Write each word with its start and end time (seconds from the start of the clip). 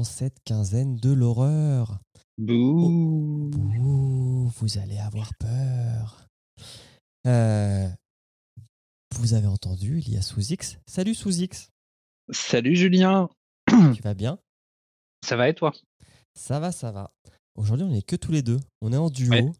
dans 0.00 0.04
cette 0.04 0.42
quinzaine 0.44 0.96
de 0.96 1.12
l'horreur. 1.12 1.98
Bouh. 2.38 3.50
Ouh, 3.54 4.48
vous 4.56 4.78
allez 4.78 4.96
avoir 4.96 5.30
peur. 5.38 6.26
Euh, 7.26 7.86
vous 9.16 9.34
avez 9.34 9.46
entendu, 9.46 9.98
il 9.98 10.14
y 10.14 10.16
a 10.16 10.22
Sous-X. 10.22 10.78
Salut 10.86 11.14
Sous-X, 11.14 11.68
Salut 12.32 12.76
Julien. 12.76 13.28
tu 13.68 14.00
vas 14.00 14.14
bien? 14.14 14.38
Ça 15.22 15.36
va 15.36 15.50
et 15.50 15.54
toi? 15.54 15.70
Ça 16.34 16.60
va, 16.60 16.72
ça 16.72 16.92
va. 16.92 17.12
Aujourd'hui, 17.54 17.84
on 17.84 17.90
n'est 17.90 18.00
que 18.00 18.16
tous 18.16 18.32
les 18.32 18.40
deux. 18.42 18.60
On 18.80 18.94
est 18.94 18.96
en 18.96 19.10
duo. 19.10 19.32
Ouais, 19.32 19.44
et 19.44 19.52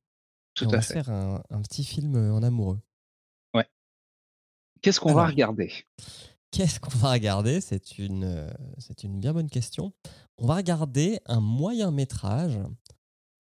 Tout 0.54 0.64
on 0.64 0.70
à 0.70 0.76
va 0.76 0.80
fait. 0.80 0.94
faire 0.94 1.10
un, 1.10 1.42
un 1.50 1.60
petit 1.60 1.84
film 1.84 2.16
en 2.16 2.42
amoureux. 2.42 2.80
Qu'est-ce 4.80 5.00
qu'on 5.00 5.12
va 5.12 5.26
regarder? 5.26 5.70
Qu'est-ce 6.50 6.80
qu'on 6.80 6.96
va 6.98 7.12
regarder? 7.12 7.60
C'est 7.60 7.98
une, 7.98 8.24
euh, 8.24 8.50
c'est 8.78 9.04
une 9.04 9.20
bien 9.20 9.32
bonne 9.32 9.48
question. 9.48 9.92
On 10.38 10.46
va 10.46 10.56
regarder 10.56 11.20
un 11.26 11.40
moyen 11.40 11.90
métrage 11.92 12.58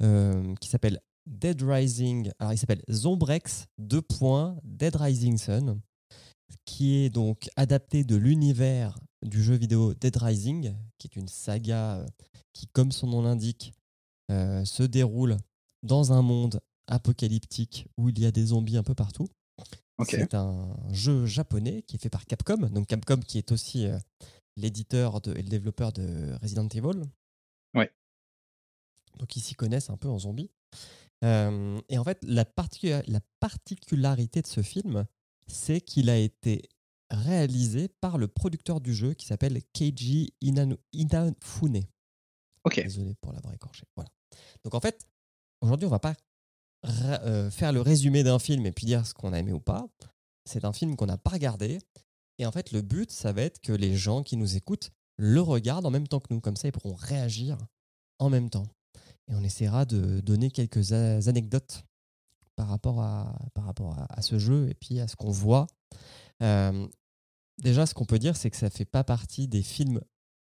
euh, 0.02 0.54
qui 0.60 0.68
s'appelle 0.68 1.00
Dead 1.26 1.60
Rising. 1.60 2.30
Alors, 2.38 2.52
il 2.52 2.58
s'appelle 2.58 2.82
Zombrex 2.90 3.66
2. 3.78 4.00
Dead 4.62 4.94
Rising 4.94 5.38
Sun, 5.38 5.80
qui 6.64 6.96
est 6.96 7.10
donc 7.10 7.48
adapté 7.56 8.04
de 8.04 8.14
l'univers 8.14 8.96
du 9.22 9.42
jeu 9.42 9.56
vidéo 9.56 9.92
Dead 9.94 10.16
Rising, 10.16 10.72
qui 10.98 11.08
est 11.08 11.16
une 11.16 11.28
saga 11.28 11.96
euh, 11.96 12.06
qui, 12.52 12.68
comme 12.68 12.92
son 12.92 13.08
nom 13.08 13.22
l'indique, 13.22 13.72
se 14.28 14.84
déroule 14.84 15.36
dans 15.82 16.12
un 16.12 16.22
monde 16.22 16.60
apocalyptique 16.86 17.88
où 17.96 18.10
il 18.10 18.20
y 18.20 18.26
a 18.26 18.30
des 18.30 18.46
zombies 18.46 18.76
un 18.76 18.84
peu 18.84 18.94
partout. 18.94 19.26
C'est 20.08 20.34
un 20.34 20.76
jeu 20.92 21.26
japonais 21.26 21.82
qui 21.82 21.96
est 21.96 21.98
fait 21.98 22.10
par 22.10 22.24
Capcom. 22.26 22.56
Donc 22.68 22.86
Capcom 22.86 23.18
qui 23.20 23.38
est 23.38 23.52
aussi 23.52 23.86
euh, 23.86 23.98
l'éditeur 24.56 25.20
et 25.36 25.42
le 25.42 25.48
développeur 25.48 25.92
de 25.92 26.36
Resident 26.42 26.68
Evil. 26.68 27.02
Ouais. 27.74 27.90
Donc 29.18 29.36
ils 29.36 29.40
s'y 29.40 29.54
connaissent 29.54 29.90
un 29.90 29.96
peu 29.96 30.08
en 30.08 30.18
zombies. 30.18 30.50
Euh, 31.24 31.80
et 31.88 31.98
en 31.98 32.04
fait, 32.04 32.18
la, 32.22 32.44
particu- 32.44 33.02
la 33.06 33.20
particularité 33.40 34.40
de 34.40 34.46
ce 34.46 34.62
film, 34.62 35.04
c'est 35.46 35.80
qu'il 35.80 36.08
a 36.08 36.16
été 36.16 36.62
réalisé 37.10 37.88
par 37.88 38.18
le 38.18 38.28
producteur 38.28 38.80
du 38.80 38.94
jeu 38.94 39.14
qui 39.14 39.26
s'appelle 39.26 39.60
Keiji 39.72 40.32
Inanu- 40.42 40.78
Inafune. 40.92 41.82
Ok. 42.64 42.76
Désolé 42.82 43.14
pour 43.20 43.32
l'avoir 43.32 43.52
écorché. 43.52 43.84
Voilà. 43.96 44.10
Donc 44.64 44.74
en 44.74 44.80
fait, 44.80 45.06
aujourd'hui, 45.60 45.86
on 45.86 45.90
va 45.90 45.98
pas 45.98 46.14
euh, 46.86 47.50
faire 47.50 47.72
le 47.72 47.80
résumé 47.80 48.22
d'un 48.22 48.38
film 48.38 48.64
et 48.66 48.72
puis 48.72 48.86
dire 48.86 49.06
ce 49.06 49.14
qu'on 49.14 49.32
a 49.32 49.38
aimé 49.38 49.52
ou 49.52 49.60
pas. 49.60 49.86
C'est 50.44 50.64
un 50.64 50.72
film 50.72 50.96
qu'on 50.96 51.06
n'a 51.06 51.18
pas 51.18 51.30
regardé. 51.30 51.78
Et 52.38 52.46
en 52.46 52.52
fait, 52.52 52.72
le 52.72 52.80
but, 52.80 53.10
ça 53.10 53.32
va 53.32 53.42
être 53.42 53.60
que 53.60 53.72
les 53.72 53.96
gens 53.96 54.22
qui 54.22 54.36
nous 54.36 54.56
écoutent 54.56 54.90
le 55.16 55.40
regardent 55.40 55.86
en 55.86 55.90
même 55.90 56.08
temps 56.08 56.20
que 56.20 56.32
nous. 56.32 56.40
Comme 56.40 56.56
ça, 56.56 56.68
ils 56.68 56.72
pourront 56.72 56.94
réagir 56.94 57.58
en 58.18 58.30
même 58.30 58.48
temps. 58.48 58.66
Et 59.28 59.34
on 59.34 59.42
essaiera 59.42 59.84
de 59.84 60.20
donner 60.20 60.50
quelques 60.50 60.92
anecdotes 60.92 61.84
par 62.56 62.68
rapport 62.68 63.00
à, 63.00 63.38
par 63.54 63.64
rapport 63.64 63.96
à, 64.08 64.22
ce 64.22 64.38
jeu 64.38 64.68
et 64.68 64.74
puis 64.74 65.00
à 65.00 65.08
ce 65.08 65.16
qu'on 65.16 65.30
voit. 65.30 65.66
Euh, 66.42 66.88
déjà, 67.58 67.86
ce 67.86 67.94
qu'on 67.94 68.06
peut 68.06 68.18
dire, 68.18 68.36
c'est 68.36 68.50
que 68.50 68.56
ça 68.56 68.66
ne 68.66 68.70
fait 68.70 68.84
pas 68.84 69.04
partie 69.04 69.48
des 69.48 69.62
films 69.62 70.00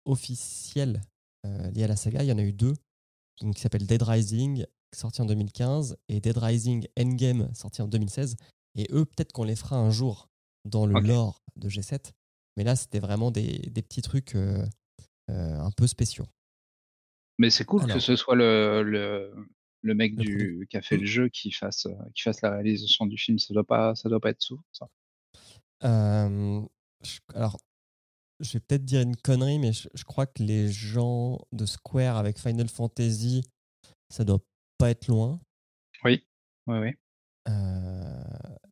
officiels 0.04 1.00
euh, 1.47 1.70
liés 1.70 1.84
à 1.84 1.88
la 1.88 1.97
saga. 1.97 2.22
Il 2.22 2.28
y 2.28 2.32
en 2.32 2.38
a 2.38 2.42
eu 2.42 2.53
deux, 2.53 2.75
qui 3.38 3.60
s'appellent 3.60 3.86
Dead 3.86 4.03
Rising, 4.03 4.66
sorti 4.94 5.20
en 5.22 5.26
2015, 5.26 5.96
et 6.08 6.20
Dead 6.20 6.36
Rising 6.36 6.86
Endgame, 6.98 7.52
sorti 7.54 7.82
en 7.82 7.88
2016. 7.88 8.36
Et 8.76 8.86
eux, 8.92 9.04
peut-être 9.04 9.32
qu'on 9.32 9.44
les 9.44 9.56
fera 9.56 9.76
un 9.76 9.90
jour 9.90 10.28
dans 10.64 10.86
le 10.86 11.00
lore 11.00 11.42
de 11.56 11.68
G7. 11.68 12.12
Mais 12.56 12.64
là, 12.64 12.76
c'était 12.76 12.98
vraiment 13.00 13.30
des, 13.30 13.58
des 13.70 13.82
petits 13.82 14.02
trucs 14.02 14.34
euh, 14.34 14.64
euh, 15.30 15.58
un 15.60 15.70
peu 15.70 15.86
spéciaux. 15.86 16.26
Mais 17.38 17.50
c'est 17.50 17.64
cool 17.64 17.82
Alors. 17.84 17.94
que 17.96 18.00
ce 18.00 18.16
soit 18.16 18.34
le, 18.36 18.82
le, 18.82 19.32
le 19.82 19.94
mec 19.94 20.12
Le 20.16 20.22
du, 20.24 20.66
qui 20.68 20.76
a 20.76 20.82
fait 20.82 20.96
Mm. 20.96 21.00
le 21.00 21.06
jeu 21.06 21.28
qui 21.30 21.50
fasse, 21.52 21.86
qui 22.14 22.22
fasse 22.22 22.42
la 22.42 22.50
réalisation 22.50 23.06
du 23.06 23.16
film. 23.16 23.38
Ça 23.38 23.54
doit 23.54 23.64
pas, 23.64 23.94
ça 23.94 24.08
doit 24.08 24.20
pas 24.20 24.30
être 24.30 24.42
souvent 24.42 24.62
ça. 24.72 24.88
Euh, 25.84 26.60
je- 27.02 27.20
alors, 27.34 27.58
je 28.40 28.52
vais 28.54 28.60
peut-être 28.60 28.84
dire 28.84 29.00
une 29.00 29.16
connerie, 29.16 29.58
mais 29.58 29.72
je, 29.72 29.88
je 29.94 30.04
crois 30.04 30.26
que 30.26 30.42
les 30.42 30.70
gens 30.70 31.38
de 31.52 31.66
Square 31.66 32.16
avec 32.16 32.38
Final 32.38 32.68
Fantasy, 32.68 33.42
ça 34.10 34.24
doit 34.24 34.40
pas 34.80 34.91
être 34.91 35.06
loin. 35.08 35.38
Oui. 36.04 36.26
Oui, 36.66 36.78
oui. 36.78 36.94
Euh, 37.48 38.22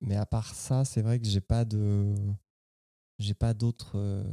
mais 0.00 0.16
à 0.16 0.24
part 0.24 0.54
ça, 0.54 0.84
c'est 0.84 1.02
vrai 1.02 1.20
que 1.20 1.26
j'ai 1.26 1.40
pas 1.40 1.64
de, 1.64 2.14
j'ai 3.18 3.34
pas 3.34 3.52
d'autres 3.52 3.98
euh, 3.98 4.24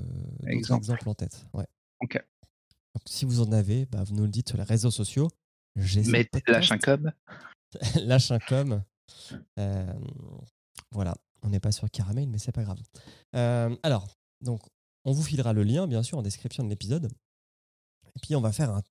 Exemple. 0.48 0.80
exemples 0.84 1.10
en 1.10 1.16
tête. 1.16 1.46
Ouais. 1.54 1.68
Ok. 2.00 2.14
Donc, 2.16 3.04
si 3.06 3.26
vous 3.26 3.42
en 3.42 3.52
avez, 3.52 3.86
bah, 3.88 4.04
vous 4.04 4.16
nous 4.16 4.24
le 4.24 4.30
dites 4.30 4.48
sur 4.50 4.58
les 4.58 4.64
réseaux 4.64 4.92
sociaux. 4.92 5.30
Podcast. 5.76 6.48
lâche 6.48 6.72
un 6.72 6.78
com. 6.78 7.12
lâche 8.06 8.32
un 8.32 8.40
com. 8.40 8.84
Euh, 9.60 9.94
voilà, 10.92 11.14
on 11.42 11.50
n'est 11.50 11.60
pas 11.60 11.74
sur 11.74 11.90
Caramel, 11.92 12.30
mais 12.30 12.38
c'est 12.38 12.54
pas 12.54 12.64
grave. 12.64 12.80
Alors, 13.84 14.08
donc, 14.40 14.62
on 15.04 15.12
vous 15.12 15.24
filera 15.24 15.52
le 15.52 15.64
lien, 15.64 15.88
bien 15.88 16.04
sûr, 16.04 16.18
en 16.18 16.22
description 16.22 16.64
de 16.64 16.70
l'épisode. 16.70 17.12
Et 18.16 18.20
puis, 18.22 18.36
on 18.38 18.42
va 18.42 18.54
faire 18.54 18.70
un 18.70 18.82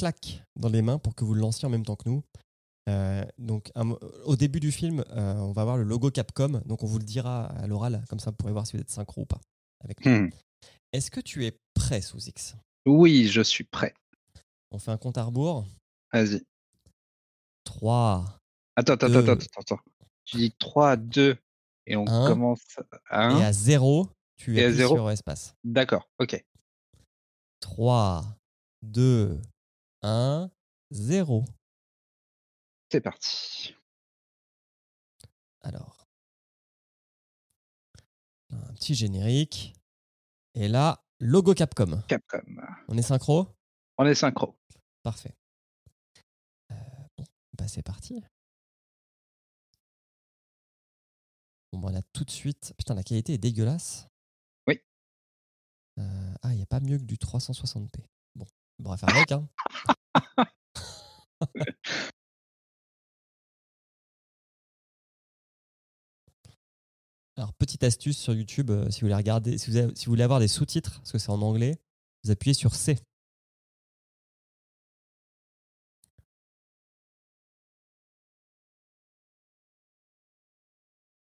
clac 0.00 0.42
dans 0.56 0.70
les 0.70 0.80
mains 0.82 0.98
pour 0.98 1.14
que 1.14 1.24
vous 1.24 1.34
le 1.34 1.40
lanciez 1.40 1.66
en 1.66 1.70
même 1.70 1.84
temps 1.84 1.96
que 1.96 2.08
nous. 2.08 2.22
Euh, 2.88 3.24
donc, 3.38 3.70
un 3.74 3.90
au 4.24 4.34
début 4.36 4.58
du 4.60 4.72
film, 4.72 5.04
euh, 5.10 5.34
on 5.34 5.52
va 5.52 5.64
voir 5.64 5.76
le 5.76 5.84
logo 5.84 6.10
Capcom. 6.10 6.62
Donc, 6.64 6.82
on 6.82 6.86
vous 6.86 6.98
le 6.98 7.04
dira 7.04 7.46
à 7.46 7.66
l'oral, 7.66 8.02
comme 8.08 8.18
ça, 8.18 8.30
vous 8.30 8.36
pourrez 8.36 8.52
voir 8.52 8.66
si 8.66 8.76
vous 8.76 8.80
êtes 8.82 8.90
synchro 8.90 9.22
ou 9.22 9.26
pas. 9.26 9.40
Avec 9.84 10.04
nous. 10.04 10.12
Hmm. 10.12 10.30
Est-ce 10.92 11.10
que 11.10 11.20
tu 11.20 11.44
es 11.44 11.58
prêt, 11.74 12.00
sous 12.00 12.18
X? 12.18 12.56
Oui, 12.86 13.28
je 13.28 13.42
suis 13.42 13.64
prêt. 13.64 13.94
On 14.70 14.78
fait 14.78 14.90
un 14.90 14.96
compte 14.96 15.18
à 15.18 15.24
rebours. 15.24 15.66
Vas-y. 16.12 16.42
3, 17.64 18.24
Attends, 18.76 18.94
attends, 18.94 19.06
attends, 19.06 19.32
attends, 19.32 19.60
attends. 19.60 19.80
Tu 20.24 20.38
dis 20.38 20.52
3, 20.58 20.96
2 20.96 21.36
et 21.86 21.96
on 21.96 22.06
Un. 22.08 22.26
commence 22.26 22.62
à 23.10 23.30
et 23.30 23.34
1. 23.34 23.40
à 23.42 23.52
0, 23.52 24.08
tu 24.36 24.58
Et 24.58 24.72
zéro 24.72 24.94
sur 24.96 25.10
espace. 25.10 25.54
D'accord. 25.62 26.08
Ok. 26.18 26.42
3, 27.60 28.24
2, 28.82 29.40
1, 30.02 30.50
0. 30.90 31.44
C'est 32.90 33.00
parti. 33.00 33.74
Alors, 35.62 36.08
un 38.50 38.74
petit 38.74 38.94
générique. 38.94 39.74
Et 40.54 40.68
là, 40.68 41.04
logo 41.20 41.54
Capcom. 41.54 42.02
Capcom. 42.08 42.42
On 42.88 42.96
est 42.96 43.02
synchro? 43.02 43.48
On 43.98 44.06
est 44.06 44.14
synchro. 44.14 44.56
Parfait. 45.02 45.34
Euh, 46.72 46.74
bon, 47.16 47.24
bah 47.56 47.68
c'est 47.68 47.82
parti. 47.82 48.24
Bon, 51.72 51.78
bah, 51.78 51.88
on 51.92 51.94
a 51.96 52.02
tout 52.12 52.24
de 52.24 52.30
suite. 52.30 52.74
Putain, 52.76 52.94
la 52.94 53.04
qualité 53.04 53.34
est 53.34 53.38
dégueulasse. 53.38 54.08
Oui. 54.66 54.80
Euh, 55.98 56.34
ah, 56.42 56.52
il 56.52 56.56
n'y 56.56 56.62
a 56.62 56.66
pas 56.66 56.80
mieux 56.80 56.98
que 56.98 57.04
du 57.04 57.16
360p. 57.16 58.04
Bon, 58.80 58.90
on 58.90 58.92
va 58.94 58.96
faire 58.96 59.14
avec. 59.14 59.32
Hein. 59.32 59.46
Alors, 67.36 67.52
petite 67.54 67.82
astuce 67.84 68.16
sur 68.18 68.34
YouTube, 68.34 68.70
euh, 68.70 68.88
si 68.90 69.00
vous 69.00 69.06
voulez 69.06 69.14
regarder, 69.16 69.58
si 69.58 69.70
vous, 69.70 69.76
avez- 69.76 69.94
si 69.96 70.06
vous 70.06 70.12
voulez 70.12 70.22
avoir 70.22 70.40
des 70.40 70.48
sous-titres, 70.48 70.98
parce 71.00 71.12
que 71.12 71.18
c'est 71.18 71.30
en 71.30 71.42
anglais, 71.42 71.76
vous 72.24 72.30
appuyez 72.30 72.54
sur 72.54 72.74
C. 72.74 72.96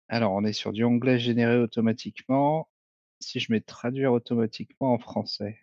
Alors, 0.08 0.32
on 0.32 0.44
est 0.44 0.52
sur 0.52 0.72
du 0.72 0.84
anglais 0.84 1.18
généré 1.18 1.56
automatiquement. 1.58 2.68
Si 3.20 3.40
je 3.40 3.50
mets 3.52 3.60
traduire 3.62 4.12
automatiquement 4.12 4.92
en 4.92 4.98
français, 4.98 5.58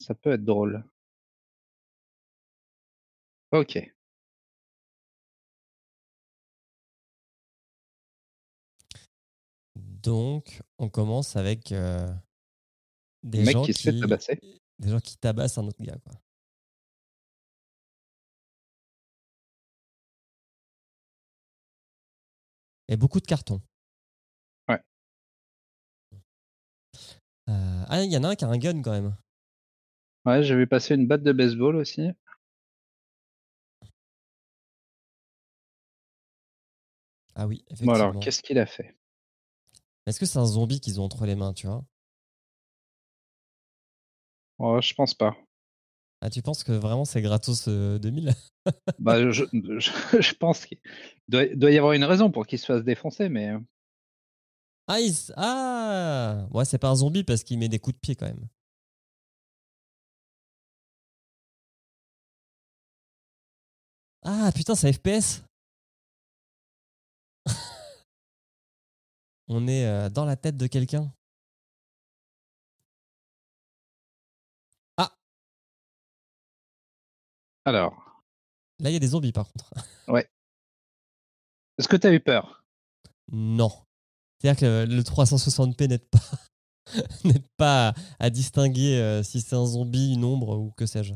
ça 0.00 0.14
peut 0.14 0.32
être 0.32 0.44
drôle. 0.44 0.84
Ok. 3.54 3.78
Donc, 9.76 10.60
on 10.78 10.88
commence 10.88 11.36
avec 11.36 11.70
euh, 11.70 12.12
des 13.22 13.38
Le 13.38 13.44
mec 13.44 13.52
gens 13.54 13.62
qui 13.62 13.72
se 13.72 13.82
fait 13.92 14.00
tabasser. 14.00 14.40
des 14.80 14.88
gens 14.90 14.98
qui 14.98 15.16
tabassent 15.16 15.56
un 15.56 15.68
autre 15.68 15.80
gars. 15.80 15.96
Quoi. 16.02 16.20
Et 22.88 22.96
beaucoup 22.96 23.20
de 23.20 23.26
cartons. 23.26 23.62
Ouais. 24.68 24.80
Euh, 27.48 27.84
ah, 27.88 28.02
il 28.02 28.12
y 28.12 28.16
en 28.16 28.24
a 28.24 28.30
un 28.30 28.34
qui 28.34 28.44
a 28.44 28.48
un 28.48 28.58
gun 28.58 28.82
quand 28.82 28.90
même. 28.90 29.16
Ouais, 30.26 30.42
j'ai 30.42 30.56
vu 30.56 30.66
passer 30.66 30.96
une 30.96 31.06
batte 31.06 31.22
de 31.22 31.30
baseball 31.30 31.76
aussi. 31.76 32.10
Ah 37.36 37.46
oui, 37.46 37.64
Bon, 37.64 37.74
effectivement. 37.74 37.94
alors, 37.94 38.18
qu'est-ce 38.20 38.42
qu'il 38.42 38.58
a 38.58 38.66
fait? 38.66 38.96
Est-ce 40.06 40.20
que 40.20 40.26
c'est 40.26 40.38
un 40.38 40.46
zombie 40.46 40.80
qu'ils 40.80 41.00
ont 41.00 41.04
entre 41.04 41.26
les 41.26 41.34
mains, 41.34 41.52
tu 41.52 41.66
vois? 41.66 41.84
Oh, 44.58 44.80
je 44.80 44.94
pense 44.94 45.14
pas. 45.14 45.36
Ah, 46.20 46.30
tu 46.30 46.40
penses 46.42 46.64
que 46.64 46.72
vraiment 46.72 47.04
c'est 47.04 47.20
gratos 47.22 47.68
euh, 47.68 47.98
2000 47.98 48.32
Bah, 48.98 49.30
je, 49.30 49.44
je, 49.52 50.20
je 50.20 50.34
pense 50.34 50.64
qu'il 50.66 50.78
doit, 51.28 51.46
doit 51.54 51.70
y 51.70 51.76
avoir 51.78 51.92
une 51.92 52.04
raison 52.04 52.30
pour 52.30 52.46
qu'il 52.46 52.58
se 52.58 52.66
fasse 52.66 52.84
défoncer, 52.84 53.28
mais 53.28 53.50
euh, 53.50 53.58
Ah, 54.86 55.00
il 55.00 55.10
s- 55.10 55.32
ah 55.36 56.46
Ouais, 56.50 56.64
c'est 56.64 56.78
pas 56.78 56.88
un 56.90 56.94
zombie 56.96 57.24
parce 57.24 57.42
qu'il 57.42 57.58
met 57.58 57.68
des 57.68 57.78
coups 57.78 57.96
de 57.96 58.00
pied 58.00 58.16
quand 58.16 58.26
même. 58.26 58.48
Ah 64.22 64.50
putain, 64.54 64.74
c'est 64.74 64.92
FPS 64.92 65.44
On 69.48 69.66
est 69.68 69.86
euh, 69.86 70.08
dans 70.08 70.24
la 70.24 70.36
tête 70.36 70.56
de 70.56 70.66
quelqu'un. 70.66 71.12
alors, 77.66 78.04
Là, 78.80 78.90
il 78.90 78.92
y 78.92 78.96
a 78.96 79.00
des 79.00 79.08
zombies 79.08 79.32
par 79.32 79.50
contre. 79.50 79.72
est-ce 81.78 81.88
que 81.88 81.96
tu 81.96 82.06
as 82.06 82.12
eu 82.12 82.20
peur? 82.20 82.64
Non. 83.32 83.70
C'est-à-dire 84.38 84.60
que 84.60 84.84
le 84.86 85.02
360p 85.02 85.88
n'aide 85.88 86.06
pas, 86.08 86.20
pas 87.56 87.88
à, 87.88 87.94
à 88.26 88.30
distinguer 88.30 89.00
euh, 89.00 89.22
si 89.22 89.40
c'est 89.40 89.56
un 89.56 89.64
zombie, 89.64 90.12
une 90.12 90.24
ombre 90.24 90.58
ou 90.58 90.72
que 90.72 90.86
sais-je. 90.86 91.14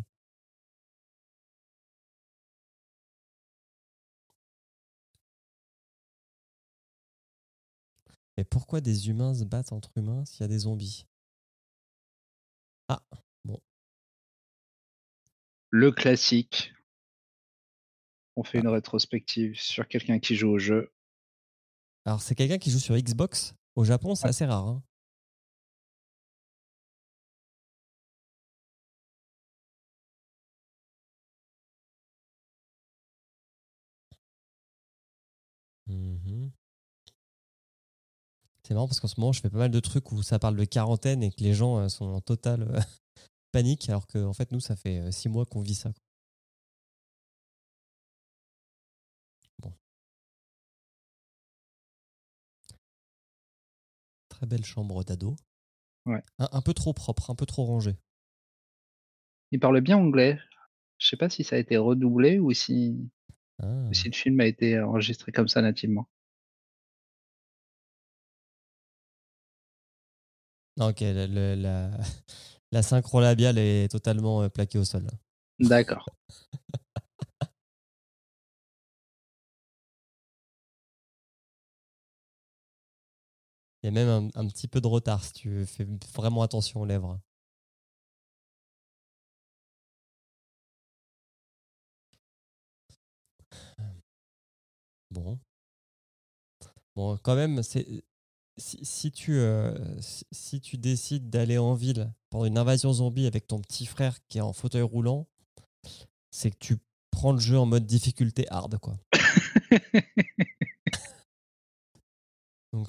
Mais 8.38 8.44
pourquoi 8.44 8.80
des 8.80 9.08
humains 9.08 9.34
se 9.34 9.42
battent 9.42 9.72
entre 9.72 9.90
humains 9.98 10.24
s'il 10.24 10.42
y 10.42 10.44
a 10.44 10.46
des 10.46 10.60
zombies? 10.60 11.08
Ah, 12.88 13.02
Le 15.70 15.90
classique. 15.90 16.72
On 18.36 18.44
fait 18.44 18.60
une 18.60 18.68
rétrospective 18.68 19.58
sur 19.58 19.88
quelqu'un 19.88 20.20
qui 20.20 20.36
joue 20.36 20.50
au 20.50 20.58
jeu. 20.60 20.92
alors 22.04 22.22
c'est 22.22 22.36
quelqu'un 22.36 22.58
qui 22.58 22.70
joue 22.70 22.78
sur 22.78 22.96
Xbox? 22.96 23.54
Au 23.74 23.82
Japon, 23.82 24.14
c'est 24.14 24.28
assez 24.28 24.44
rare. 24.44 24.68
hein. 24.68 24.82
C'est 38.68 38.74
marrant 38.74 38.86
parce 38.86 39.00
qu'en 39.00 39.08
ce 39.08 39.18
moment, 39.18 39.32
je 39.32 39.40
fais 39.40 39.48
pas 39.48 39.56
mal 39.56 39.70
de 39.70 39.80
trucs 39.80 40.12
où 40.12 40.22
ça 40.22 40.38
parle 40.38 40.54
de 40.54 40.64
quarantaine 40.66 41.22
et 41.22 41.30
que 41.30 41.42
les 41.42 41.54
gens 41.54 41.78
euh, 41.78 41.88
sont 41.88 42.04
en 42.04 42.20
totale 42.20 42.64
euh, 42.70 42.80
panique, 43.50 43.88
alors 43.88 44.06
qu'en 44.06 44.34
fait, 44.34 44.52
nous, 44.52 44.60
ça 44.60 44.76
fait 44.76 44.98
euh, 44.98 45.10
six 45.10 45.30
mois 45.30 45.46
qu'on 45.46 45.62
vit 45.62 45.74
ça. 45.74 45.90
Bon. 49.62 49.72
Très 54.28 54.46
belle 54.46 54.66
chambre 54.66 55.02
d'ado. 55.02 55.34
Ouais. 56.04 56.22
Un, 56.38 56.50
un 56.52 56.60
peu 56.60 56.74
trop 56.74 56.92
propre, 56.92 57.30
un 57.30 57.34
peu 57.34 57.46
trop 57.46 57.64
rangé. 57.64 57.96
Il 59.50 59.60
parle 59.60 59.80
bien 59.80 59.96
anglais. 59.96 60.38
Je 60.98 61.08
sais 61.08 61.16
pas 61.16 61.30
si 61.30 61.42
ça 61.42 61.56
a 61.56 61.58
été 61.58 61.78
redoublé 61.78 62.38
ou 62.38 62.52
si, 62.52 63.08
Ah. 63.62 63.86
ou 63.88 63.94
si 63.94 64.10
le 64.10 64.14
film 64.14 64.38
a 64.40 64.44
été 64.46 64.78
enregistré 64.78 65.32
comme 65.32 65.48
ça 65.48 65.62
nativement. 65.62 66.06
Non, 70.78 70.88
ok, 70.90 71.00
le- 71.02 71.54
la, 71.56 71.90
la 72.72 72.82
synchro 72.82 73.20
labiale 73.20 73.58
est 73.58 73.88
totalement 73.90 74.42
euh, 74.42 74.48
plaquée 74.48 74.78
au 74.78 74.84
sol. 74.84 75.06
D'accord. 75.60 76.06
Il 83.82 83.86
y 83.86 83.88
a 83.88 83.90
même 83.90 84.30
un, 84.36 84.40
un 84.40 84.46
petit 84.46 84.68
peu 84.68 84.80
de 84.80 84.86
retard 84.86 85.24
si 85.24 85.32
tu 85.32 85.66
fais 85.66 85.84
vraiment 86.14 86.42
attention 86.42 86.82
aux 86.82 86.86
lèvres. 86.86 87.18
Bon. 95.10 95.38
Bon, 96.96 97.16
quand 97.22 97.34
même, 97.36 97.62
c'est 97.62 97.86
si, 98.58 98.84
si 98.84 99.10
tu, 99.12 99.32
euh, 99.38 99.74
si, 100.00 100.24
si 100.30 100.60
tu 100.60 100.76
décides 100.78 101.30
d'aller 101.30 101.58
en 101.58 101.74
ville 101.74 102.12
pour 102.30 102.44
une 102.44 102.58
invasion 102.58 102.92
zombie 102.92 103.26
avec 103.26 103.46
ton 103.46 103.60
petit 103.60 103.86
frère 103.86 104.18
qui 104.28 104.38
est 104.38 104.42
en 104.42 104.52
fauteuil 104.52 104.82
roulant, 104.82 105.28
c'est 106.30 106.50
que 106.50 106.58
tu 106.58 106.76
prends 107.10 107.32
le 107.32 107.38
jeu 107.38 107.58
en 107.58 107.66
mode 107.66 107.86
difficulté 107.86 108.46
hard, 108.50 108.78
quoi. 108.78 108.96
Donc, 112.72 112.88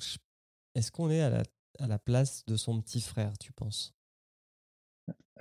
est-ce 0.75 0.92
qu'on 0.92 1.10
est 1.10 1.21
à 1.21 1.30
la, 1.30 1.44
à 1.80 1.88
la 1.88 2.00
place 2.00 2.45
de 2.45 2.56
son 2.57 2.81
petit 2.81 3.01
frère, 3.01 3.38
tu 3.38 3.51
penses? 3.54 3.94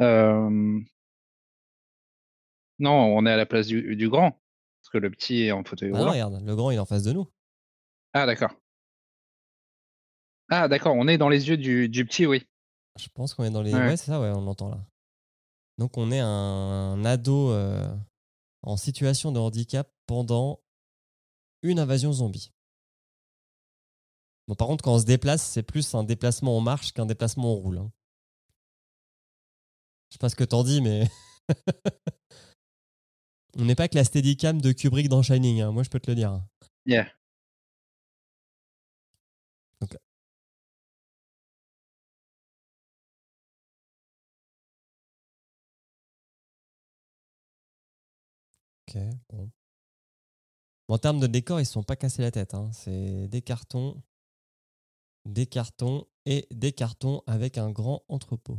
Euh, 0.00 0.80
Non, 2.78 3.16
on 3.16 3.26
est 3.26 3.32
à 3.32 3.36
la 3.36 3.46
place 3.46 3.66
du, 3.66 3.96
du 3.96 4.08
grand. 4.08 4.30
Parce 4.80 4.90
que 4.92 4.98
le 4.98 5.10
petit 5.10 5.42
est 5.42 5.52
en 5.52 5.64
fauteuil 5.64 5.90
Ah 5.92 5.94
non, 5.94 5.98
roulant. 5.98 6.12
regarde, 6.12 6.42
le 6.46 6.56
grand, 6.56 6.70
il 6.70 6.76
est 6.76 6.80
en 6.80 6.86
face 6.86 7.02
de 7.02 7.12
nous. 7.12 7.26
Ah, 8.14 8.26
d'accord. 8.26 8.52
Ah, 10.48 10.68
d'accord, 10.68 10.94
on 10.96 11.08
est 11.08 11.18
dans 11.18 11.28
les 11.28 11.48
yeux 11.48 11.56
du, 11.56 11.88
du 11.88 12.04
petit, 12.04 12.26
oui. 12.26 12.46
Je 12.98 13.08
pense 13.14 13.34
qu'on 13.34 13.44
est 13.44 13.50
dans 13.50 13.62
les. 13.62 13.74
Ouais. 13.74 13.80
Ouais, 13.80 13.96
c'est 13.96 14.06
ça, 14.06 14.20
ouais, 14.20 14.30
on 14.30 14.40
l'entend 14.40 14.70
là. 14.70 14.80
Donc, 15.78 15.96
on 15.96 16.10
est 16.10 16.20
un, 16.20 17.04
ado 17.04 17.50
euh, 17.50 17.86
en 18.62 18.76
situation 18.76 19.30
de 19.30 19.38
handicap 19.38 19.88
pendant 20.06 20.60
une 21.62 21.78
invasion 21.78 22.12
zombie. 22.12 22.52
Bon, 24.48 24.54
par 24.54 24.66
contre, 24.66 24.82
quand 24.82 24.94
on 24.94 24.98
se 24.98 25.04
déplace, 25.04 25.42
c'est 25.42 25.62
plus 25.62 25.94
un 25.94 26.02
déplacement 26.02 26.56
en 26.56 26.60
marche 26.60 26.92
qu'un 26.92 27.06
déplacement 27.06 27.52
en 27.52 27.56
roule. 27.56 27.78
hein. 27.78 27.92
Je 30.08 30.14
sais 30.14 30.18
pas 30.18 30.30
ce 30.30 30.36
que 30.36 30.44
t'en 30.44 30.64
dis, 30.64 30.80
mais. 30.80 31.06
on 33.58 33.64
n'est 33.64 33.74
pas 33.74 33.88
que 33.88 33.96
la 33.96 34.04
Steadicam 34.04 34.60
de 34.60 34.72
Kubrick 34.72 35.08
dans 35.08 35.22
Shining, 35.22 35.60
hein, 35.60 35.72
moi 35.72 35.82
je 35.82 35.90
peux 35.90 36.00
te 36.00 36.10
le 36.10 36.14
dire. 36.14 36.40
Yeah. 36.86 37.06
Bon. 49.30 49.50
En 50.88 50.98
termes 50.98 51.20
de 51.20 51.26
décor, 51.26 51.60
ils 51.60 51.66
se 51.66 51.72
sont 51.72 51.82
pas 51.82 51.96
cassés 51.96 52.22
la 52.22 52.30
tête. 52.30 52.54
hein. 52.54 52.70
C'est 52.72 53.28
des 53.28 53.42
cartons, 53.42 54.02
des 55.26 55.46
cartons 55.46 56.06
et 56.26 56.46
des 56.50 56.72
cartons 56.72 57.22
avec 57.26 57.58
un 57.58 57.70
grand 57.70 58.04
entrepôt. 58.08 58.58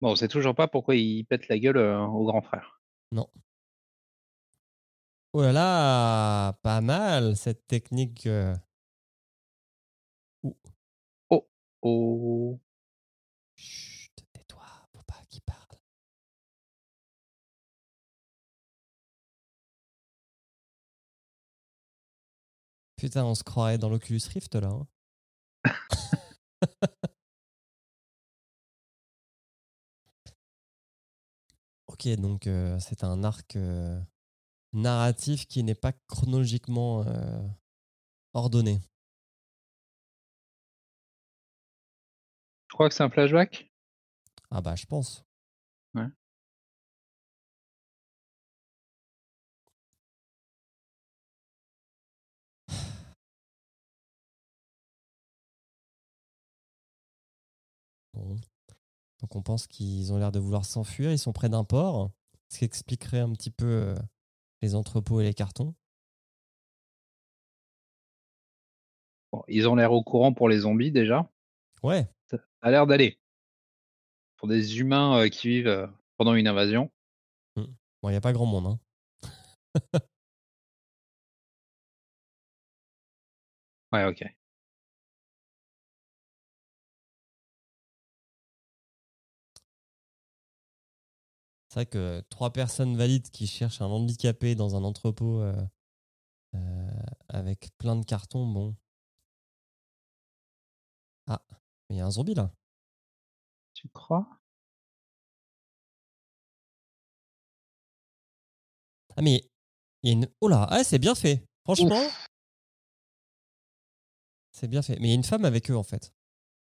Bon, 0.00 0.10
on 0.12 0.16
sait 0.16 0.28
toujours 0.28 0.54
pas 0.54 0.68
pourquoi 0.68 0.96
il 0.96 1.24
pète 1.24 1.48
la 1.48 1.58
gueule 1.58 1.76
euh, 1.76 1.98
au 2.00 2.24
grand 2.24 2.42
frère. 2.42 2.80
Oh 5.34 5.40
là 5.42 5.52
là, 5.52 6.52
pas 6.62 6.80
mal 6.82 7.36
cette 7.36 7.66
technique. 7.66 8.26
euh. 8.26 8.54
Oh. 11.30 11.46
Chut, 11.82 12.61
Putain, 23.02 23.24
on 23.24 23.34
se 23.34 23.42
croirait 23.42 23.78
dans 23.78 23.88
l'Oculus 23.88 24.20
Rift 24.32 24.54
là. 24.54 24.68
hein. 24.68 24.86
ok, 31.88 32.06
donc 32.20 32.46
euh, 32.46 32.78
c'est 32.78 33.02
un 33.02 33.24
arc 33.24 33.56
euh, 33.56 34.00
narratif 34.72 35.48
qui 35.48 35.64
n'est 35.64 35.74
pas 35.74 35.90
chronologiquement 36.06 37.02
euh, 37.08 37.42
ordonné. 38.34 38.78
Je 42.68 42.74
crois 42.74 42.88
que 42.88 42.94
c'est 42.94 43.02
un 43.02 43.10
flashback? 43.10 43.68
Ah 44.52 44.60
bah 44.60 44.76
je 44.76 44.86
pense. 44.86 45.24
Ouais. 45.96 46.06
Donc 59.32 59.38
on 59.38 59.42
pense 59.42 59.66
qu'ils 59.66 60.12
ont 60.12 60.18
l'air 60.18 60.30
de 60.30 60.38
vouloir 60.38 60.66
s'enfuir, 60.66 61.10
ils 61.10 61.18
sont 61.18 61.32
près 61.32 61.48
d'un 61.48 61.64
port, 61.64 62.10
ce 62.50 62.58
qui 62.58 62.66
expliquerait 62.66 63.20
un 63.20 63.32
petit 63.32 63.50
peu 63.50 63.64
euh, 63.64 63.94
les 64.60 64.74
entrepôts 64.74 65.22
et 65.22 65.24
les 65.24 65.32
cartons. 65.32 65.74
Bon, 69.32 69.42
ils 69.48 69.66
ont 69.66 69.74
l'air 69.74 69.90
au 69.94 70.02
courant 70.02 70.34
pour 70.34 70.50
les 70.50 70.58
zombies 70.58 70.92
déjà. 70.92 71.30
Ouais. 71.82 72.06
Ça 72.30 72.36
a 72.60 72.70
l'air 72.70 72.86
d'aller. 72.86 73.18
Pour 74.36 74.48
des 74.48 74.80
humains, 74.80 75.22
heu, 75.22 75.28
qui 75.28 75.48
vivent, 75.48 75.68
heu, 75.68 75.88
pendant 76.18 76.34
une 76.34 76.46
invasion. 76.46 76.90
Mmh. 77.56 77.62
Bon, 78.02 78.10
il 78.10 78.12
y 78.12 78.16
a 78.16 78.20
pas 78.20 78.34
grand 78.34 78.44
monde, 78.44 78.66
hein. 78.66 78.78
Ouais, 83.92 84.04
OK. 84.04 84.24
C'est 91.72 91.76
vrai 91.78 91.86
que 91.86 92.20
3 92.28 92.52
personnes 92.52 92.98
valides 92.98 93.30
qui 93.30 93.46
cherchent 93.46 93.80
un 93.80 93.86
handicapé 93.86 94.54
dans 94.54 94.76
un 94.76 94.84
entrepôt, 94.84 95.40
heu 95.40 95.54
heu, 96.54 96.58
avec 97.28 97.70
plein 97.78 97.96
de 97.96 98.04
cartons, 98.04 98.46
bon. 98.46 98.76
Ah, 101.26 101.42
il 101.90 101.96
y 101.96 102.00
a 102.00 102.06
un 102.06 102.10
zombie 102.12 102.34
là. 102.34 102.52
Tu 103.74 103.88
crois? 103.88 104.26
Ah 109.16 109.22
mais 109.22 109.42
il 110.02 110.08
y 110.10 110.12
a 110.12 110.14
une 110.14 110.28
oh 110.40 110.48
là! 110.48 110.66
Ah 110.70 110.84
c'est 110.84 110.98
bien 110.98 111.14
fait! 111.14 111.44
Franchement 111.64 112.02
c'est 114.52 114.68
bien 114.68 114.82
fait. 114.82 114.98
Mais 115.00 115.08
il 115.08 115.10
y 115.10 115.12
a 115.12 115.16
une 115.16 115.24
femme 115.24 115.44
avec 115.44 115.70
eux 115.70 115.76
en 115.76 115.82
fait, 115.82 116.12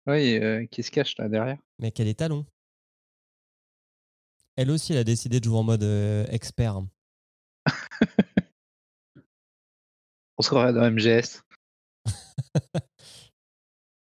Oui, 0.08 0.36
heu, 0.38 0.66
qui 0.72 0.84
se 0.84 0.92
cache 0.92 1.18
là 1.18 1.28
derrière. 1.30 1.58
mais 1.80 1.88
avec 1.88 2.00
les 2.00 2.16
talons. 2.16 2.46
Elle 4.62 4.70
aussi, 4.70 4.94
elle 4.94 5.00
a 5.00 5.04
décidé 5.04 5.40
de 5.40 5.46
jouer 5.46 5.58
en 5.58 5.64
mode, 5.64 5.82
heu, 5.82 6.24
expert. 6.30 6.84
On 10.38 10.44
se 10.44 10.50
croirait 10.50 10.72
dans 10.72 10.84
MGS. 10.84 11.42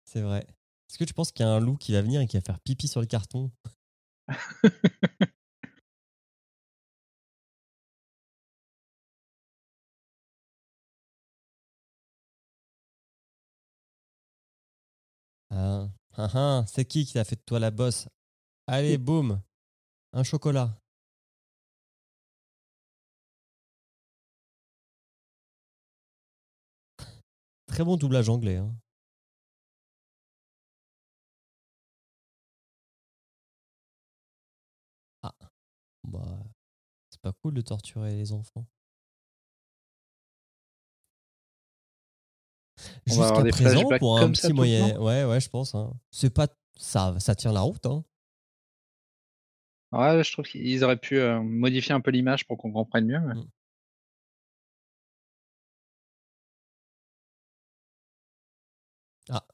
C'est 0.06 0.22
vrai. 0.22 0.48
Est-ce 0.90 0.98
que 0.98 1.04
tu 1.04 1.14
penses 1.14 1.34
qu'il 1.34 1.46
y 1.46 1.50
a 1.50 1.52
un 1.52 1.60
loup 1.60 1.76
qui 1.76 1.92
va 1.92 2.02
venir 2.02 2.22
et 2.22 2.28
qui 2.28 2.38
va 2.38 2.42
faire 2.42 2.62
pipi 2.62 2.88
sur 2.88 3.02
le 3.02 3.08
carton? 3.08 3.52
Ah, 15.50 15.90
hein, 16.18 16.30
hein, 16.34 16.66
c'est 16.68 16.86
qui 16.86 17.06
qui 17.06 17.14
t'a 17.14 17.24
fait 17.26 17.36
de 17.36 17.42
toi 17.46 17.60
la 17.60 17.72
bosse? 17.72 18.08
Allez, 18.68 18.98
boum, 18.98 19.42
un 20.18 20.24
chocolat. 20.24 20.76
Très 27.68 27.84
bon 27.84 27.98
doublage 27.98 28.28
anglais, 28.30 28.58
hein. 28.58 28.76
Ah, 35.22 35.36
bah, 36.04 36.44
c'est 37.10 37.22
pas 37.22 37.34
cool 37.34 37.54
de 37.54 37.62
torturer 37.62 38.16
les 38.16 38.32
enfants. 38.32 38.66
Jusqu'à 43.06 43.44
présent, 43.52 43.84
pour 44.00 44.18
un 44.20 44.32
petit 44.32 44.54
moyen 44.54 45.00
ouais, 45.00 45.26
ouais, 45.26 45.40
je 45.40 45.50
pense, 45.50 45.76
hein. 45.76 45.94
C'est 46.12 46.32
pas 46.32 46.48
ça 46.76 47.20
ça 47.20 47.36
tient 47.36 47.52
la 47.52 47.62
route, 47.62 47.86
hein. 47.86 48.04
Ouais, 49.92 50.24
je 50.24 50.32
trouve 50.32 50.46
qu'ils 50.46 50.84
auraient 50.84 50.98
pu, 50.98 51.20
modifier 51.44 51.94
un 51.94 52.02
peu 52.02 52.12
l'image 52.12 52.46
pour 52.48 52.58
qu'on 52.58 52.72
comprenne 52.72 53.06
mieux, 53.08 53.20
mais 53.20 53.34
Mmh. 53.36 53.48
Ah, 59.30 59.46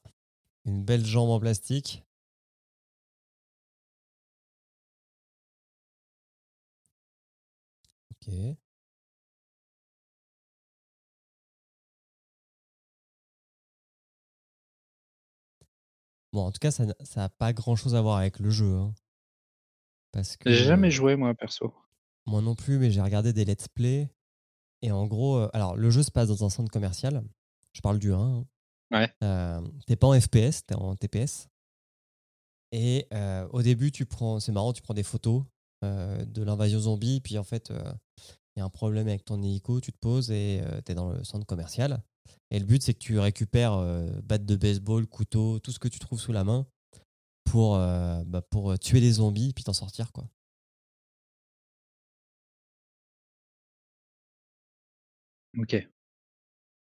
une 0.66 0.84
belle 0.84 1.04
jambe 1.06 1.30
en 1.30 1.40
plastique. 1.40 2.04
OK. 8.12 8.56
Bon, 16.34 16.42
en 16.46 16.52
tout 16.52 16.58
cas, 16.58 16.70
ça 16.70 16.84
n'a 17.16 17.28
pas 17.30 17.52
grand-chose 17.54 17.94
à 17.94 18.02
voir 18.02 18.18
avec 18.18 18.38
le 18.38 18.50
jeu, 18.50 18.74
hein. 18.76 18.94
Parce 20.14 20.36
que, 20.36 20.48
j'ai 20.50 20.64
jamais 20.64 20.90
joué 20.90 21.16
moi 21.16 21.34
perso. 21.34 21.74
moi 22.24 22.40
non 22.40 22.54
plus, 22.54 22.78
mais 22.78 22.90
j'ai 22.90 23.02
regardé 23.02 23.32
des 23.32 23.44
let's 23.44 23.68
play 23.68 24.08
et 24.80 24.92
en 24.92 25.06
gros, 25.06 25.48
alors 25.52 25.76
le 25.76 25.90
jeu 25.90 26.02
se 26.02 26.10
passe 26.10 26.28
dans 26.28 26.44
un 26.44 26.50
centre 26.50 26.70
commercial. 26.70 27.22
Je 27.72 27.80
parle 27.80 27.98
du 27.98 28.12
1, 28.12 28.18
hein. 28.18 28.46
Ouais. 28.92 29.08
Tu 29.86 29.96
pas 29.96 30.06
en 30.06 30.20
FPS, 30.20 30.64
tu 30.66 30.72
es 30.72 30.74
en 30.74 30.94
TPS 30.94 31.48
et 32.70 33.08
au 33.50 33.62
début, 33.62 33.90
tu 33.90 34.06
prends 34.06 34.38
c'est 34.40 34.52
marrant, 34.52 34.72
tu 34.72 34.82
prends 34.82 34.94
des 34.94 35.02
photos, 35.02 35.44
de 35.82 36.42
l'invasion 36.42 36.78
zombie, 36.78 37.20
puis 37.20 37.36
en 37.36 37.44
fait, 37.44 37.70
il 37.70 38.60
y 38.60 38.62
a 38.62 38.64
un 38.64 38.70
problème 38.70 39.08
avec 39.08 39.24
ton 39.24 39.42
hélico, 39.42 39.80
tu 39.80 39.92
te 39.92 39.98
poses 39.98 40.30
et 40.30 40.62
heu, 40.62 40.80
tu 40.86 40.92
es 40.92 40.94
dans 40.94 41.10
le 41.10 41.24
centre 41.24 41.44
commercial 41.44 42.02
et 42.50 42.60
le 42.60 42.64
but, 42.64 42.82
c'est 42.82 42.94
que 42.94 43.00
tu 43.00 43.18
récupères, 43.18 43.76
batte 44.22 44.46
de 44.46 44.54
baseball, 44.54 45.06
couteau, 45.08 45.58
tout 45.58 45.72
ce 45.72 45.80
que 45.80 45.88
tu 45.88 45.98
trouves 45.98 46.20
sous 46.20 46.32
la 46.32 46.44
main 46.44 46.66
pour, 47.44 47.76
heu, 47.76 48.24
bah, 48.26 48.42
pour, 48.42 48.72
heu, 48.72 48.78
tuer 48.78 49.00
les 49.00 49.12
zombies 49.12 49.52
puis 49.54 49.64
t'en 49.64 49.72
sortir, 49.72 50.12
quoi. 50.12 50.24
OK. 55.60 55.86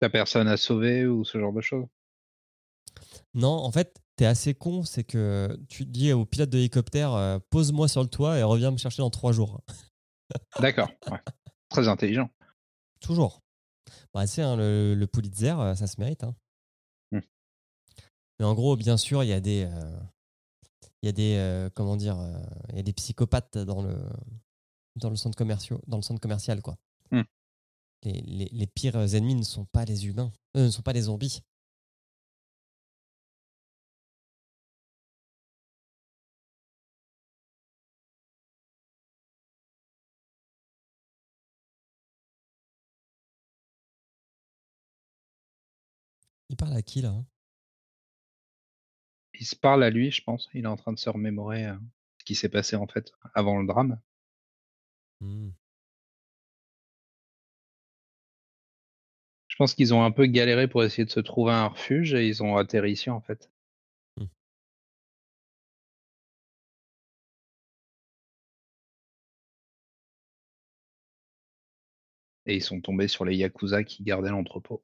Tu 0.03 0.09
personne 0.11 0.47
à 0.49 0.57
sauver 0.57 1.05
ou 1.07 1.25
ce 1.25 1.39
genre 1.39 1.53
de 1.53 1.61
choses? 1.61 1.87
Non, 3.35 3.49
en 3.49 3.73
fait, 3.73 4.01
tu 4.17 4.25
es 4.25 4.27
assez 4.27 4.55
con, 4.55 4.85
c'est 4.85 5.03
que 5.05 5.59
tu 5.69 5.85
dis 5.85 6.13
au 6.13 6.25
pilote 6.25 6.51
de 6.51 6.57
l'hélicoptère, 6.57 7.15
heu: 7.15 7.41
«Pose-moi 7.51 7.89
sur 7.89 8.03
le 8.03 8.09
toit 8.09 8.39
et 8.39 8.43
reviens 8.45 8.71
me 8.71 8.77
chercher 8.77 9.03
dans 9.03 9.11
3 9.11 9.33
jours». 9.33 9.61
D'accord, 10.61 10.91
ouais. 11.11 11.19
Très 11.71 11.89
intelligent. 11.89 12.31
Toujours. 13.01 13.43
Bah, 14.15 14.27
sais, 14.27 14.43
hein, 14.43 14.57
le 14.57 14.95
le 14.95 15.07
Pulitzer, 15.07 15.55
ça 15.77 15.87
se 15.87 16.01
mérite, 16.01 16.25
hein. 16.25 16.35
Mmh. 17.13 17.21
Mais 18.39 18.45
en 18.45 18.55
gros, 18.55 18.77
bien 18.77 18.97
sûr, 18.97 19.23
il 19.23 19.29
y 19.29 19.33
a 19.33 19.41
des, 19.41 19.69
il 21.05 21.07
y 21.07 21.09
a 21.11 21.13
des, 21.13 21.37
heu, 21.37 21.71
comment 21.75 21.97
dire? 21.97 22.19
Heu, 22.19 22.33
il 22.71 22.77
y 22.77 22.81
a 22.81 22.83
des 22.83 22.95
psychopathes 22.95 23.59
dans 23.59 23.83
le 23.83 23.95
dans 24.97 25.11
le 25.11 25.17
centre 25.17 25.37
commerciaux 25.37 25.81
dans 25.87 25.99
le 25.99 26.03
centre 26.03 26.21
commercial, 26.21 26.63
quoi. 26.63 26.77
Mmh. 27.11 27.23
Les 28.05 28.23
les 28.23 28.49
les 28.53 28.67
pires 28.69 28.97
ennemis 29.15 29.35
ne 29.37 29.43
sont 29.45 29.67
pas 29.67 29.85
les 29.85 30.07
humains, 30.07 30.33
heu, 30.57 30.67
ne 30.67 30.71
sont 30.71 30.83
pas 30.83 30.93
les 30.95 31.03
zombies. 31.03 31.43
Il 46.49 46.57
parle 46.57 46.73
à 46.75 46.81
qui, 46.83 47.03
là? 47.03 47.11
hein? 47.11 47.27
Il 49.39 49.45
se 49.47 49.55
parle 49.55 49.85
à 49.85 49.91
lui, 49.91 50.11
je 50.11 50.23
pense. 50.25 50.49
Il 50.55 50.65
est 50.65 50.67
en 50.67 50.77
train 50.77 50.93
de 50.93 50.99
se 50.99 51.11
remémorer, 51.11 51.67
heu, 51.67 51.79
ce 52.19 52.25
qui 52.25 52.35
s'est 52.35 52.49
passé 52.49 52.75
en 52.75 52.87
fait 52.87 53.13
avant 53.35 53.59
le 53.61 53.67
drame. 53.67 54.01
Mmh. 55.21 55.51
Je 59.49 59.57
pense 59.57 59.75
qu'ils 59.75 59.95
ont 59.95 60.05
un 60.05 60.11
peu 60.11 60.27
galéré 60.27 60.69
pour 60.69 60.85
essayer 60.85 61.07
de 61.07 61.11
se 61.11 61.19
trouver 61.21 61.53
un 61.55 61.69
refuge 61.69 62.13
et 62.13 62.29
ils 62.29 62.43
ont 62.43 62.59
atterri 62.59 62.93
ici 62.93 63.09
en 63.09 63.23
fait. 63.23 63.51
Mmh. 64.19 64.27
Et 72.47 72.55
ils 72.57 72.63
sont 72.63 72.81
tombés 72.81 73.07
sur 73.07 73.27
les 73.27 73.37
yakuza 73.37 73.85
qui 73.85 74.03
gardaient 74.03 74.31
l'entrepôt. 74.31 74.83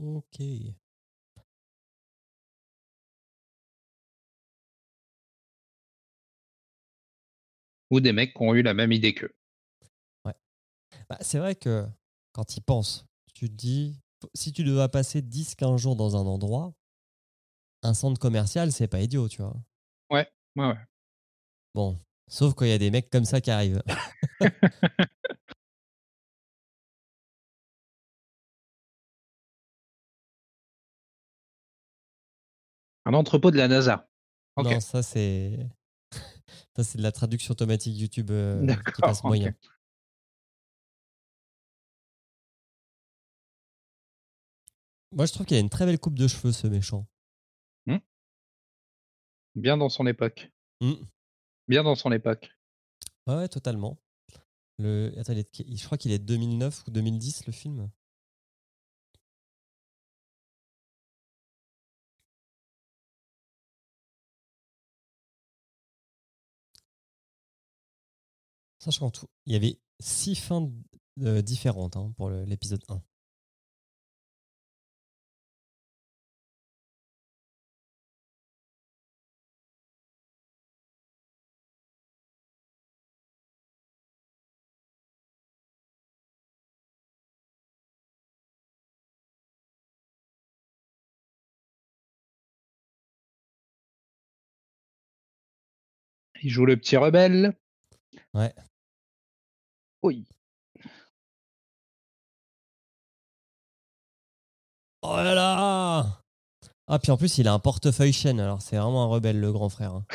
OK. 0.00 0.76
Ou 7.90 8.00
des 8.00 8.12
mecs 8.12 8.34
qui 8.34 8.42
ont 8.42 8.54
eu 8.54 8.62
la 8.62 8.74
même 8.74 8.92
idée 8.92 9.14
qu'eux. 9.14 9.34
Ouais. 10.24 10.34
Bah, 11.08 11.18
c'est 11.20 11.38
vrai 11.38 11.54
que 11.54 11.86
quand 12.32 12.44
tu 12.44 12.58
y 12.58 12.60
penses, 12.60 13.06
tu 13.34 13.48
te 13.48 13.54
dis: 13.54 14.00
«Si 14.34 14.52
tu 14.52 14.64
devais 14.64 14.88
passer 14.88 15.22
10-15 15.22 15.80
jours 15.80 15.96
dans 15.96 16.16
un 16.16 16.26
endroit, 16.26 16.74
un 17.82 17.94
centre 17.94 18.18
commercial, 18.18 18.72
c'est 18.72 18.88
pas 18.88 19.00
idiot», 19.00 19.28
tu 19.28 19.42
vois? 19.42 19.54
Ouais, 20.10 20.28
ouais, 20.56 20.66
ouais. 20.66 20.78
Bon, 21.74 21.98
sauf 22.28 22.54
quand 22.54 22.64
il 22.64 22.70
y 22.70 22.74
a 22.74 22.78
des 22.78 22.90
mecs 22.90 23.10
comme 23.10 23.24
ça 23.24 23.40
qui 23.40 23.50
arrivent. 23.50 23.82
Un 33.08 33.14
entrepôt 33.14 33.52
de 33.52 33.56
la 33.56 33.68
NASA. 33.68 34.08
Non, 34.56 34.80
ça 34.80 35.00
c'est 35.02 35.68
ça 36.76 36.84
c'est 36.84 36.98
de 36.98 37.02
la 37.02 37.12
traduction 37.12 37.52
automatique 37.52 37.96
YouTube, 37.98 38.30
heu, 38.30 38.66
qui 38.94 39.00
passe 39.00 39.24
moyen. 39.24 39.54
Moi, 45.12 45.24
je 45.24 45.32
trouve 45.32 45.46
qu'il 45.46 45.56
a 45.56 45.60
une 45.60 45.70
très 45.70 45.86
belle 45.86 45.98
coupe 45.98 46.18
de 46.18 46.28
cheveux, 46.28 46.52
ce 46.52 46.66
méchant. 46.66 47.06
Bien 49.56 49.78
dans 49.78 49.88
son 49.88 50.06
époque. 50.06 50.52
Mm. 50.82 50.92
Bien 51.66 51.82
dans 51.82 51.94
son 51.94 52.12
époque. 52.12 52.50
Ouais, 53.26 53.36
ouais, 53.36 53.48
totalement. 53.48 53.98
Le... 54.78 55.14
Attends, 55.16 55.32
est 55.32 55.48
je 55.74 55.84
crois 55.86 55.96
qu'il 55.96 56.12
est 56.12 56.18
de 56.18 56.24
2009 56.24 56.86
ou 56.86 56.90
2010, 56.90 57.46
le 57.46 57.52
film? 57.52 57.90
Sachant 68.86 69.10
tout, 69.10 69.26
il 69.46 69.52
y 69.52 69.56
avait 69.56 69.80
six 69.98 70.36
fins 70.36 70.70
euh, 71.22 71.42
différentes 71.42 71.96
hein, 71.96 72.12
pour 72.16 72.30
l'épisode 72.30 72.84
1. 72.88 73.02
Il 96.42 96.50
joue 96.50 96.66
le 96.66 96.76
petit 96.76 96.96
rebelle. 96.96 97.56
Ouais. 98.32 98.54
Oui. 100.06 100.24
Oh 105.02 105.16
là 105.16 105.34
là 105.34 106.20
Ah, 106.88 106.98
puis 107.00 107.12
en 107.12 107.16
plus, 107.16 107.38
il 107.38 107.48
a 107.48 107.52
un 107.54 107.58
portefeuille 107.58 108.12
chaîne, 108.12 108.40
alors 108.40 108.62
c'est 108.62 108.76
vraiment 108.76 109.04
un 109.04 109.08
rebelle, 109.08 109.40
le 109.40 109.52
grand 109.52 109.68
frère. 109.68 109.94
hein. 109.94 110.06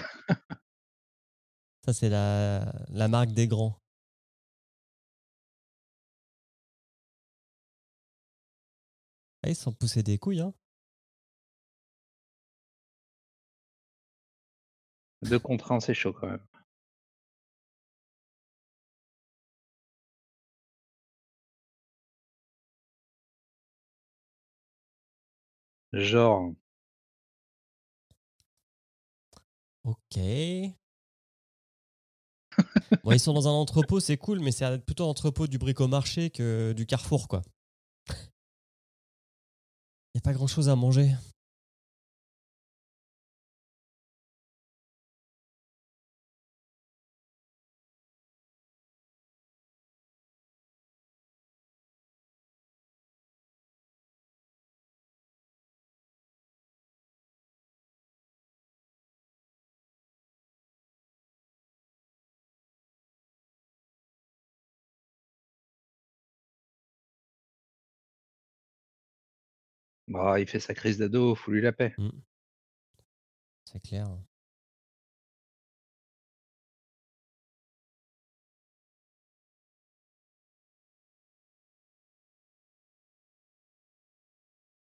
Ça, 1.86 1.94
c'est 1.94 2.10
la, 2.10 2.74
la 2.90 3.08
marque 3.08 3.34
des 3.34 3.48
grands. 3.48 3.78
Ah, 9.44 9.50
ils 9.50 9.56
sont 9.56 9.72
poussés 9.72 10.02
des 10.02 10.18
couilles, 10.18 10.42
hein. 10.42 10.54
Deux 15.24 15.40
contre 15.40 15.72
un, 15.72 15.80
c'est 15.80 15.96
chaud 15.96 16.14
quand 16.14 16.28
même. 16.28 16.46
Genre, 25.94 26.54
Ok. 29.84 30.18
bon, 33.04 33.12
ils 33.12 33.20
sont 33.20 33.34
dans 33.34 33.48
un 33.48 33.52
entrepôt, 33.52 34.00
c'est 34.00 34.18
cool, 34.18 34.40
mais 34.40 34.52
c'est 34.52 34.78
plutôt 34.86 35.06
un 35.06 35.08
entrepôt 35.08 35.48
du 35.48 35.58
bricomarché 35.58 36.30
que 36.30 36.74
du 36.74 36.86
carrefour, 36.86 37.28
quoi. 37.28 37.42
Il 40.14 40.18
n'y 40.18 40.20
a 40.20 40.22
pas 40.22 40.34
grand 40.34 40.48
chose 40.48 40.70
à 40.70 40.76
manger. 40.76 41.16
Bah, 70.12 70.40
il 70.40 70.48
fait 70.48 70.60
sa 70.60 70.74
crise 70.74 70.98
d'ado, 70.98 71.36
faut 71.36 71.52
lui 71.52 71.62
la 71.62 71.72
paix. 71.72 71.94
Mm. 71.98 72.10
C'est 73.66 73.80
clair. 73.82 74.08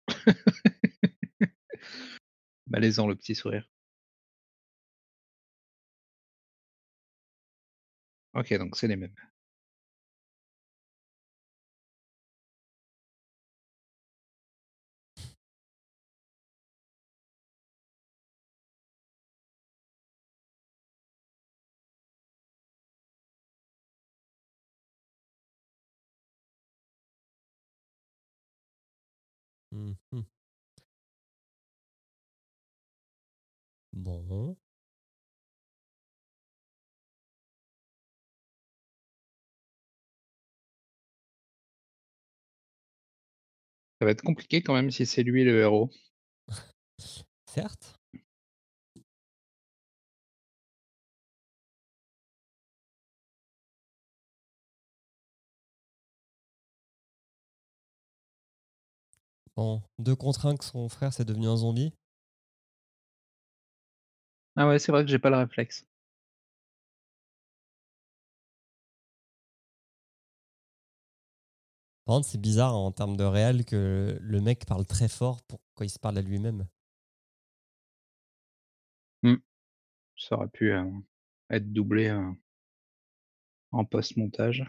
Malaisant 2.67 3.07
le 3.07 3.15
petit 3.15 3.33
sourire. 3.33 3.67
Ok, 8.33 8.53
donc 8.57 8.75
c'est 8.77 8.88
les 8.88 8.95
mêmes. 8.97 9.13
Bon. 34.06 34.56
Ça 44.00 44.06
va 44.06 44.12
être 44.12 44.22
compliqué 44.22 44.62
quand 44.62 44.74
même 44.74 44.89
si 44.91 45.06
c'est 45.06 45.24
lui 45.24 45.44
le 45.44 45.60
héros. 45.60 45.89
Certes. 47.46 47.96
Bon, 59.58 59.82
deux 60.00 60.15
contre 60.15 60.46
un 60.46 60.56
que 60.56 60.63
son 60.65 60.88
frère 60.89 61.12
c'est 61.13 61.26
devenu 61.26 61.48
un 61.48 61.58
zombie? 61.58 61.94
Ah 64.58 64.68
ouais, 64.68 64.80
c'est 64.80 64.91
vrai 64.91 65.04
que 65.06 65.12
j'ai 65.12 65.20
pas 65.20 65.30
le 65.30 65.38
réflexe. 65.38 65.86
Par 72.06 72.15
contre, 72.15 72.28
c'est 72.28 72.41
bizarre 72.41 72.76
en 72.76 72.91
termes 72.91 73.15
de 73.18 73.24
réel 73.24 73.63
que 73.65 74.18
le 74.20 74.41
mec 74.41 74.65
parle 74.65 74.86
très 74.86 75.08
fort 75.08 75.41
pour 75.44 75.60
quand 75.76 75.84
il 75.84 75.89
se 75.89 76.00
parle 76.00 76.18
à 76.18 76.22
lui-même. 76.22 76.65
Ça 80.18 80.36
aurait 80.36 80.48
pu 80.48 80.72
euh, 80.72 80.84
être 81.50 81.72
doublé 81.72 82.08
euh, 82.08 82.32
en 83.72 83.86
post-montage. 83.86 84.65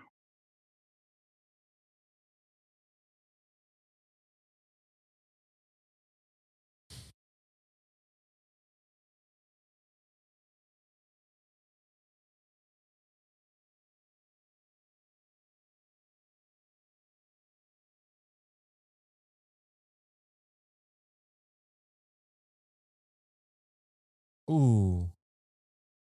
Ouh. 24.48 25.09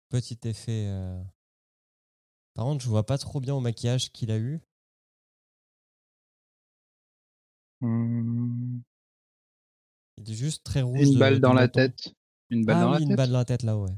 Petit 0.08 0.38
effet. 0.44 0.86
euh. 0.88 1.22
Par 2.54 2.64
contre, 2.64 2.82
je 2.84 2.88
vois 2.88 3.04
pas 3.06 3.18
trop 3.18 3.40
bien 3.40 3.54
au 3.54 3.60
maquillage 3.60 4.10
qu'il 4.12 4.30
a 4.30 4.38
eu. 4.38 4.60
Hmm, 7.80 8.80
Il 10.16 10.28
est 10.30 10.34
juste 10.34 10.64
très 10.64 10.82
rouge. 10.82 11.08
Une 11.08 11.14
de- 11.14 11.18
balle 11.18 11.40
dans 11.40 11.52
la 11.52 11.62
menton. 11.62 11.80
tête. 11.80 12.14
Une 12.50 12.64
balle 12.64 12.78
ah 12.78 12.80
dans 12.80 12.90
oui, 12.90 12.94
la 12.94 13.00
une 13.00 13.08
tête. 13.08 13.16
balle 13.16 13.30
dans 13.30 13.38
la 13.38 13.44
tête 13.44 13.62
là, 13.62 13.78
ouais. 13.78 13.90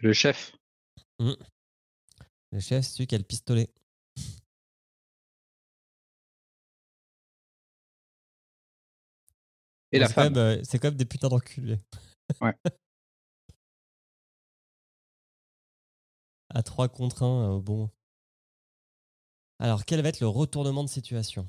Le 0.00 0.12
chef. 0.12 0.52
Le 1.18 1.36
chef, 2.60 2.84
c'est 2.84 2.92
celui 2.94 3.06
qui 3.06 3.14
a 3.14 3.18
le 3.18 3.24
pistolet. 3.24 3.70
Et 9.92 9.98
Bon, 9.98 10.04
la 10.04 10.08
femme. 10.08 10.36
euh, 10.36 10.60
C'est 10.64 10.78
quand 10.78 10.88
même 10.88 10.96
des 10.96 11.04
putains 11.04 11.28
d'enculés. 11.28 11.78
Ouais. 12.40 12.54
à 16.54 16.62
3 16.62 16.88
contre 16.88 17.22
1, 17.24 17.58
bon. 17.58 17.90
Alors, 19.58 19.84
quel 19.84 20.00
va 20.02 20.08
être 20.08 20.20
le 20.20 20.28
retournement 20.28 20.82
de 20.84 20.88
situation? 20.88 21.48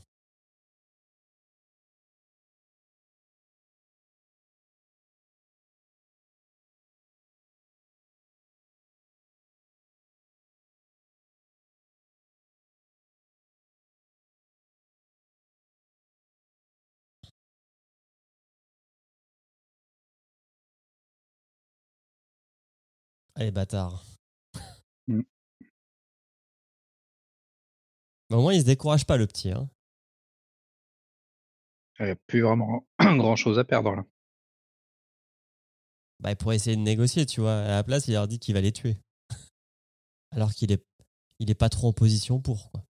Allez, 23.42 23.50
bâtard. 23.50 24.06
Mm. 25.08 25.22
Mais 28.30 28.36
au 28.36 28.42
moins, 28.42 28.54
il 28.54 28.62
se 28.62 28.68
décourage 28.68 29.08
pas, 29.08 29.18
le 29.18 29.26
petit. 29.26 29.50
Hein. 29.50 29.68
Il 32.00 32.06
n'y 32.06 32.12
a 32.12 32.16
plus 32.28 32.42
vraiment 32.42 32.86
grand 33.00 33.36
chose 33.36 33.58
à 33.58 33.64
perdre 33.64 33.96
là. 33.96 34.06
Bah, 36.20 36.30
il 36.30 36.36
pourrait 36.36 36.58
essayer 36.58 36.76
de 36.76 36.84
négocier, 36.84 37.26
tu 37.26 37.42
vois. 37.42 37.62
À 37.62 37.70
la 37.70 37.84
place, 37.84 38.08
il 38.08 38.14
leur 38.14 38.28
dit 38.28 38.38
qu'il 38.38 38.54
va 38.54 38.62
les 38.62 38.72
tuer. 38.72 39.00
Alors 40.32 40.54
qu'il 40.54 40.72
est, 40.72 40.86
il 41.40 41.50
est 41.50 41.56
pas 41.56 41.70
trop 41.70 41.88
en 41.88 41.94
position 41.94 42.40
pour, 42.40 42.70
quoi. 42.70 42.86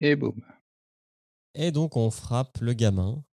Et 0.00 0.16
boum. 0.16 0.53
Et 1.56 1.70
donc, 1.72 1.96
on 1.96 2.10
frappe 2.10 2.58
le 2.60 2.74
gamin. 2.74 3.24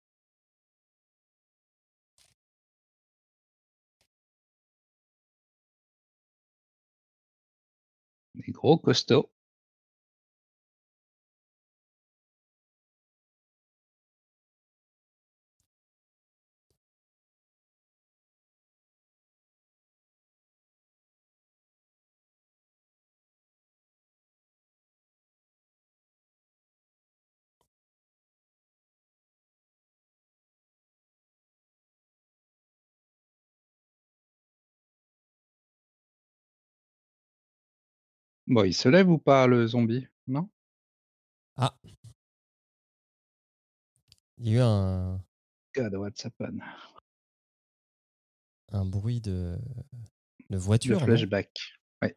Des 8.35 8.53
gros 8.53 8.77
costauds. 8.79 9.31
Bon, 38.51 38.65
il 38.65 38.75
se 38.75 38.89
lève 38.89 39.09
ou 39.09 39.17
pas 39.17 39.47
le 39.47 39.65
zombie? 39.65 40.09
Non? 40.27 40.51
Ah. 41.57 41.73
Il 44.39 44.49
y 44.49 44.57
a 44.57 44.59
eu 44.59 44.61
un, 44.61 45.25
God, 45.77 45.95
what's 45.95 46.27
happened? 46.27 46.61
Un 48.73 48.85
bruit 48.85 49.21
de, 49.21 49.57
de 50.49 50.57
Le 50.57 50.59
voiture. 50.59 50.99
non? 50.99 51.07
flashback. 51.07 51.79
Ouais. 52.03 52.17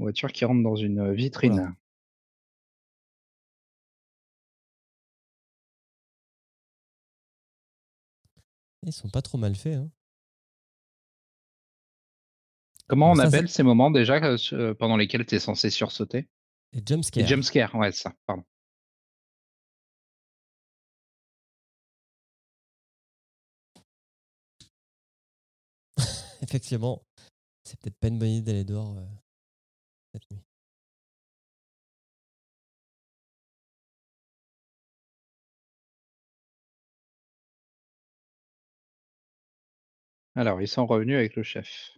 Voiture 0.00 0.32
qui 0.32 0.44
rentre 0.44 0.64
dans 0.64 0.74
une 0.74 1.12
vitrine. 1.12 1.52
Oula. 1.52 1.72
Ils 8.84 8.92
sont 8.92 9.08
pas 9.08 9.22
trop 9.22 9.38
mal 9.38 9.54
faits. 9.54 9.76
Hein. 9.76 9.90
Comment 12.88 13.12
on 13.12 13.14
ça, 13.16 13.24
appelle 13.24 13.48
ces 13.48 13.62
moments 13.62 13.90
déjà 13.90 14.14
euh, 14.22 14.36
euh, 14.52 14.74
pendant 14.74 14.96
lesquels 14.96 15.24
tu 15.26 15.34
es 15.34 15.38
censé 15.38 15.70
sursauter? 15.70 16.28
Les 16.72 16.80
Les 16.80 16.84
jumpscares. 16.86 17.26
jumpscares, 17.26 17.74
ouais, 17.74 17.92
ça, 17.92 18.12
pardon. 18.26 18.44
Effectivement, 26.42 27.02
c'est 27.64 27.78
peut-être 27.80 27.98
pas 27.98 28.08
une 28.08 28.18
bonne 28.18 28.28
idée 28.28 28.52
d'aller 28.52 28.64
dehors 28.64 28.96
euh, 28.98 29.06
cette 30.12 30.30
nuit. 30.30 30.42
Alors, 40.34 40.60
ils 40.60 40.68
sont 40.68 40.84
revenus 40.86 41.16
avec 41.16 41.36
le 41.36 41.42
chef. 41.42 41.96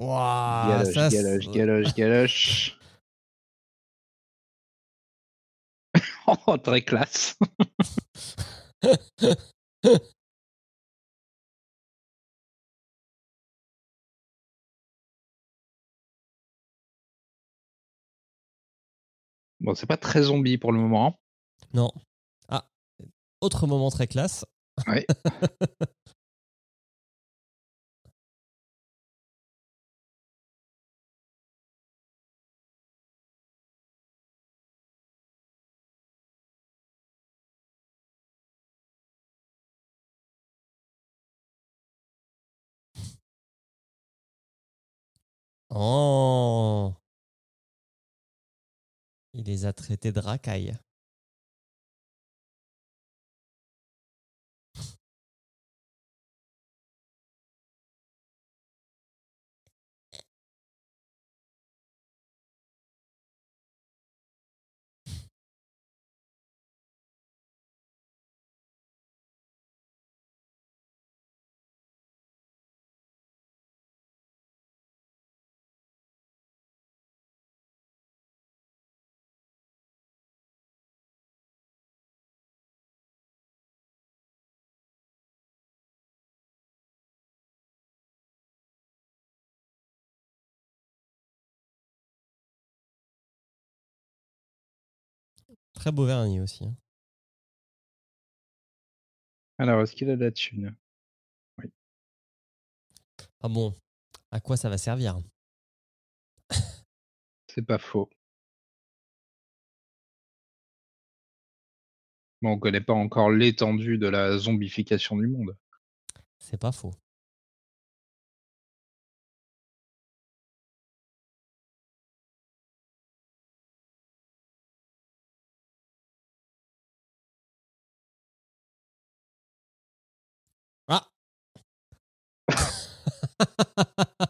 Waouh, 0.00 0.68
Galoche, 0.70 0.94
ça, 0.94 1.08
galoche, 1.10 1.48
galoche, 1.50 1.94
galoche. 1.94 2.78
oh, 6.46 6.56
très 6.58 6.82
classe. 6.82 7.36
Bon, 19.60 19.74
c'est 19.74 19.86
pas 19.86 19.96
très 19.96 20.22
zombie 20.22 20.56
pour 20.58 20.72
le 20.72 20.78
moment. 20.78 21.06
hein. 21.08 21.14
Non. 21.74 21.92
Ah, 22.48 22.66
autre 23.40 23.66
moment 23.66 23.90
très 23.90 24.06
classe. 24.06 24.44
Ouais. 24.86 25.06
Oh 45.72 46.94
Il 49.32 49.44
les 49.44 49.64
a 49.64 49.72
traités 49.72 50.12
de 50.12 50.20
racailles. 50.20 50.76
Très 95.80 95.92
beau 95.92 96.04
vernis 96.04 96.40
aussi. 96.40 96.62
hein. 96.62 96.76
Alors, 99.56 99.80
est-ce 99.80 99.96
qu'il 99.96 100.10
a 100.10 100.16
de 100.16 100.22
la 100.22 100.30
thune? 100.30 100.76
Ah 103.40 103.48
bon, 103.48 103.74
à 104.30 104.40
quoi 104.40 104.58
ça 104.58 104.68
va 104.68 104.76
servir? 104.76 105.18
C'est 107.46 107.62
pas 107.62 107.78
faux. 107.78 108.10
Bon, 112.42 112.50
on 112.50 112.58
connaît 112.58 112.82
pas 112.82 112.92
encore 112.92 113.30
l'étendue 113.30 113.96
de 113.96 114.06
la 114.06 114.36
zombification 114.36 115.16
du 115.16 115.28
monde. 115.28 115.56
C'est 116.38 116.60
pas 116.60 116.72
faux. 116.72 116.92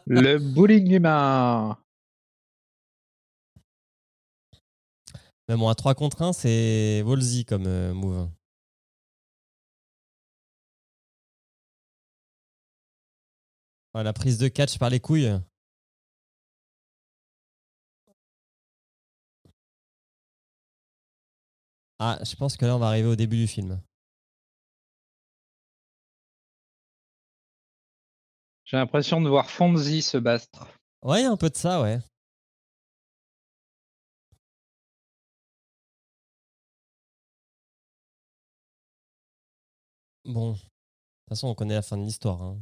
Le 0.07 0.37
bowling 0.37 0.91
humain. 0.91 1.77
Mais 5.47 5.57
bon, 5.57 5.67
à 5.67 5.75
3 5.75 5.95
contre 5.95 6.21
1, 6.21 6.33
c'est 6.33 7.01
Wolsey 7.03 7.43
comme 7.43 7.67
euh, 7.67 7.93
move. 7.93 8.29
La 13.93 14.13
prise 14.13 14.37
de 14.37 14.47
catch 14.47 14.77
par 14.77 14.89
les 14.89 14.99
couilles. 15.01 15.37
Ah, 21.99 22.17
je 22.23 22.35
pense 22.35 22.57
que 22.57 22.65
là, 22.65 22.75
on 22.75 22.79
va 22.79 22.87
arriver 22.87 23.07
au 23.09 23.15
début 23.15 23.37
du 23.37 23.47
film. 23.47 23.79
J'ai 28.71 28.77
l'impression 28.77 29.19
de 29.19 29.27
voir 29.27 29.51
Fonzie 29.51 30.01
se 30.01 30.17
battre. 30.17 30.65
Ouais, 31.03 31.25
un 31.25 31.35
peu 31.35 31.49
de 31.49 31.57
ça, 31.57 31.81
ouais. 31.81 31.99
Bon, 40.23 40.53
de 40.53 40.57
toute 40.57 40.69
façon, 41.27 41.49
on 41.49 41.53
connaît 41.53 41.73
la 41.73 41.81
fin 41.81 41.97
de 41.97 42.03
l'histoire. 42.03 42.41
hein. 42.41 42.61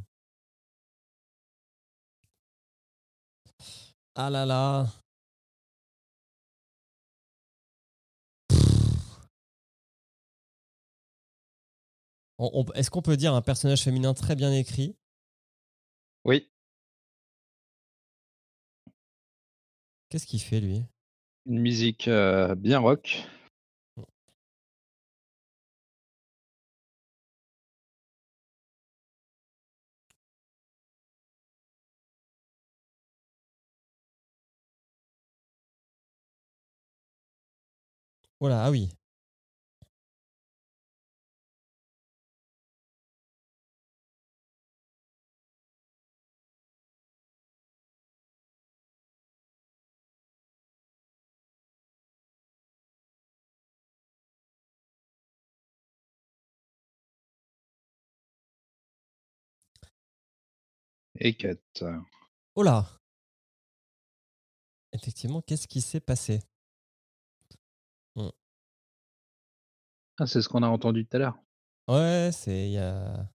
Ah 4.16 4.30
là 4.30 4.44
là. 4.44 4.88
Est-ce 12.74 12.90
qu'on 12.90 13.00
peut 13.02 13.16
dire 13.16 13.32
un 13.32 13.42
personnage 13.42 13.82
féminin 13.82 14.12
très 14.12 14.34
bien 14.34 14.52
écrit? 14.52 14.96
Oui, 16.24 16.48
Qu'est-ce 20.08 20.26
qu'il 20.26 20.40
fait, 20.40 20.60
lui? 20.60 20.82
Une 21.46 21.60
musique 21.60 22.08
bien 22.56 22.78
rock. 22.80 23.24
Voilà, 38.40 38.64
ah 38.64 38.70
oui. 38.70 38.90
Et. 61.20 61.36
Oh 62.54 62.62
là 62.62 62.86
Effectivement, 64.92 65.42
qu'est-ce 65.42 65.68
qui 65.68 65.80
s'est 65.80 66.00
passé? 66.00 66.40
Ah, 70.18 70.26
c'est 70.26 70.42
ce 70.42 70.48
qu'on 70.48 70.62
a 70.62 70.68
entendu 70.68 71.06
tout 71.06 71.16
à 71.16 71.20
l'heure. 71.20 71.38
Ouais, 71.88 72.30
c'est. 72.32 72.70
Y 72.70 72.78
a... 72.78 73.30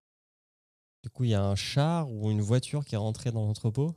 Du 1.03 1.09
coup, 1.09 1.23
il 1.23 1.29
y 1.31 1.35
a 1.35 1.43
un 1.43 1.55
char 1.55 2.11
ou 2.11 2.31
une 2.31 2.41
voiture 2.41 2.83
qui 2.85 2.95
est 2.95 2.97
rentrée 2.97 3.31
dans 3.31 3.45
l'entrepôt. 3.45 3.95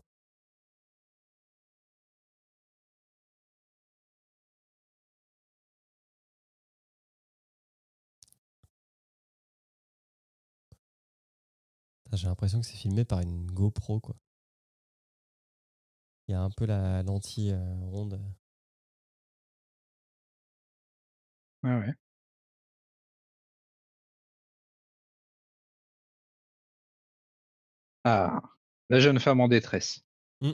J'ai 12.12 12.26
l'impression 12.26 12.60
que 12.60 12.66
c'est 12.66 12.76
filmé 12.76 13.04
par 13.06 13.20
une 13.20 13.46
GoPro, 13.50 13.98
quoi. 14.00 14.14
Il 16.28 16.32
y 16.32 16.34
a 16.36 16.40
un 16.40 16.50
peu 16.50 16.64
la 16.64 17.02
lentille 17.02 17.50
euh, 17.52 17.74
ronde. 17.82 18.20
Ouais, 21.62 21.70
ouais. 21.76 21.94
Ah, 28.04 28.40
la 28.90 28.98
jeune 29.00 29.20
femme 29.20 29.40
en 29.40 29.48
détresse. 29.48 30.04
Mm. 30.40 30.52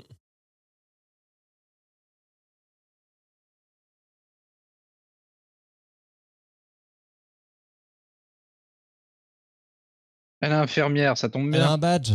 Elle 10.45 10.53
est 10.53 10.57
infirmière, 10.57 11.17
ça 11.17 11.31
tombe 11.31 11.49
Elle 11.55 11.63
a 11.63 11.65
bien. 11.65 11.73
un 11.73 11.79
badge. 11.79 12.13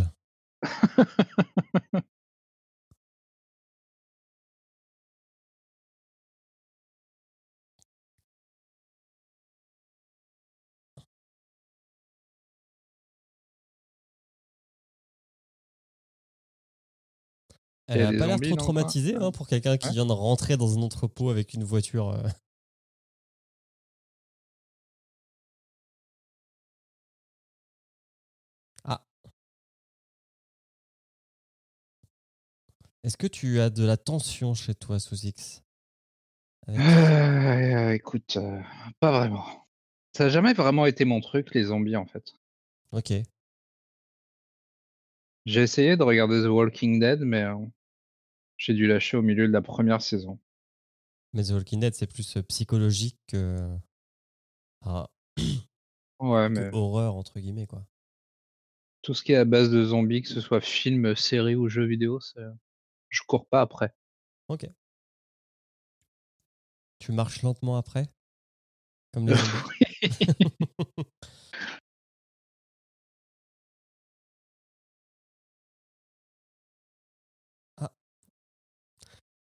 Elle 17.88 18.04
a 18.04 18.10
a 18.10 18.12
des 18.12 18.18
pas 18.20 18.28
l'air 18.28 18.40
trop 18.40 18.56
traumatisée 18.56 19.16
hein, 19.16 19.32
pour 19.32 19.48
quelqu'un 19.48 19.78
qui 19.78 19.90
vient 19.90 20.06
de 20.06 20.12
rentrer 20.12 20.56
dans 20.56 20.78
un 20.78 20.84
entrepôt 20.84 21.32
avec 21.32 21.56
une 21.56 21.64
voiture. 21.64 22.16
Est-ce 33.04 33.18
que 33.18 33.28
tu 33.28 33.60
as 33.60 33.70
de 33.70 33.86
la 33.86 33.98
tension 33.98 34.54
chez 34.54 34.76
toi, 34.76 35.00
sous 35.00 35.16
X 35.26 35.64
Avec- 36.68 36.80
Euh, 36.82 37.92
écoute, 37.94 38.38
euh, 38.38 38.62
pas 39.00 39.12
vraiment. 39.12 39.46
Ça 40.16 40.26
n'a 40.26 40.30
jamais 40.30 40.54
vraiment 40.54 40.86
été 40.86 41.06
mon 41.06 41.22
truc, 41.22 41.54
les 41.54 41.64
zombies, 41.66 41.96
en 41.96 42.06
fait. 42.06 42.34
Ok. 42.92 43.14
J'ai 45.46 45.62
essayé 45.62 45.96
de 45.98 46.04
regarder 46.04 46.42
The 46.44 46.48
Walking 46.48 47.00
Dead, 47.00 47.22
mais 47.22 47.44
euh, 47.44 47.56
j'ai 48.58 48.74
dû 48.74 48.86
lâcher 48.88 49.18
au 49.18 49.22
milieu 49.22 49.48
de 49.48 49.54
la 49.54 49.62
première 49.62 50.02
saison. 50.02 50.40
Mais 51.34 51.44
The 51.44 51.52
Walking 51.52 51.80
Dead, 51.80 51.94
c'est 51.96 52.12
plus 52.12 52.38
psychologique 52.50 53.18
que, 53.28 53.56
ah, 54.82 55.10
Ouais, 56.20 56.48
que 56.48 56.54
mais 56.54 56.70
horreur, 56.74 57.16
entre 57.16 57.40
guillemets, 57.40 57.68
quoi. 57.68 57.86
tout 59.02 59.14
ce 59.14 59.24
qui 59.24 59.32
est 59.32 59.38
à 59.38 59.46
base 59.46 59.72
de 59.72 59.86
zombies, 59.86 60.22
que 60.22 60.28
ce 60.28 60.42
soit 60.42 60.60
film, 60.60 61.16
série 61.16 61.56
ou 61.56 61.70
jeu 61.70 61.86
vidéo, 61.86 62.20
c'est- 62.20 62.42
je 63.10 63.22
cours 63.28 63.48
pas 63.48 63.62
après. 63.62 63.94
Ok. 64.50 64.68
Tu 67.00 67.12
marches 67.12 67.42
lentement 67.42 67.76
après 67.78 68.08
Comme 69.14 69.28
les 69.28 69.36
Ah. 77.78 77.90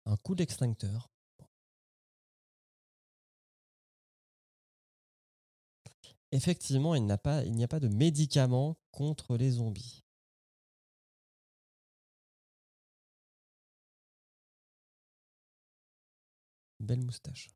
Un 0.07 0.17
coup 0.17 0.33
d'extincteur. 0.33 1.09
Effectivement, 6.31 6.95
il 6.95 7.05
n'a 7.05 7.17
pas, 7.17 7.43
il 7.45 7.53
n'y 7.53 7.63
a 7.63 7.67
pas 7.67 7.79
de 7.79 7.87
médicament 7.87 8.77
contre 8.91 9.37
les 9.37 9.51
zombies. 9.51 10.04
Belle 16.85 17.03
moustache. 17.03 17.49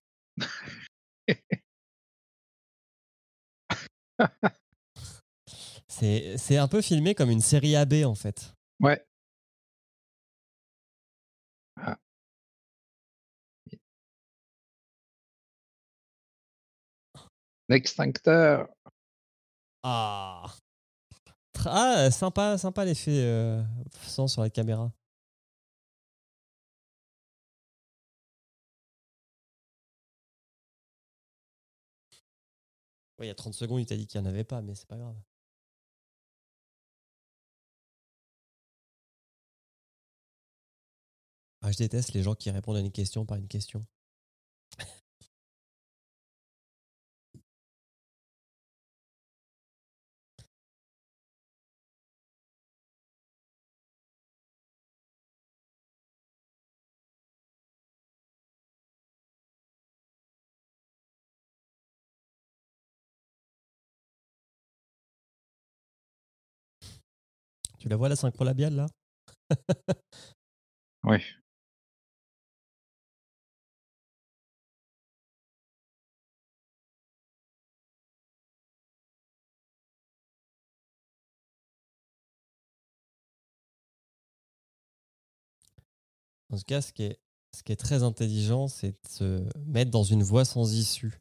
C'est 5.88 6.38
c'est 6.38 6.58
un 6.58 6.68
peu 6.68 6.82
filmé 6.82 7.16
comme 7.16 7.30
une 7.30 7.42
série 7.42 7.76
AB 7.76 8.06
en 8.06 8.16
fait. 8.16 8.54
Ouais. 8.80 9.04
Ah. 11.78 11.98
L'extincteur. 17.70 18.68
Ah, 19.84 20.46
ah 21.66 22.12
sympa, 22.12 22.58
sympa 22.58 22.86
l'effet 22.86 23.12
euh, 23.24 23.64
sang 24.08 24.28
sur 24.28 24.42
la 24.42 24.50
caméra. 24.50 24.92
Ouais, 33.20 33.26
il 33.26 33.30
y 33.30 33.32
a 33.32 33.36
30 33.36 33.54
secondes, 33.54 33.82
il 33.82 33.86
t'a 33.86 33.96
dit 33.96 34.08
qu'il 34.08 34.20
n'y 34.22 34.26
en 34.28 34.30
avait 34.30 34.44
pas, 34.44 34.62
mais 34.64 34.74
c'est 34.76 34.88
pas 34.88 34.98
grave. 34.98 35.16
Ah, 41.62 41.72
je 41.72 41.78
déteste 41.78 42.12
les 42.12 42.22
gens 42.22 42.36
qui 42.36 42.52
répondent 42.52 42.76
à 42.76 42.82
une 42.82 42.92
question 42.92 43.26
par 43.26 43.38
une 43.38 43.48
question. 43.48 43.86
Tu 67.90 67.92
la 67.92 67.98
vois 67.98 68.08
la 68.10 68.16
synchro 68.16 68.44
labiale 68.44 68.76
là? 68.76 68.86
Oui. 71.04 71.20
En 86.52 86.58
tout 86.58 86.64
cas, 86.68 86.82
ce 86.82 86.94
qui 86.94 87.04
est, 87.04 87.20
ce 87.56 87.64
qui 87.64 87.72
est 87.72 87.76
très 87.76 88.04
intelligent, 88.04 88.68
c'est 88.68 88.92
de 88.92 89.08
se 89.10 89.50
mettre 89.66 89.90
dans 89.90 90.04
une 90.04 90.22
voie 90.22 90.46
sans 90.46 90.72
issue. 90.74 91.20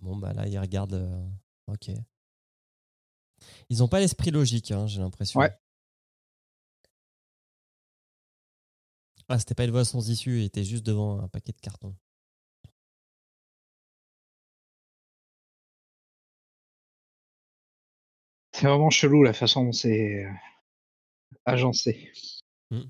Bon, 0.00 0.16
bah 0.16 0.32
là, 0.32 0.46
ils 0.46 0.58
regardent. 0.58 0.94
euh, 0.94 1.28
Ok. 1.66 1.90
Ils 3.70 3.78
n'ont 3.78 3.88
pas 3.88 4.00
l'esprit 4.00 4.30
logique, 4.30 4.70
hein, 4.70 4.86
j'ai 4.86 5.00
l'impression. 5.00 5.40
Ouais. 5.40 5.50
Ah, 9.28 9.38
c'était 9.38 9.54
pas 9.54 9.64
une 9.64 9.70
voie 9.70 9.84
sans 9.84 10.10
issue, 10.10 10.40
il 10.40 10.44
était 10.44 10.64
juste 10.64 10.84
devant 10.84 11.20
un 11.20 11.28
paquet 11.28 11.52
de 11.52 11.60
cartons. 11.60 11.94
C'est 18.52 18.66
vraiment 18.66 18.90
chelou 18.90 19.22
la 19.22 19.32
façon 19.32 19.64
dont 19.64 19.72
c'est 19.72 20.24
euh, 20.24 20.30
agencé. 21.46 22.12
Hmm. 22.70 22.82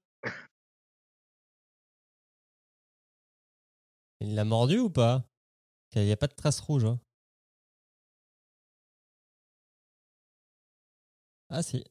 Il 4.21 4.35
l'a 4.35 4.45
mordu 4.45 4.79
ou 4.79 4.89
pas? 4.89 5.23
Il 5.95 6.03
n'y 6.03 6.11
a 6.11 6.17
pas 6.17 6.27
de 6.27 6.33
trace 6.33 6.59
rouge. 6.59 6.85
hein. 6.85 6.99
Ah 11.49 11.61
si. 11.61 11.83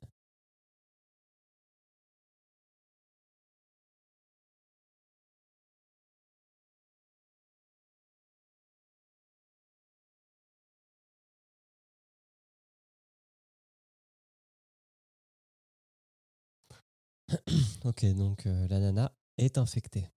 Ok, 17.85 18.05
donc 18.15 18.47
euh, 18.47 18.67
la 18.69 18.79
nana 18.81 19.13
est 19.39 19.59
infectée. 19.59 20.09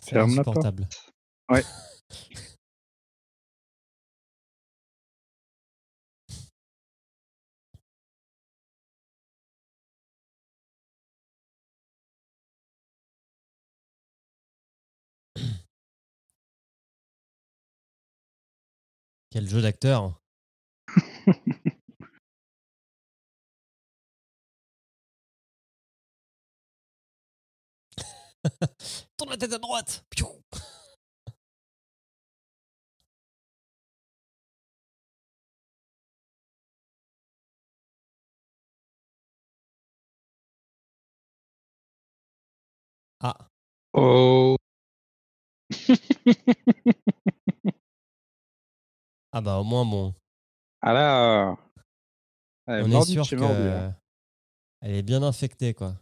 C'est 0.00 0.12
Ferme 0.12 0.34
la 0.36 0.44
porte. 0.44 0.64
insupportable. 0.64 0.88
Ouais. 1.50 1.64
Quel 19.30 19.48
jeu 19.48 19.62
d'acteur. 19.62 20.20
Tourne 29.16 29.30
la 29.30 29.36
tête 29.36 29.52
à 29.52 29.58
droite. 29.58 30.04
Piou. 30.10 30.28
Ah, 43.20 43.48
Oh. 43.94 44.56
ah 49.32 49.40
bah 49.40 49.58
au 49.58 49.64
moins 49.64 49.84
bon, 49.84 50.14
Alors. 50.82 51.56
Elle 52.66 52.84
on 52.84 52.86
est 52.86 52.88
mordu 52.90 53.10
de 53.10 53.12
sûr 53.14 53.24
chez 53.24 53.36
que 53.36 53.40
mordu, 53.40 53.62
hein. 53.68 53.96
elle 54.80 54.94
est 54.94 55.02
bien 55.02 55.22
infectée 55.22 55.74
quoi. 55.74 55.94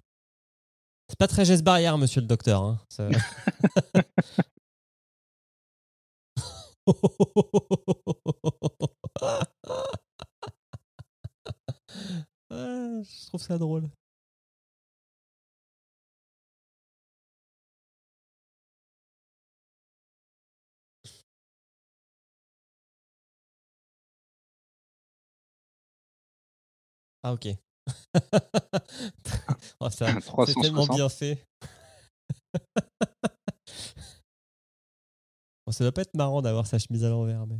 C'est 1.08 1.18
pas 1.18 1.28
très 1.28 1.44
geste 1.46 1.64
barrière, 1.64 1.96
monsieur 1.96 2.20
le 2.20 2.26
docteur. 2.26 2.62
hein. 2.62 2.78
Ça- 2.90 3.08
Ah, 12.50 13.00
je 13.02 13.26
trouve 13.26 13.42
ça 13.42 13.58
drôle. 13.58 13.88
Ah 27.28 27.34
ok. 27.34 27.46
Oh, 29.80 29.90
ça, 29.90 30.06
c'est 30.46 30.54
tellement 30.54 30.86
360. 30.86 30.96
bien 30.96 31.08
fait. 31.10 31.44
Bon, 35.66 35.72
ça 35.72 35.84
doit 35.84 35.92
pas 35.92 36.00
être 36.00 36.14
marrant 36.14 36.40
d'avoir 36.40 36.66
sa 36.66 36.78
chemise 36.78 37.04
à 37.04 37.10
l'envers, 37.10 37.46
mais. 37.46 37.58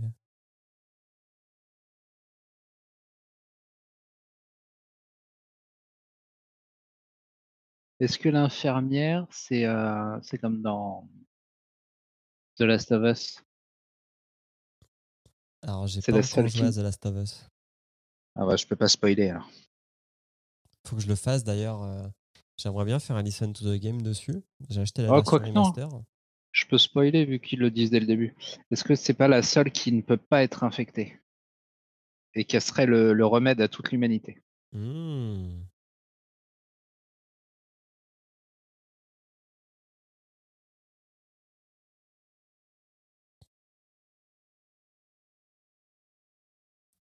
Est-ce 8.01 8.19
que 8.19 8.31
l'infirmière, 8.31 9.27
c'est 9.31 9.67
euh, 9.67 10.19
comme 10.41 10.63
dans 10.63 11.07
The 12.57 12.63
Last 12.63 12.91
of 12.93 13.03
Us? 13.05 13.45
Alors, 15.61 15.87
j'ai 15.87 16.01
pas 16.01 16.13
la 16.13 16.19
encore 16.21 16.49
joué 16.49 16.69
à 16.69 16.73
The 16.73 16.79
Last 16.79 17.05
of 17.05 17.17
Us. 17.17 17.47
Ah 18.39 18.47
bah 18.47 18.57
je 18.57 18.67
peux 18.67 18.77
pas 18.77 18.89
spoiler. 18.89 19.31
alors. 19.31 19.51
Faut 20.87 20.97
que 20.97 21.03
je 21.03 21.09
le 21.09 21.17
fasse 21.17 21.45
d'ailleurs. 21.45 21.83
euh, 21.83 22.07
J'aimerais 22.57 22.85
bien 22.85 22.99
faire 22.99 23.17
un 23.17 23.23
listen 23.23 23.53
to 23.53 23.65
the 23.65 23.79
game 23.81 24.01
dessus. 24.01 24.43
J'ai 24.71 24.81
acheté 24.81 25.03
la 25.03 25.11
Oh, 25.13 25.17
version 25.17 25.39
remaster. 25.39 25.89
Je 26.53 26.67
peux 26.67 26.79
spoiler 26.79 27.25
vu 27.25 27.41
qu'ils 27.41 27.59
le 27.59 27.71
disent 27.71 27.91
dès 27.91 28.01
le 28.01 28.07
début. 28.07 28.35
Est-ce 28.71 28.85
que 28.85 28.95
c'est 28.95 29.13
pas 29.15 29.29
la 29.29 29.43
seule 29.43 29.71
qui 29.71 29.93
ne 29.93 30.01
peut 30.03 30.17
pas 30.17 30.43
être 30.43 30.65
infectée? 30.65 31.21
Et 32.35 32.45
quel 32.45 32.61
serait 32.63 32.87
le, 32.87 33.13
le 33.13 33.27
remède 33.27 33.61
à 33.61 33.69
toute 33.69 33.91
l'humanité? 33.91 34.43
Hmm. 34.73 35.63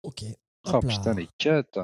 Ok. 0.02 0.22
Oh 0.66 0.72
là. 0.72 0.80
putain, 0.80 1.14
les 1.14 1.28
cuts 1.38 1.80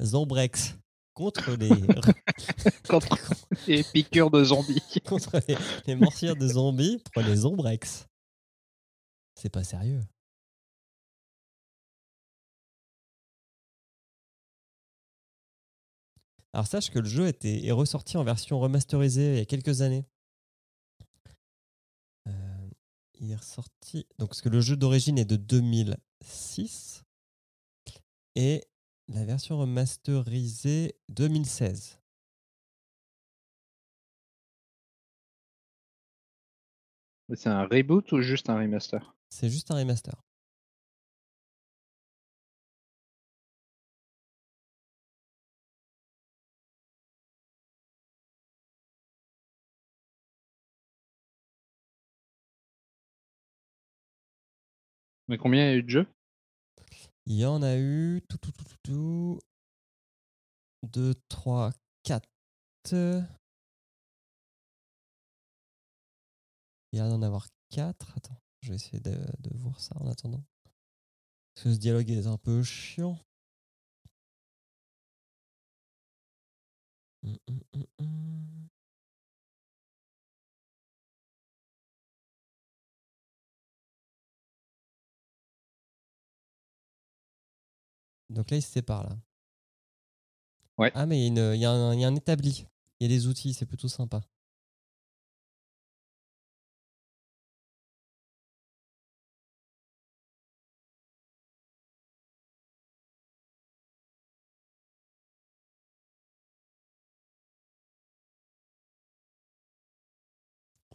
Zombrex 0.00 0.74
contre 1.14 1.50
les 1.56 1.68
contre 2.88 3.16
les 3.66 3.82
piqûres 3.82 4.30
de 4.30 4.44
zombies. 4.44 4.82
contre 5.06 5.40
les, 5.48 5.56
les 5.86 5.96
morsures 5.96 6.36
de 6.36 6.46
zombies, 6.46 7.02
prenez 7.12 7.34
Zombrex. 7.36 8.06
C'est 9.34 9.50
pas 9.50 9.64
sérieux. 9.64 10.00
Alors 16.52 16.66
sache 16.66 16.90
que 16.90 16.98
le 16.98 17.08
jeu 17.08 17.26
était, 17.26 17.66
est 17.66 17.72
ressorti 17.72 18.16
en 18.16 18.24
version 18.24 18.58
remasterisée 18.58 19.32
il 19.32 19.38
y 19.38 19.40
a 19.40 19.44
quelques 19.44 19.82
années. 19.82 20.04
Il 23.20 23.30
est 23.30 23.36
ressorti. 23.36 24.06
Donc, 24.18 24.28
parce 24.28 24.40
que 24.40 24.48
le 24.48 24.60
jeu 24.60 24.76
d'origine 24.76 25.18
est 25.18 25.24
de 25.24 25.36
2006 25.36 27.04
et 28.34 28.64
la 29.08 29.24
version 29.24 29.58
remasterisée 29.58 30.94
2016. 31.08 31.98
C'est 37.34 37.48
un 37.50 37.64
reboot 37.64 38.10
ou 38.12 38.22
juste 38.22 38.48
un 38.48 38.58
remaster? 38.58 39.14
C'est 39.28 39.50
juste 39.50 39.70
un 39.70 39.76
remaster. 39.76 40.27
Mais 55.28 55.36
combien 55.38 55.64
il 55.64 55.70
y 55.70 55.74
a 55.74 55.76
eu 55.76 55.82
de 55.82 55.90
jeux? 55.90 56.06
Il 57.26 57.36
y 57.36 57.44
en 57.44 57.62
a 57.62 57.76
eu 57.76 58.22
tout, 58.28 58.38
tout, 58.38 58.52
tout, 58.52 58.64
tout, 58.64 58.76
tout. 58.82 59.38
2, 60.84 61.14
3, 61.28 61.72
4. 62.04 62.26
Il 66.92 66.98
y 66.98 67.00
a 67.00 67.04
en 67.04 67.22
avoir 67.22 67.48
4. 67.70 68.16
Attends, 68.16 68.40
je 68.62 68.70
vais 68.70 68.76
essayer 68.76 69.00
de, 69.00 69.10
de 69.40 69.56
voir 69.56 69.78
ça 69.80 69.94
en 70.00 70.06
attendant. 70.08 70.42
Parce 71.54 71.64
que 71.64 71.74
ce 71.74 71.78
dialogue 71.78 72.08
est 72.10 72.26
un 72.26 72.38
peu 72.38 72.62
chiant. 72.62 73.18
Hum, 77.22 77.36
hum, 77.48 77.84
hum, 77.98 78.68
Donc 88.30 88.50
là, 88.50 88.56
ils 88.56 88.62
se 88.62 88.70
séparent 88.72 89.04
là. 89.04 89.16
Ouais. 90.78 90.90
Ah, 90.94 91.06
mais 91.06 91.26
il 91.26 91.36
y, 91.36 91.40
a 91.40 91.54
y 91.54 91.64
un, 91.66 91.92
il 91.94 92.00
y 92.00 92.04
a 92.04 92.08
un 92.08 92.16
établi. 92.16 92.66
Il 93.00 93.04
y 93.10 93.12
a 93.12 93.16
des 93.16 93.26
outils, 93.26 93.52
c'est 93.54 93.66
plutôt 93.66 93.88
sympa. 93.88 94.22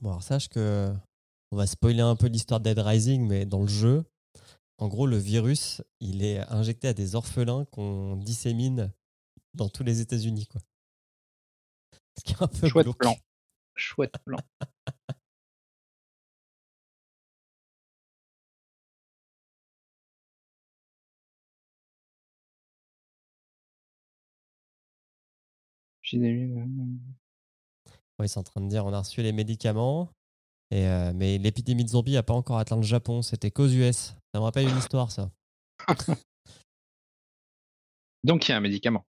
Bon, 0.02 0.10
alors 0.12 0.24
sache 0.24 0.50
que 0.50 0.94
on 1.52 1.56
va 1.58 1.68
spoiler 1.68 2.02
un 2.02 2.16
peu 2.16 2.28
l'histoire 2.28 2.60
de 2.60 2.66
Dead 2.66 2.80
Rising, 2.80 3.26
mais 3.28 3.46
dans 3.46 3.62
le 3.62 3.68
jeu, 3.68 4.04
en 4.84 4.90
gros, 4.90 5.08
le 5.08 5.16
virus, 5.16 5.82
il 6.02 6.26
est 6.26 6.40
injecté 6.52 6.90
à 6.90 6.94
des 6.94 7.16
orphelins 7.16 7.64
qu'on 7.72 8.18
dissémine 8.18 8.92
dans 9.54 9.70
tous 9.70 9.84
les 9.84 10.02
États-Unis, 10.02 10.46
quoi. 10.48 10.60
Ce 12.18 12.24
qui 12.26 12.34
est 12.34 12.44
un 12.44 12.48
peu 12.48 12.68
Chouette 12.68 12.84
glauque. 12.84 12.98
plan. 12.98 13.16
Chouette 13.76 14.18
plan. 14.26 14.40
Ils 28.20 28.28
sont 28.28 28.42
en 28.42 28.44
train 28.44 28.60
de 28.60 28.68
dire 28.68 28.86
on 28.86 28.92
a 28.92 29.00
reçu 29.00 29.22
les 29.22 29.32
médicaments, 29.32 30.10
et, 30.72 30.88
euh, 30.88 31.11
mais 31.14 31.38
l'épidémie 31.38 31.84
de 31.84 31.89
zombies 31.89 32.14
n'a 32.14 32.24
pas 32.24 32.34
encore 32.34 32.57
atteint 32.57 32.76
le 32.78 32.82
Japon, 32.84 33.22
c'était 33.22 33.51
qu'aux 33.51 33.68
US. 33.68 34.16
Ça 34.34 34.39
me 34.39 34.43
rappelle 34.43 34.68
une 34.68 34.78
histoire, 34.78 35.11
ça. 35.11 35.30
Donc 38.24 38.47
il 38.47 38.51
y 38.51 38.53
a 38.53 38.57
un 38.57 38.61
médicament. 38.61 39.05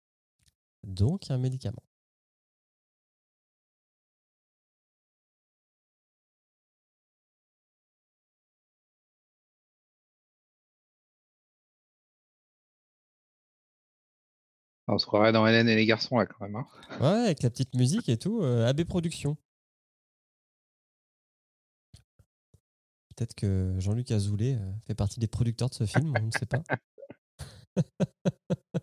Donc, 0.82 1.26
il 1.26 1.28
y 1.30 1.32
a 1.32 1.34
un 1.34 1.38
médicament. 1.38 1.82
On 14.88 14.98
se 14.98 15.06
croirait 15.06 15.32
dans 15.32 15.46
Hélène 15.46 15.68
et 15.68 15.76
les 15.76 15.86
garçons 15.86 16.18
là 16.18 16.26
quand 16.26 16.40
même. 16.44 16.56
hein. 16.56 16.66
Ouais, 17.00 17.24
avec 17.26 17.42
la 17.42 17.50
petite 17.50 17.74
musique 17.74 18.08
et 18.08 18.16
tout, 18.16 18.40
euh, 18.42 18.66
AB 18.66 18.84
Productions. 18.84 19.36
Peut-être 23.20 23.34
que 23.34 23.74
Jean-Luc 23.76 24.10
Azoulay 24.12 24.54
euh, 24.54 24.72
fait 24.86 24.94
partie 24.94 25.20
des 25.20 25.26
producteurs 25.26 25.68
de 25.68 25.74
ce 25.74 25.84
film, 25.84 26.14
on 26.18 26.22
ne 26.24 26.30
sait 26.30 26.46
pas. 26.46 26.62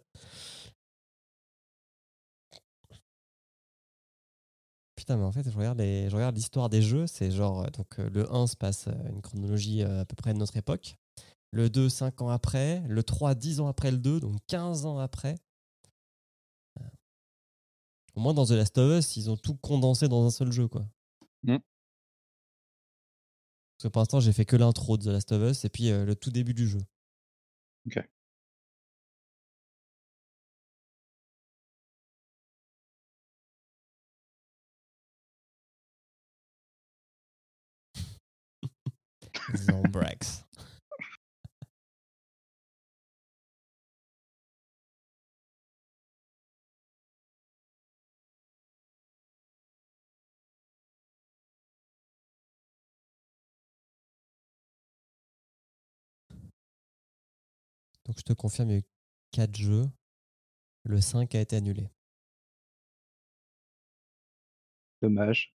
Putain, 4.96 5.18
mais 5.18 5.24
en 5.24 5.32
fait, 5.32 5.50
je 5.50 5.58
regarde, 5.58 6.36
l'histoire 6.36 6.70
des 6.70 6.84
jeux. 6.84 7.08
C'est 7.08 7.32
genre, 7.32 7.64
euh, 7.64 7.70
donc 7.72 7.98
euh, 7.98 8.12
le 8.12 8.32
1 8.32 8.46
se 8.46 8.56
passe 8.56 8.88
une 9.10 9.24
chronologie 9.24 9.82
à 9.82 10.06
peu 10.06 10.16
près 10.16 10.36
de 10.36 10.38
notre 10.38 10.56
époque. 10.56 10.98
Le 11.50 11.72
2, 11.72 11.90
5 11.90 12.22
ans 12.22 12.30
après. 12.30 12.84
Le 12.88 13.02
3, 13.02 13.34
10 13.34 13.62
ans 13.62 13.68
après 13.68 13.90
le 13.90 13.98
2, 13.98 14.20
donc 14.20 14.38
15 14.46 14.86
ans 14.86 15.00
après. 15.00 15.40
Au 18.14 18.20
moins, 18.20 18.36
dans 18.36 18.46
The 18.46 18.52
Last 18.52 18.78
of 18.78 19.00
Us, 19.00 19.18
ils 19.18 19.32
ont 19.32 19.38
tout 19.38 19.56
condensé 19.56 20.08
dans 20.08 20.24
un 20.24 20.30
seul 20.30 20.52
jeu, 20.52 20.68
quoi. 20.68 20.86
Mm. 21.42 21.58
Parce 23.78 23.90
que 23.90 23.94
pour 23.94 24.02
l'instant, 24.02 24.20
j'ai 24.20 24.34
fait 24.34 24.46
que 24.46 24.56
l'intro 24.56 24.98
de 24.98 25.04
The 25.04 25.08
Last 25.08 25.32
of 25.34 25.52
Us 25.52 25.66
et 25.66 25.70
puis 25.70 25.92
euh, 25.92 26.04
le 26.04 26.16
tout 26.16 26.32
début 26.32 26.56
du 26.56 26.68
jeu. 26.68 26.80
Ok. 27.86 28.00
Zombrax. 39.56 40.47
Donc 58.18 58.22
je 58.26 58.34
te 58.34 58.34
confirme, 58.34 58.70
il 58.70 58.74
y 58.74 58.76
a 58.78 58.80
eu 58.80 58.84
4 59.32 59.56
jeux. 59.56 59.86
Le 60.86 61.00
5 61.00 61.36
a 61.36 61.40
été 61.40 61.56
annulé. 61.56 61.92
Dommage. 65.04 65.54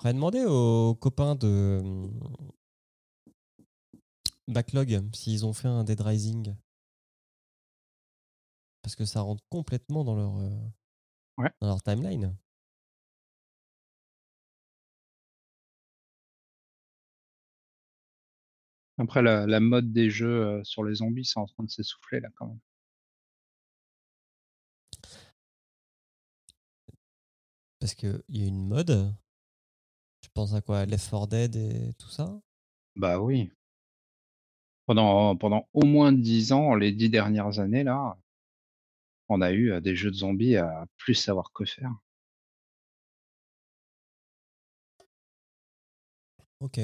On 0.00 0.04
va 0.04 0.12
demander 0.12 0.44
aux 0.44 0.94
copains 0.96 1.34
de 1.34 1.80
hum, 1.82 2.52
Backlog 4.48 5.00
s'ils 5.14 5.46
ont 5.46 5.54
fait 5.54 5.68
un 5.68 5.82
Dead 5.82 5.98
Rising. 6.02 6.54
Parce 8.82 8.96
que 8.96 9.06
ça 9.06 9.22
rentre 9.22 9.42
complètement 9.48 10.04
dans 10.04 10.14
leur, 10.14 10.36
euh, 10.40 10.68
Ouais. 11.38 11.50
dans 11.62 11.68
leur 11.68 11.82
timeline. 11.82 12.36
Après 18.98 19.22
la, 19.22 19.46
la 19.46 19.60
mode 19.60 19.92
des 19.92 20.10
jeux 20.10 20.46
euh, 20.46 20.64
sur 20.64 20.84
les 20.84 20.96
zombies, 20.96 21.24
c'est 21.24 21.40
en 21.40 21.46
train 21.46 21.64
de 21.64 21.70
s'essouffler 21.70 22.20
là 22.20 22.28
quand 22.36 22.46
même. 22.46 22.58
Parce 27.80 27.94
qu'il 27.94 28.22
y 28.28 28.44
a 28.44 28.46
une 28.46 28.66
mode, 28.66 29.14
penses 30.34 30.54
à 30.54 30.60
quoi? 30.60 30.84
Left 30.84 31.08
4 31.10 31.28
Dead 31.28 31.56
et 31.56 31.94
tout 31.94 32.10
ça? 32.10 32.38
Bah 32.96 33.18
oui. 33.18 33.50
Pendant, 34.86 35.36
pendant 35.36 35.68
au 35.72 35.86
moins 35.86 36.12
10 36.12 36.52
ans, 36.52 36.74
les 36.74 36.92
10 36.92 37.08
dernières 37.08 37.58
années, 37.58 37.84
là, 37.84 38.18
on 39.28 39.40
a 39.40 39.52
eu 39.52 39.72
euh, 39.72 39.80
des 39.80 39.96
jeux 39.96 40.10
de 40.10 40.16
zombies 40.16 40.56
à 40.56 40.86
plus 40.98 41.14
savoir 41.14 41.52
que 41.52 41.64
faire. 41.64 41.90
Ok. 46.60 46.80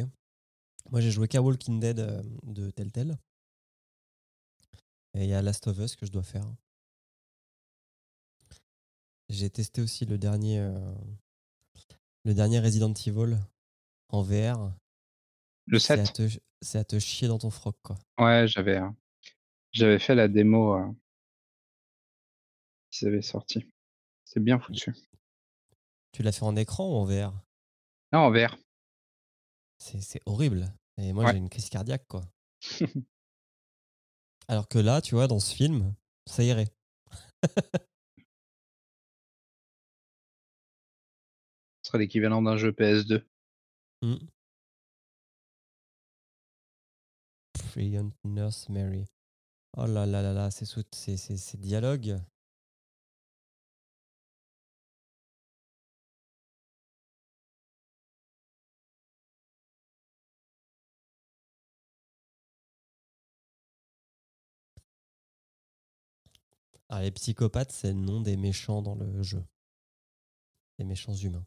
Moi, 0.91 1.01
j'ai 1.01 1.11
joué 1.11 1.29
qu'à 1.29 1.41
Walking 1.41 1.81
Dead 1.81 2.01
euh, 2.01 2.23
de 2.43 2.71
Telltale. 2.71 3.17
Et 5.15 5.25
il 5.25 5.29
y 5.29 5.35
a 5.35 5.43
Last 5.43 5.67
of 5.67 5.79
Us 5.79 5.97
que 5.97 6.07
je 6.07 6.13
dois 6.13 6.23
faire. 6.23 6.45
J'ai 9.29 9.51
testé 9.51 9.81
aussi 9.81 10.07
le 10.07 10.19
dernier, 10.19 10.59
euh, 10.59 10.95
le 12.25 12.35
dernier 12.35 12.59
Resident 12.59 12.93
Evil 12.93 13.39
en 14.09 14.23
VR. 14.23 14.73
Le 15.67 15.79
C'est 15.79 16.01
à, 16.01 16.05
7 16.05 16.15
te, 16.15 16.39
c'est 16.61 16.79
à 16.79 16.85
te 16.85 16.99
chier 16.99 17.29
dans 17.29 17.39
ton 17.39 17.51
froc, 17.51 17.77
quoi. 17.83 17.97
Ouais, 18.19 18.49
j'avais 18.49 18.79
euh, 18.79 18.89
j'avais 19.71 20.01
fait 20.01 20.17
la 20.17 20.27
démo 20.27 20.75
euh, 20.75 20.91
qui 22.91 22.99
s'avait 22.99 23.23
sorti. 23.23 23.71
C'est 24.25 24.41
bien 24.41 24.59
foutu. 24.59 24.93
Tu 26.13 26.25
l'as 26.25 26.33
fait 26.33 26.43
en 26.43 26.57
écran 26.57 26.89
ou 26.89 26.97
en 26.97 27.05
VR 27.05 27.33
Non, 28.13 28.21
en 28.21 28.31
VR. 28.33 28.57
C'est 29.79 30.21
horrible. 30.27 30.73
Et 31.01 31.13
moi, 31.13 31.25
Ouais. 31.25 31.33
j'ai 31.33 31.39
une 31.39 31.49
crise 31.49 31.69
cardiaque, 31.69 32.07
quoi. 32.09 32.23
Alors 34.49 34.69
que 34.69 34.79
là, 34.79 35.01
tu 35.01 35.15
vois, 35.15 35.27
dans 35.29 35.41
ce 35.41 35.55
film, 35.55 35.95
ça 36.27 36.43
irait. 36.43 36.69
Ce 41.83 41.89
serait 41.89 41.99
l'équivalent 41.99 42.43
d'un 42.43 42.57
jeu 42.57 42.73
PS2. 42.73 43.25
Hmm. 44.03 44.17
Brilliant 47.75 48.11
Nurse 48.25 48.69
Mary. 48.69 49.07
Oh 49.77 49.87
là 49.87 50.05
là 50.07 50.23
là 50.23 50.33
là, 50.33 50.51
ces, 50.51 50.67
ces, 50.67 51.17
ces, 51.17 51.37
ces 51.37 51.57
dialogues. 51.59 52.21
Ah, 66.93 67.03
les 67.03 67.13
psychopathes, 67.13 67.71
c'est 67.71 67.93
le 67.93 68.01
nom 68.01 68.21
des 68.21 68.37
méchants 68.37 68.83
dans 68.83 68.97
le 68.97 69.23
jeu. 69.23 69.45
Les 70.79 70.85
méchants 70.85 71.15
humains. 71.15 71.47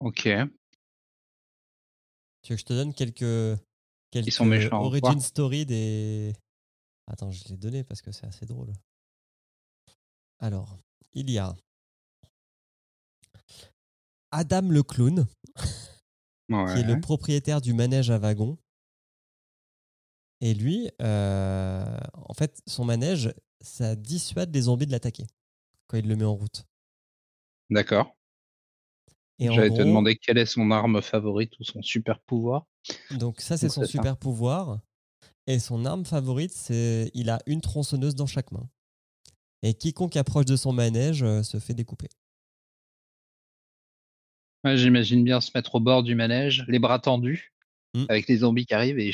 Ok. 0.00 0.22
Tu 2.42 2.52
veux 2.52 2.56
que 2.56 2.56
je 2.56 2.64
te 2.64 2.72
donne 2.72 2.92
quelques, 2.92 3.60
quelques 4.10 4.32
sont 4.32 4.44
méchants, 4.44 4.82
origin 4.82 5.12
quoi. 5.12 5.20
story 5.20 5.64
des. 5.64 6.32
Attends, 7.06 7.30
je 7.30 7.48
l'ai 7.48 7.56
donné 7.56 7.84
parce 7.84 8.02
que 8.02 8.10
c'est 8.10 8.26
assez 8.26 8.44
drôle. 8.44 8.72
Alors, 10.40 10.76
il 11.12 11.30
y 11.30 11.38
a 11.38 11.56
Adam 14.32 14.62
le 14.62 14.82
clown, 14.82 15.28
qui 16.48 16.54
est 16.54 16.82
le 16.82 17.00
propriétaire 17.00 17.60
du 17.60 17.72
manège 17.72 18.10
à 18.10 18.18
wagons. 18.18 18.58
Et 20.40 20.54
lui, 20.54 20.90
euh, 21.00 21.96
en 22.14 22.34
fait, 22.34 22.60
son 22.66 22.84
manège, 22.84 23.32
ça 23.60 23.96
dissuade 23.96 24.54
les 24.54 24.62
zombies 24.62 24.86
de 24.86 24.92
l'attaquer 24.92 25.26
quand 25.86 25.96
il 25.96 26.06
le 26.08 26.16
met 26.16 26.24
en 26.24 26.34
route. 26.34 26.64
D'accord. 27.70 28.14
J'allais 29.38 29.70
te 29.70 29.82
demander 29.82 30.16
quelle 30.16 30.38
est 30.38 30.46
son 30.46 30.70
arme 30.70 31.02
favorite 31.02 31.58
ou 31.58 31.64
son 31.64 31.82
super 31.82 32.20
pouvoir. 32.20 32.66
donc 33.10 33.40
ça, 33.40 33.56
c'est 33.56 33.68
son 33.68 33.82
ça. 33.82 33.86
super 33.86 34.16
pouvoir. 34.16 34.80
Et 35.46 35.58
son 35.58 35.84
arme 35.84 36.04
favorite, 36.04 36.52
c'est 36.52 37.10
il 37.14 37.30
a 37.30 37.40
une 37.46 37.60
tronçonneuse 37.60 38.14
dans 38.14 38.26
chaque 38.26 38.52
main. 38.52 38.68
Et 39.62 39.74
quiconque 39.74 40.16
approche 40.16 40.44
de 40.46 40.56
son 40.56 40.72
manège 40.72 41.22
euh, 41.22 41.42
se 41.42 41.58
fait 41.58 41.74
découper. 41.74 42.08
Ouais, 44.64 44.76
J'imagine 44.76 45.24
bien 45.24 45.40
se 45.40 45.50
mettre 45.54 45.74
au 45.74 45.80
bord 45.80 46.02
du 46.02 46.14
manège, 46.14 46.64
les 46.68 46.78
bras 46.78 46.98
tendus, 46.98 47.54
Mm. 47.94 48.06
avec 48.08 48.26
les 48.28 48.38
zombies 48.38 48.66
qui 48.66 48.74
arrivent 48.74 48.98
et 48.98 49.12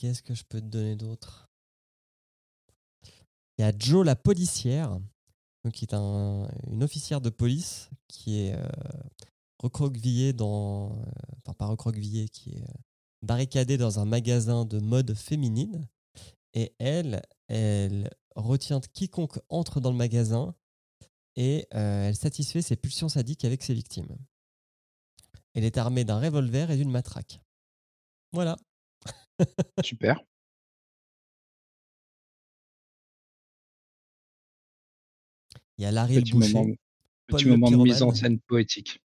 Qu'est-ce 0.00 0.22
que 0.22 0.34
je 0.34 0.44
peux 0.44 0.62
te 0.62 0.66
donner 0.66 0.96
d'autre? 0.96 1.50
Il 3.58 3.60
y 3.60 3.64
a 3.64 3.72
Joe 3.78 4.06
la 4.06 4.16
policière, 4.16 4.98
qui 5.74 5.84
est 5.84 5.92
un- 5.92 6.48
une 6.68 6.82
officière 6.82 7.20
de 7.20 7.28
police 7.28 7.90
qui 8.08 8.38
est 8.38 8.54
euh, 8.54 8.66
recroquevillée 9.58 10.32
dans, 10.32 10.96
euh, 10.96 11.04
enfin 11.36 11.52
pas 11.52 11.66
recroquevillée, 11.66 12.30
qui 12.30 12.54
est 12.54 12.62
euh, 12.62 12.74
barricadée 13.20 13.76
dans 13.76 14.00
un 14.00 14.06
magasin 14.06 14.64
de 14.64 14.78
mode 14.78 15.12
féminine. 15.12 15.86
Et 16.54 16.74
elle, 16.78 17.20
elle 17.48 18.08
retient 18.36 18.80
quiconque 18.80 19.38
entre 19.50 19.80
dans 19.82 19.90
le 19.90 19.98
magasin 19.98 20.54
et 21.36 21.66
elle 21.72 22.16
satisfait 22.16 22.62
ses 22.62 22.76
pulsions 22.76 23.10
sadiques 23.10 23.44
avec 23.44 23.62
ses 23.62 23.74
victimes. 23.74 24.16
Elle 25.52 25.64
est 25.64 25.76
armée 25.76 26.04
d'un 26.04 26.18
revolver 26.18 26.70
et 26.70 26.78
d'une 26.78 26.90
matraque. 26.90 27.42
Voilà. 28.32 28.56
Super. 29.84 30.16
Il 35.78 35.82
y 35.82 35.86
a 35.86 35.90
Larry 35.92 36.16
le 36.16 36.20
Petit 36.22 36.32
boucher. 36.32 36.52
moment, 36.54 36.74
petit 37.26 37.44
le 37.44 37.50
moment 37.56 37.70
de 37.70 37.76
mise 37.76 38.02
en 38.02 38.12
scène 38.14 38.38
poétique 38.40 39.02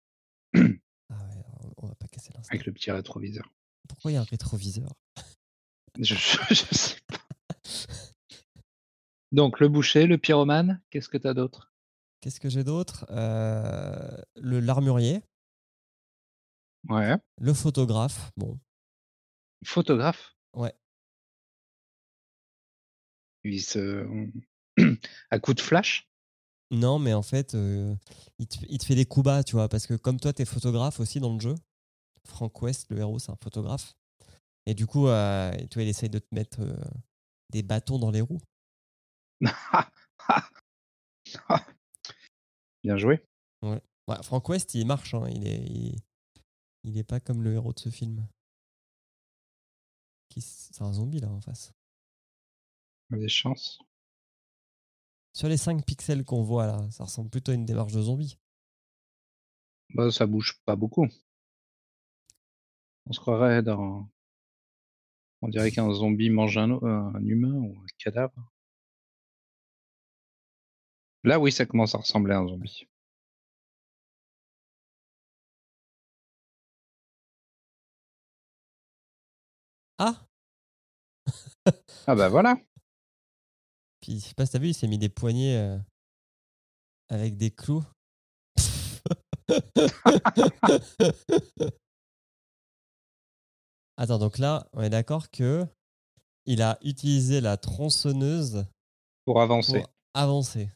Ah 0.54 0.60
ouais, 0.60 1.72
on- 1.78 1.88
va 1.88 1.96
pas 1.96 2.08
casser 2.08 2.32
l'instant. 2.34 2.50
avec 2.52 2.66
le 2.66 2.74
petit 2.74 2.92
rétroviseur. 2.92 3.54
Pourquoi 3.88 4.12
il 4.12 4.16
y 4.16 4.18
a 4.18 4.22
un 4.22 4.26
rétroviseur? 4.26 4.92
Je, 6.00 6.16
je 6.50 6.76
sais 6.76 7.00
pas. 7.08 7.18
Donc 9.32 9.60
le 9.60 9.68
boucher, 9.70 10.06
le 10.08 10.18
pyromane, 10.18 10.82
qu'est-ce 10.90 11.10
que 11.10 11.18
t'as 11.18 11.34
d'autre? 11.34 11.72
Qu'est-ce 12.22 12.40
que 12.40 12.50
j'ai 12.50 12.64
d'autre? 12.64 13.06
Euh, 13.12 14.18
Le 14.36 14.60
l'armurier, 14.60 15.22
Ouais. 16.90 17.16
le 17.40 17.54
photographe. 17.54 18.32
Bon, 18.38 18.60
Photographe. 19.66 20.36
ouais. 20.54 20.74
Il 23.44 23.62
se 23.62 24.06
à 25.30 25.40
coup 25.40 25.54
de 25.54 25.62
flash? 25.62 26.10
Non, 26.72 26.98
mais 26.98 27.14
en 27.14 27.22
fait, 27.22 27.54
euh, 27.54 27.96
il, 28.40 28.48
te, 28.48 28.58
il 28.68 28.80
te 28.80 28.86
fait 28.86 28.96
des 28.96 29.06
coups 29.06 29.26
bas, 29.26 29.44
tu 29.44 29.54
vois, 29.54 29.70
parce 29.70 29.86
que 29.86 29.94
comme 29.94 30.20
toi, 30.20 30.34
t'es 30.34 30.46
photographe 30.46 31.00
aussi 31.00 31.20
dans 31.20 31.34
le 31.34 31.40
jeu. 31.40 31.54
Frank 32.28 32.60
West, 32.64 32.88
le 32.90 32.98
héros, 32.98 33.20
c'est 33.20 33.32
un 33.32 33.38
photographe. 33.42 33.96
Et 34.66 34.74
du 34.74 34.88
coup, 34.88 35.08
euh, 35.08 35.56
tu 35.70 35.76
vois, 35.76 35.84
il 35.84 35.90
essaye 35.90 36.10
de 36.10 36.18
te 36.18 36.34
mettre 36.34 36.62
euh, 36.62 36.76
des 37.52 37.62
bâtons 37.62 38.00
dans 38.00 38.10
les 38.10 38.22
roues. 38.22 38.42
Bien 42.84 42.98
joué. 42.98 43.24
Ouais, 43.62 43.82
Frank 44.24 44.50
West, 44.50 44.74
il 44.74 44.88
marche, 44.88 45.14
hein, 45.14 45.28
il 45.30 45.48
est, 45.48 45.64
il, 45.66 45.96
il 46.84 46.98
est 46.98 47.04
pas 47.04 47.20
comme 47.20 47.44
le 47.44 47.54
héros 47.54 47.74
de 47.74 47.80
ce 47.80 47.90
film. 47.90 48.28
Qui 50.36 50.42
C'est 50.42 50.82
un 50.82 50.92
zombie 50.92 51.22
là 51.22 51.30
en 51.30 51.40
face. 51.40 51.74
Des 53.10 53.30
chances. 53.30 53.80
Sur 55.32 55.48
les 55.48 55.56
5 55.56 55.86
pixels 55.86 56.26
qu'on 56.26 56.44
voit 56.44 56.68
là, 56.68 56.86
ça 56.92 57.06
ressemble 57.06 57.30
plutôt 57.30 57.54
à 57.54 57.56
une 57.56 57.66
démarche 57.66 57.94
de 57.94 58.02
zombie. 58.02 58.38
Bah, 59.94 60.12
ça 60.12 60.26
bouge 60.26 60.60
pas 60.66 60.76
beaucoup. 60.76 61.08
On 63.06 63.14
se 63.14 63.20
croirait 63.22 63.64
dans. 63.64 64.10
On 65.42 65.48
dirait 65.48 65.72
qu'un 65.72 65.90
zombie 65.94 66.30
mange 66.30 66.58
un 66.58 67.24
humain 67.24 67.54
ou 67.54 67.80
un 67.80 67.86
cadavre. 67.98 68.52
Là, 71.24 71.40
oui, 71.40 71.54
ça 71.54 71.66
commence 71.66 71.96
à 71.96 72.00
ressembler 72.00 72.34
à 72.34 72.40
un 72.40 72.48
zombie. 72.48 72.90
Ah 79.98 80.26
Ah 82.08 82.16
bah 82.16 82.30
voilà. 82.30 82.56
Puis 84.02 84.20
je 84.20 84.26
sais 84.28 84.34
pas 84.36 84.46
si 84.46 84.52
t'as 84.52 84.60
vu, 84.60 84.68
il 84.70 84.74
s'est 84.74 84.88
mis 84.88 84.98
des 84.98 85.10
poignées 85.10 85.58
euh, 85.58 85.78
avec 87.10 87.38
des 87.38 87.52
clous. 87.52 87.84
Attends, 93.98 94.20
donc 94.20 94.38
là, 94.38 94.68
on 94.74 94.82
est 94.82 94.90
d'accord 94.90 95.30
que 95.32 95.66
il 96.46 96.62
a 96.62 96.78
utilisé 96.84 97.42
la 97.42 97.58
tronçonneuse 97.58 98.66
Pour 99.26 99.42
avancer. 99.42 99.82
pour 99.82 99.90
avancer. 100.14 100.70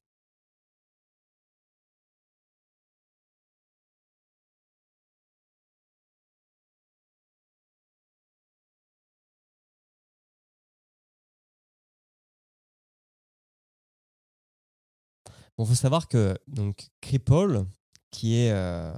Bon, 15.60 15.66
faut 15.66 15.76
savoir 15.76 16.08
que 16.08 16.38
donc 16.48 16.90
cripple, 17.02 17.66
qui 18.12 18.38
est 18.38 18.54
euh, 18.54 18.94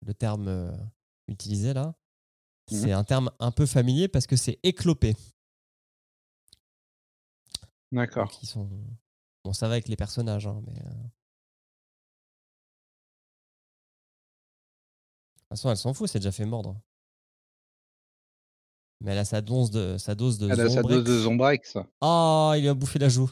le 0.00 0.14
terme 0.14 0.48
euh, 0.48 0.72
utilisé 1.28 1.74
là, 1.74 1.94
Mhm. 2.72 2.78
c'est 2.80 2.92
un 2.92 3.04
terme 3.04 3.30
un 3.38 3.50
peu 3.50 3.66
familier 3.66 4.08
parce 4.08 4.26
que 4.26 4.34
c'est 4.34 4.58
éclopé. 4.62 5.14
D'accord. 7.92 8.30
Qui 8.30 8.46
sont 8.46 8.66
bon, 9.44 9.52
ça 9.52 9.68
va 9.68 9.74
avec 9.74 9.88
les 9.88 9.96
personnages, 9.96 10.46
hein, 10.46 10.62
mais. 10.66 10.80
euh, 10.80 10.88
De 10.88 11.10
toute 15.56 15.58
façon, 15.58 15.70
elle 15.70 15.76
s'en 15.76 15.92
fout, 15.92 16.08
c'est 16.08 16.20
déjà 16.20 16.32
fait 16.32 16.46
mordre. 16.46 16.80
Mais 19.02 19.12
elle 19.12 19.18
a 19.18 19.26
sa 19.26 19.42
dose 19.42 19.70
de 19.70 19.98
sa 19.98 20.14
dose 20.14 20.38
de 20.38 20.48
Elle 20.48 20.60
a 20.62 20.70
sa 20.70 20.82
dose 20.82 21.04
de 21.04 21.18
Zombrex. 21.18 21.76
Ah, 22.00 22.54
il 22.56 22.62
lui 22.62 22.68
a 22.68 22.74
bouffé 22.74 22.98
la 22.98 23.10
joue. 23.10 23.30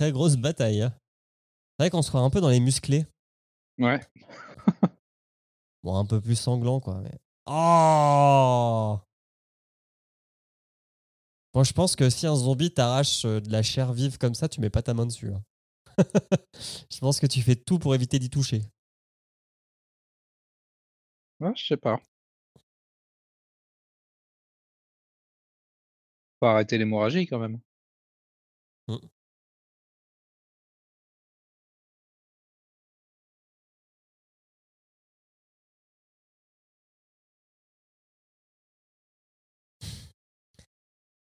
Très 0.00 0.12
grosse 0.12 0.36
bataille. 0.36 0.80
hein. 0.80 0.94
C'est 1.76 1.82
vrai 1.82 1.90
qu'on 1.90 2.00
se 2.00 2.08
croit 2.08 2.22
un 2.22 2.30
peu 2.30 2.40
dans 2.40 2.48
les 2.48 2.58
musclés. 2.58 3.04
Ouais. 3.76 4.00
Bon, 5.82 5.94
un 5.94 6.06
peu 6.06 6.22
plus 6.22 6.36
sanglant, 6.36 6.80
quoi. 6.80 7.02
Mais... 7.02 7.20
Oh 7.44 8.98
Moi, 11.52 11.64
je 11.64 11.72
pense 11.74 11.96
que 11.96 12.08
si 12.08 12.26
un 12.26 12.34
zombie 12.34 12.72
t'arrache 12.72 13.26
euh, 13.26 13.40
de 13.40 13.52
la 13.52 13.62
chair 13.62 13.92
vive 13.92 14.16
comme 14.16 14.32
ça, 14.32 14.48
tu 14.48 14.62
mets 14.62 14.70
pas 14.70 14.80
ta 14.80 14.94
main 14.94 15.04
dessus. 15.04 15.32
hein. 15.34 15.44
je 16.90 16.98
pense 17.00 17.20
que 17.20 17.26
tu 17.26 17.42
fais 17.42 17.56
tout 17.56 17.78
pour 17.78 17.94
éviter 17.94 18.18
d'y 18.18 18.30
toucher. 18.30 18.62
Ouais, 21.40 21.52
je 21.56 21.66
sais 21.66 21.76
pas. 21.76 22.00
Faut 26.38 26.46
arrêter 26.46 26.78
l'hémorragie 26.78 27.26
quand 27.26 27.38
même. 27.38 27.60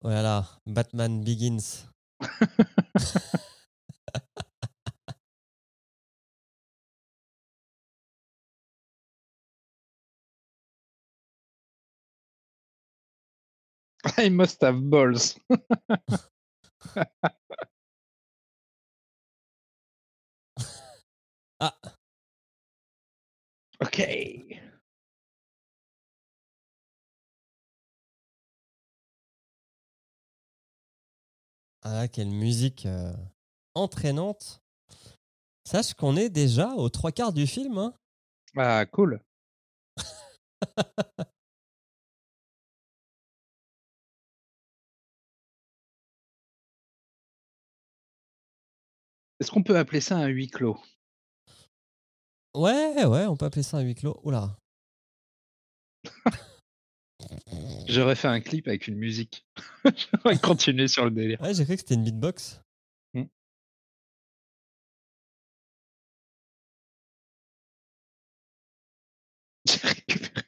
Voilà, 0.02 0.46
Batman 0.66 1.24
Begins. 1.24 1.86
I 14.18 14.28
must 14.28 14.60
have 14.62 14.80
balls. 14.90 15.36
Ah. 21.60 21.96
Ok. 23.80 23.98
Ah 31.82 32.06
quelle 32.08 32.30
musique 32.30 32.86
euh, 32.86 33.12
entraînante. 33.74 34.62
Sache 35.64 35.94
qu'on 35.94 36.16
est 36.16 36.28
déjà 36.30 36.68
aux 36.74 36.88
trois 36.88 37.12
quarts 37.12 37.32
du 37.32 37.46
film. 37.46 37.78
hein. 37.78 37.94
Ah, 38.56 38.84
cool. 38.86 39.20
Est-ce 49.40 49.50
qu'on 49.50 49.62
peut 49.62 49.76
appeler 49.76 50.00
ça 50.00 50.16
un 50.16 50.26
huis 50.28 50.48
clos? 50.48 50.78
Ouais, 52.54 53.04
ouais, 53.04 53.26
on 53.26 53.36
peut 53.36 53.46
appeler 53.46 53.62
ça 53.62 53.78
un 53.78 53.80
huis 53.82 53.94
clos. 53.94 54.20
Oula. 54.24 54.56
J'aurais 57.88 58.14
fait 58.14 58.28
un 58.28 58.40
clip 58.40 58.68
avec 58.68 58.88
une 58.88 58.96
musique. 58.96 59.46
J'aurais 60.24 60.38
continué 60.38 60.88
sur 60.88 61.04
le 61.04 61.10
délire. 61.10 61.40
Ouais, 61.40 61.54
j'ai 61.54 61.64
cru 61.64 61.74
que 61.74 61.80
c'était 61.80 61.94
une 61.94 62.04
beatbox. 62.04 62.62
Hmm. 63.14 63.24
Récupéré. 69.68 70.42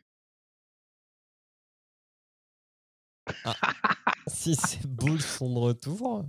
Si 4.27 4.55
ces 4.55 4.87
boules 4.87 5.21
sont 5.21 5.53
de 5.53 5.59
retour. 5.59 6.25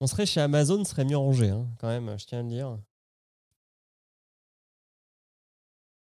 On 0.00 0.06
serait 0.06 0.26
chez 0.26 0.40
Amazon, 0.40 0.84
ce 0.84 0.90
serait 0.90 1.04
mieux 1.04 1.16
rangé, 1.16 1.48
hein, 1.50 1.66
quand 1.80 1.88
même, 1.88 2.16
je 2.18 2.24
tiens 2.24 2.40
à 2.40 2.42
le 2.42 2.48
dire. 2.48 2.78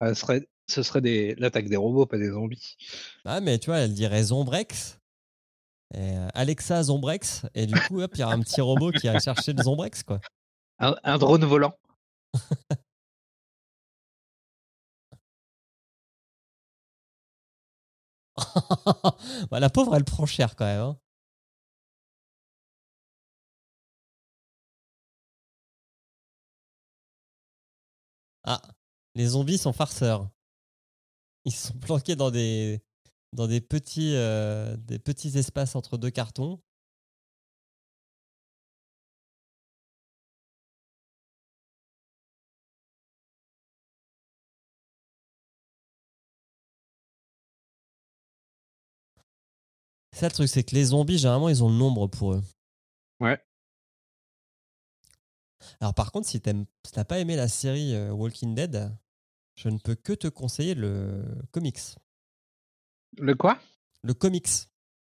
Ce 0.09 0.15
serait, 0.15 0.49
ce 0.69 0.83
serait 0.83 1.01
des... 1.01 1.35
l'attaque 1.37 1.69
des 1.69 1.77
robots, 1.77 2.07
pas 2.07 2.19
des 2.19 2.31
zombies. 2.31 2.77
Ah, 3.25 3.41
mais 3.41 3.59
tu 3.59 3.67
vois, 3.67 3.79
elle 3.79 3.95
dirait 3.95 4.23
Zombrex. 4.25 4.99
Et, 5.95 5.99
euh, 6.17 6.29
Alexa 6.35 6.83
Zombrex. 6.85 7.43
Et 7.55 7.67
du 7.67 7.75
coup, 7.75 8.01
il 8.01 8.19
y 8.19 8.23
a 8.23 8.29
un 8.29 8.41
petit 8.41 8.61
robot 8.61 8.91
qui 8.93 9.09
a 9.09 9.19
cherché 9.21 9.53
le 9.53 9.63
Zombrex, 9.63 10.03
quoi. 10.03 10.21
Un, 10.79 10.97
un 11.05 11.19
drone 11.19 11.45
volant. 11.45 11.75
Bah, 19.51 19.61
la 19.61 19.71
pauvre, 19.71 19.95
elle 19.97 20.05
prend 20.05 20.27
cher 20.27 20.57
quand 20.57 20.65
même. 20.65 20.81
hein. 20.81 20.99
Ah, 28.45 28.61
les 29.15 29.27
zombies 29.29 29.59
sont 29.59 29.73
farceurs. 29.73 30.29
Ils 31.45 31.53
sont 31.53 31.75
planqués 31.81 32.17
dans 32.17 32.31
des, 32.31 32.83
dans 33.33 33.47
des, 33.47 33.61
petits, 33.61 34.15
euh, 34.15 34.77
des 34.77 34.99
petits 34.99 35.37
espaces 35.39 35.77
entre 35.77 35.99
deux 35.99 36.11
cartons. 36.11 36.61
Ça, 50.13 50.29
le 50.29 50.33
truc, 50.33 50.49
c'est 50.49 50.63
que 50.63 50.75
les 50.75 50.87
zombies, 50.87 51.19
généralement, 51.19 51.49
ils 51.49 51.65
ont 51.65 51.69
le 51.69 51.75
nombre 51.75 52.07
pour 52.07 52.35
eux. 52.35 52.43
Ouais. 53.21 53.43
Alors, 55.81 55.95
par 55.95 56.13
contre, 56.13 56.29
si 56.29 56.41
t'as 56.41 57.05
pas 57.05 57.19
aimé 57.19 57.35
la 57.37 57.49
série 57.49 57.95
euh, 57.95 58.13
Walking 58.13 58.55
Dead, 58.55 58.93
je 59.57 59.69
ne 59.69 59.79
peux 59.79 59.95
que 59.95 60.13
te 60.13 60.29
conseiller 60.29 60.75
le 60.75 61.25
comics. 61.51 61.97
Le 63.19 63.35
quoi? 63.35 63.59
Le 64.03 64.15
comics. 64.15 64.49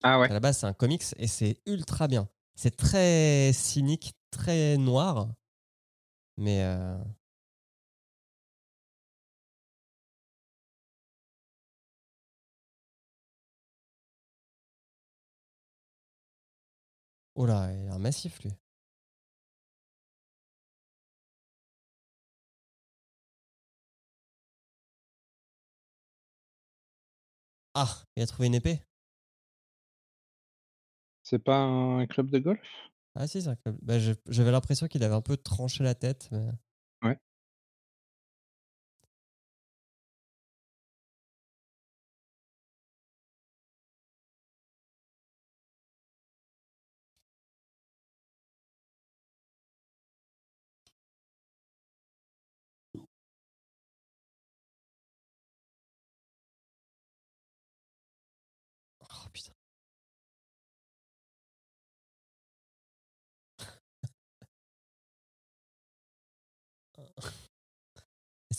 Ah 0.03 0.19
ouais. 0.19 0.29
À 0.29 0.33
la 0.33 0.39
base, 0.39 0.59
c'est 0.59 0.67
un 0.67 0.73
comics 0.73 1.03
et 1.17 1.27
c'est 1.27 1.61
ultra 1.65 2.07
bien. 2.07 2.29
C'est 2.55 2.75
très 2.77 3.51
cynique, 3.53 4.13
très 4.31 4.77
noir. 4.77 5.27
Mais 6.37 6.63
euh, 6.63 6.97
Oh 17.35 17.45
là, 17.45 17.71
il 17.73 17.87
a 17.89 17.93
un 17.93 17.99
massif 17.99 18.41
lui. 18.43 18.51
Ah, 27.75 28.03
il 28.15 28.23
a 28.23 28.25
trouvé 28.25 28.47
une 28.47 28.55
épée? 28.55 28.81
C'est 31.23 31.39
pas 31.39 31.57
un 31.57 32.05
club 32.07 32.29
de 32.29 32.39
golf? 32.39 32.59
Ah 33.15 33.27
si, 33.27 33.41
c'est 33.41 33.49
un 33.49 33.55
club. 33.55 33.77
Bah, 33.81 33.95
J'avais 33.99 34.51
l'impression 34.51 34.87
qu'il 34.87 35.03
avait 35.03 35.15
un 35.15 35.21
peu 35.21 35.37
tranché 35.37 35.83
la 35.83 35.95
tête. 35.95 36.29
mais- 36.31 36.49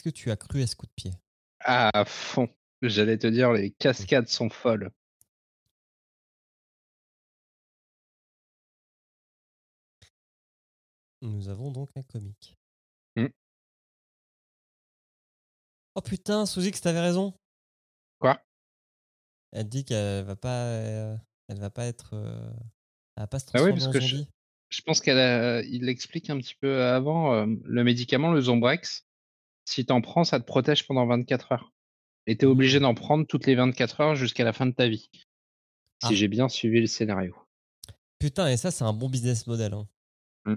que 0.07 0.11
tu 0.11 0.31
as 0.31 0.37
cru 0.37 0.63
à 0.63 0.69
ce 0.69 0.77
coup 0.77 0.87
de 0.87 0.93
pied? 0.95 1.11
À 1.59 2.05
fond. 2.05 2.49
J'allais 2.81 3.19
te 3.19 3.27
dire, 3.27 3.51
les 3.53 3.73
cascades 3.73 4.29
sont 4.29 4.49
folles. 4.51 4.93
Nous 11.23 11.49
avons 11.49 11.73
donc 11.73 11.91
un 11.97 12.03
comique. 12.03 12.57
Hmm. 13.17 13.27
Oh 15.97 16.03
putain, 16.03 16.47
Sous-X, 16.47 16.81
t'avais 16.83 17.01
raison. 17.01 17.35
Quoi? 18.21 18.41
Elle 19.53 19.69
dit 19.69 19.85
qu'elle 19.85 20.25
va 20.25 20.37
pas, 20.37 20.67
euh, 20.67 21.17
elle 21.49 21.59
va 21.59 21.71
pas 21.71 21.87
être, 21.87 22.11
euh, 22.15 22.51
elle 23.17 23.23
va 23.23 23.27
pas 23.27 23.39
se 23.39 23.47
Ah 23.55 23.63
oui, 23.63 23.71
transformer 23.71 23.73
parce 23.75 23.87
en 23.87 23.93
que 23.93 24.01
je- 24.71 24.83
pense 24.83 25.01
qu'il 25.01 25.85
l'explique 25.85 26.29
un 26.31 26.37
petit 26.39 26.55
peu 26.55 26.83
avant. 26.85 27.33
euh, 27.35 27.47
le 27.65 27.83
médicament, 27.85 28.31
le 28.33 28.41
Zombrex, 28.43 29.06
si 29.67 29.85
t'en 29.85 30.01
prends, 30.01 30.25
ça 30.25 30.41
te 30.41 30.45
protège 30.47 30.87
pendant 30.87 31.07
24 31.07 31.53
heures. 31.53 31.73
Et 32.27 32.37
t'es 32.39 32.47
obligé 32.47 32.79
Mhm. 32.79 32.83
d'en 32.85 32.95
prendre 32.95 33.27
toutes 33.27 33.47
les 33.47 33.55
24 33.55 34.01
heures 34.01 34.15
jusqu'à 34.15 34.45
la 34.45 34.53
fin 34.55 34.67
de 34.67 34.73
ta 34.73 34.89
vie. 34.89 35.11
Si 36.03 36.09
Ah. 36.13 36.15
j'ai 36.15 36.29
bien 36.29 36.49
suivi 36.49 36.81
le 36.81 36.87
scénario. 36.87 37.37
Putain, 38.19 38.49
et 38.49 38.57
ça, 38.57 38.71
c'est 38.71 38.85
un 38.85 38.93
bon 38.93 39.09
business 39.11 39.47
model. 39.47 39.75
hein. 39.75 39.87
Hmm. 40.47 40.57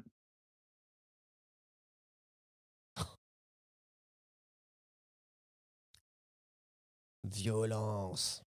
Violence. 7.24 8.43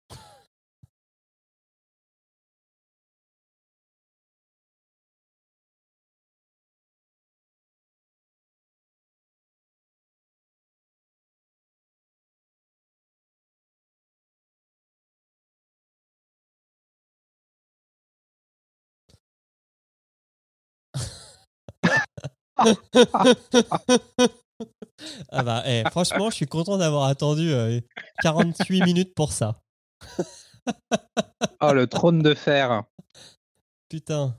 Ah 25.30 25.42
bah, 25.42 25.62
eh, 25.66 25.84
franchement, 25.90 26.30
je 26.30 26.36
suis 26.36 26.46
content 26.46 26.78
d'avoir 26.78 27.04
attendu 27.04 27.52
euh, 27.52 27.80
48 28.22 28.82
minutes 28.84 29.14
pour 29.14 29.32
ça. 29.32 29.60
Oh, 31.60 31.72
le 31.72 31.88
trône 31.88 32.22
de 32.22 32.34
fer. 32.34 32.84
Putain. 33.88 34.36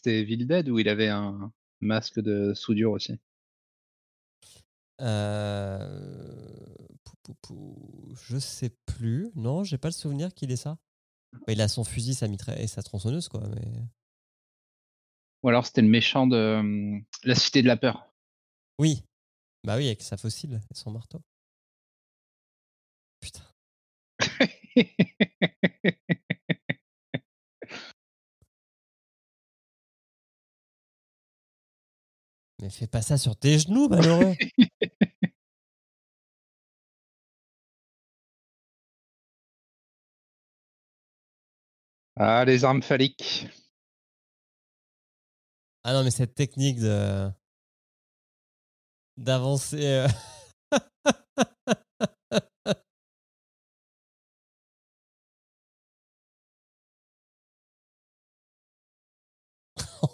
C'était 0.00 0.20
Evil 0.20 0.46
Dead 0.46 0.70
où 0.70 0.78
il 0.78 0.88
avait 0.88 1.08
un 1.08 1.52
masque 1.80 2.20
de 2.20 2.54
soudure 2.54 2.92
aussi? 2.92 3.18
Euh... 5.02 6.00
pou, 7.04 7.16
pou, 7.22 7.34
pou, 7.42 8.14
Je 8.26 8.38
sais 8.38 8.70
plus. 8.86 9.30
Non, 9.34 9.62
j'ai 9.62 9.76
pas 9.76 9.88
le 9.88 9.92
souvenir 9.92 10.32
qu'il 10.32 10.50
ait 10.52 10.56
ça. 10.56 10.78
Bah, 11.46 11.52
il 11.52 11.60
a 11.60 11.68
son 11.68 11.84
fusil, 11.84 12.14
sa 12.14 12.28
mitraille 12.28 12.62
et 12.62 12.66
sa 12.66 12.82
tronçonneuse, 12.82 13.28
quoi. 13.28 13.46
Mais... 13.48 13.84
Ou 15.42 15.50
alors 15.50 15.66
c'était 15.66 15.82
le 15.82 15.88
méchant 15.88 16.26
de 16.26 16.36
euh, 16.36 16.98
la 17.24 17.34
Cité 17.34 17.60
de 17.60 17.66
la 17.66 17.76
Peur. 17.76 18.10
Oui. 18.78 19.04
Bah 19.64 19.76
oui, 19.76 19.86
avec 19.86 20.00
sa 20.00 20.16
fossile 20.16 20.62
et 20.70 20.74
son 20.74 20.92
marteau. 20.92 21.20
Putain. 23.20 23.44
Mais 32.60 32.68
fais 32.68 32.86
pas 32.86 33.00
ça 33.00 33.16
sur 33.16 33.36
tes 33.36 33.58
genoux, 33.58 33.88
malheureux. 33.88 34.34
ah, 42.16 42.44
les 42.44 42.64
armes 42.64 42.82
phalliques. 42.82 43.48
ah 45.84 45.94
non, 45.94 46.04
mais 46.04 46.10
cette 46.10 46.34
technique 46.34 46.80
de 46.80 47.30
d'avancer. 49.16 49.86
euh, 49.86 50.08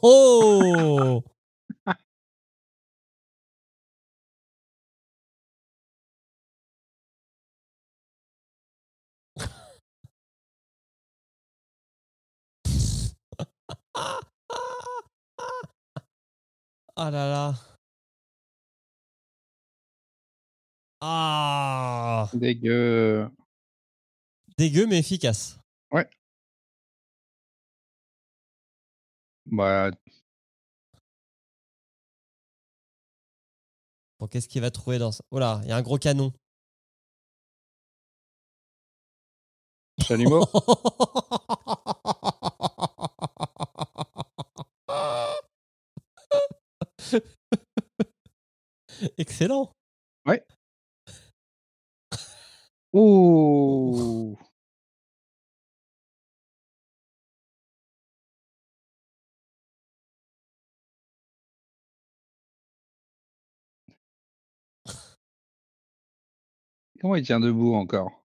oh 0.03 1.23
Ah 16.97 17.11
là 17.11 17.29
là. 17.29 17.55
Ah 21.01 22.31
Dégueu. 22.35 23.29
Dégueu 24.59 24.87
mais 24.87 24.99
efficace. 24.99 25.59
Bah, 29.47 29.91
Bon, 34.19 34.27
qu'est-ce 34.27 34.49
qu'il 34.49 34.63
va 34.63 34.71
trouver 34.71 34.99
dans 34.99 35.13
ça 35.13 35.23
Oh 35.31 35.39
là, 35.39 35.61
il 35.65 35.69
y 35.69 35.73
a 35.73 35.77
un 35.77 35.83
gros 35.83 35.99
canon. 35.99 36.33
chalumeau. 40.01 40.45
Excellent. 49.19 49.73
Ouh. 52.93 54.37
Comment 67.01 67.17
il 67.17 67.25
tient 67.25 67.41
debout 67.41 67.75
encore? 67.75 68.25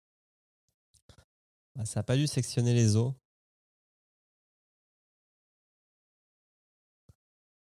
Ah, 1.77 1.85
ça 1.85 2.01
a 2.01 2.03
pas 2.03 2.15
dû 2.15 2.27
sectionner 2.27 2.73
les 2.73 2.95
os. 2.95 3.13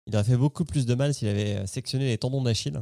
Il 0.08 0.16
aurait 0.16 0.24
fait 0.24 0.38
beaucoup 0.38 0.64
plus 0.64 0.86
de 0.86 0.96
mal 0.96 1.14
s'il 1.14 1.28
avait 1.28 1.58
euh, 1.58 1.66
sectionné 1.68 2.06
les 2.08 2.18
tendons 2.18 2.42
d'Achille. 2.42 2.82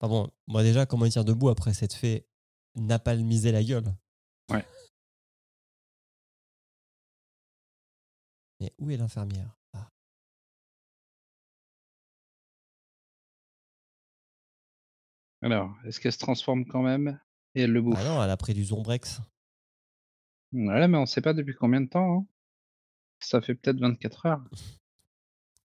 Bon, 0.00 0.30
moi 0.46 0.62
déjà, 0.62 0.86
comment 0.86 1.06
il 1.06 1.12
tient 1.12 1.24
debout 1.24 1.48
après 1.48 1.72
s'être 1.74 1.94
fait 1.94 2.26
napalmiser 2.76 3.52
la 3.52 3.64
gueule? 3.64 3.96
Ouais. 4.50 4.64
Mais 8.60 8.72
où 8.78 8.90
est 8.90 8.96
l'infirmière? 8.96 9.56
Ah. 9.72 9.90
Alors, 15.42 15.74
est-ce 15.84 16.00
qu'elle 16.00 16.12
se 16.12 16.18
transforme 16.18 16.66
quand 16.66 16.82
même? 16.82 17.18
Et 17.54 17.62
elle 17.62 17.72
le 17.72 17.82
bouffe. 17.82 17.98
Ah 17.98 18.04
non, 18.04 18.22
elle 18.22 18.30
a 18.30 18.36
pris 18.36 18.54
du 18.54 18.64
Zombrex. 18.64 19.20
Voilà, 20.52 20.88
mais 20.88 20.98
on 20.98 21.06
sait 21.06 21.20
pas 21.20 21.34
depuis 21.34 21.54
combien 21.54 21.80
de 21.80 21.88
temps. 21.88 22.18
hein. 22.18 22.26
Ça 23.20 23.40
fait 23.40 23.54
peut-être 23.54 23.78
24 23.80 24.26
heures. 24.26 24.44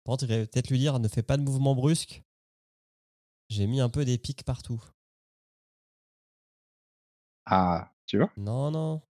Par 0.05 0.12
contre, 0.16 0.26
peut-être 0.26 0.70
lui 0.70 0.78
dire 0.78 0.99
ne 0.99 1.09
fais 1.09 1.22
pas 1.22 1.37
de 1.37 1.43
mouvement 1.43 1.74
brusque. 1.74 2.22
J'ai 3.49 3.66
mis 3.66 3.81
un 3.81 3.89
peu 3.91 4.05
des 4.05 4.18
pics 4.18 4.45
partout. 4.45 4.83
Ah, 7.47 7.93
tu 8.07 8.18
vois? 8.18 8.31
Non, 8.37 8.70
non. 8.70 9.03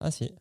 Ah 0.00 0.10
si. 0.10 0.34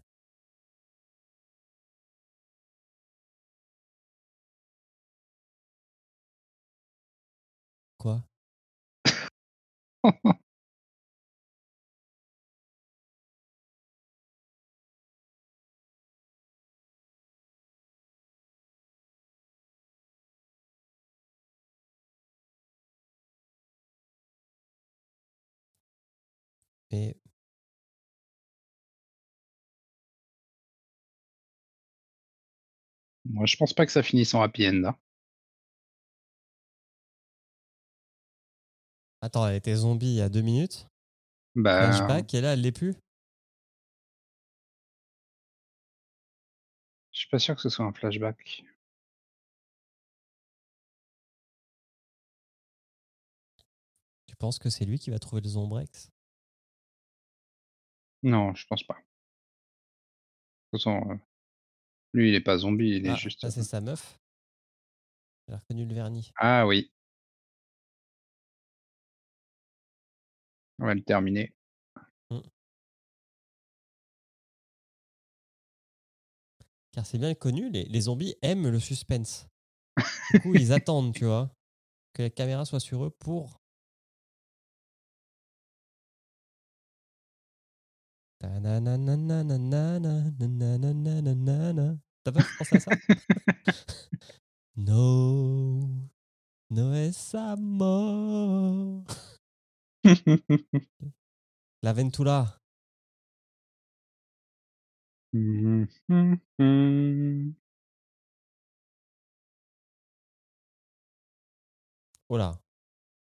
Et 26.92 27.16
Moi, 33.26 33.46
je 33.46 33.56
pense 33.58 33.74
pas 33.74 33.86
que 33.86 33.92
ça 33.92 34.02
finisse 34.04 34.34
en 34.34 34.42
happy 34.42 34.68
end. 34.68 34.84
Hein. 34.86 34.96
Attends, 39.26 39.48
elle 39.48 39.56
était 39.56 39.76
zombie 39.76 40.08
il 40.08 40.16
y 40.16 40.22
a 40.22 40.30
deux 40.30 40.42
minutes. 40.42 40.88
Bah, 41.56 41.80
Flashback, 41.80 42.34
et 42.34 42.42
là, 42.42 42.54
elle 42.54 42.62
l'est 42.62 42.72
plus. 42.72 42.94
je 47.12 47.20
suis 47.20 47.30
pas 47.30 47.40
sûr 47.40 47.56
que 47.56 47.62
ce 47.62 47.70
soit 47.70 47.86
un 47.86 47.94
flashback. 47.94 48.64
Tu 54.28 54.36
penses 54.36 54.60
que 54.60 54.70
c'est 54.70 54.86
lui 54.86 55.00
qui 55.00 55.10
va 55.10 55.18
trouver 55.20 55.42
le 55.42 55.48
Zombrex? 55.50 56.12
Non, 58.24 58.54
je 58.54 58.66
pense 58.68 58.84
pas. 58.84 58.96
De 58.96 60.78
toute 60.78 60.84
façon, 60.84 61.10
euh, 61.10 61.16
lui, 62.14 62.30
il 62.30 62.36
est 62.36 62.42
pas 62.42 62.58
zombie, 62.58 62.98
il 62.98 63.06
est 63.08 63.12
Ah, 63.12 63.16
juste. 63.16 63.42
ça, 63.42 63.50
c'est 63.50 63.64
sa 63.64 63.82
meuf? 63.82 64.20
J'ai 65.48 65.56
reconnu 65.56 65.86
le 65.86 65.94
vernis. 65.94 66.32
Ah 66.38 66.66
oui. 66.68 66.92
On 70.80 70.86
va 70.86 70.94
le 70.94 71.04
terminer. 71.04 71.54
Mmh. 72.30 72.40
Car 76.92 77.06
c'est 77.06 77.18
bien 77.18 77.34
connu, 77.34 77.70
les, 77.70 78.02
zombies 78.02 78.36
aiment 78.42 78.70
le 78.70 78.80
suspense. 78.80 79.48
Du 80.32 80.40
coup, 80.40 80.56
ils 80.56 80.74
attendent, 80.74 81.14
tu 81.14 81.26
vois, 81.26 81.54
que 82.14 82.24
la 82.24 82.30
caméra 82.30 82.66
soit 82.66 82.80
sur 82.80 83.06
eux 83.06 83.10
pour. 83.10 83.62
T'as 92.24 92.32
pas 92.32 92.42
pensé 92.58 92.78
à 92.78 92.80
ça 92.80 92.92
No, 94.76 95.80
no 96.70 96.94
es 96.94 97.36
amor. 97.36 99.04
La 101.82 101.94
Ventura. 101.94 102.60
Oh 112.30 112.38
là. 112.38 112.60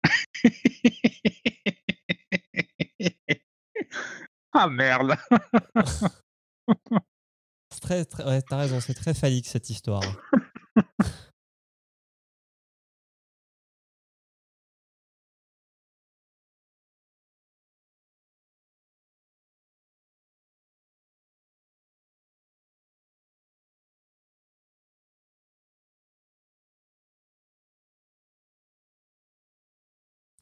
ah 4.54 4.68
merde. 4.68 5.16
C'est 7.74 7.80
très, 7.80 8.06
très, 8.06 8.26
ouais, 8.26 8.42
t'as 8.42 8.58
raison, 8.58 8.82
c'est 8.82 8.94
très 8.94 9.14
phallique 9.14 9.48
cette 9.48 9.70
histoire. 9.70 10.04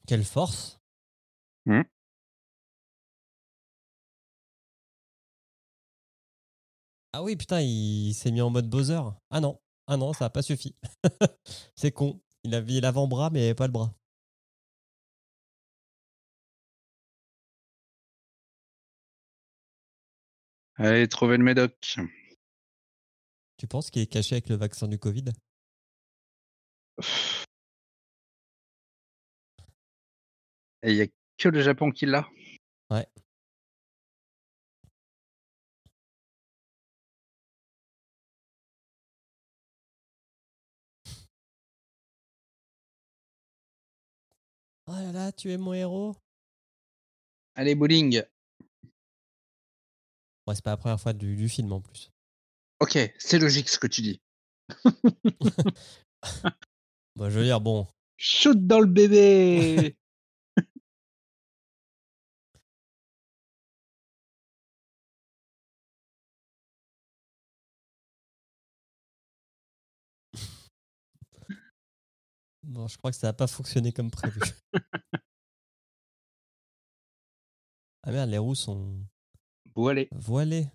Quelle 0.09 0.23
force? 0.25 0.79
Hmm. 1.67 1.83
Ah 7.13 7.21
oui, 7.21 7.35
putain, 7.35 7.61
il 7.61 8.13
s'est 8.15 8.31
mis 8.31 8.41
en 8.41 8.49
mode 8.49 8.67
Bowser. 8.67 9.01
Ah 9.29 9.39
non, 9.39 9.59
ah 9.85 9.97
non, 9.97 10.13
ça 10.13 10.25
a 10.25 10.29
pas 10.31 10.41
suffi. 10.41 10.75
c'est 11.75 11.91
con. 11.91 12.19
Il 12.43 12.55
avait 12.55 12.81
l'avant-bras, 12.81 13.29
mais 13.29 13.53
pas 13.53 13.67
le 13.67 13.71
bras. 13.71 13.93
Allez, 20.77 21.07
trouver 21.07 21.37
le 21.37 21.43
médoc. 21.43 21.99
Tu 23.57 23.67
penses 23.67 23.91
qu'il 23.91 24.01
est 24.01 24.07
caché 24.07 24.33
avec 24.33 24.49
le 24.49 24.55
vaccin 24.55 24.87
du 24.87 24.97
Covid? 24.97 25.25
Et 30.83 30.91
il 30.91 30.97
y 30.97 31.01
a 31.01 31.07
que 31.37 31.49
le 31.49 31.61
Japon 31.61 31.91
qui 31.91 32.05
l'a. 32.05 32.27
Ouais. 32.89 33.05
Oh 44.87 44.93
là 44.93 45.11
là, 45.11 45.31
tu 45.31 45.51
es 45.51 45.57
mon 45.57 45.73
héros 45.73 46.15
Allez, 47.55 47.75
bowling. 47.75 48.23
Ouais, 50.47 50.55
c'est 50.55 50.63
pas 50.63 50.71
la 50.71 50.77
première 50.77 50.99
fois 50.99 51.13
du, 51.13 51.35
du 51.35 51.49
film 51.49 51.71
en 51.73 51.81
plus. 51.81 52.11
Ok, 52.79 52.97
c'est 53.17 53.39
logique 53.39 53.69
ce 53.69 53.77
que 53.79 53.87
tu 53.87 54.01
dis. 54.01 54.21
Bah, 57.15 57.29
je 57.29 57.39
veux 57.39 57.43
dire, 57.43 57.59
bon, 57.59 57.85
Shoot 58.15 58.65
dans 58.65 58.79
le 58.79 58.85
bébé. 58.85 59.97
bon, 72.69 72.87
je 72.87 72.97
crois 72.97 73.11
que 73.11 73.17
ça 73.17 73.27
n'a 73.27 73.33
pas 73.33 73.47
fonctionné 73.47 73.91
comme 73.91 74.11
prévu. 74.11 74.39
ah 78.03 78.11
merde, 78.11 78.29
les 78.29 78.37
roues 78.37 78.55
sont 78.55 79.03
Voilé. 79.75 80.07
voilées. 80.11 80.67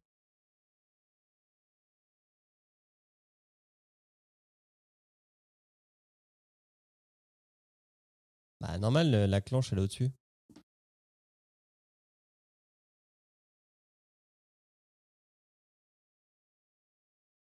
Bah, 8.60 8.78
normal, 8.78 9.10
la 9.30 9.40
clenche, 9.40 9.72
elle 9.72 9.78
est 9.78 9.82
au-dessus. 9.82 10.10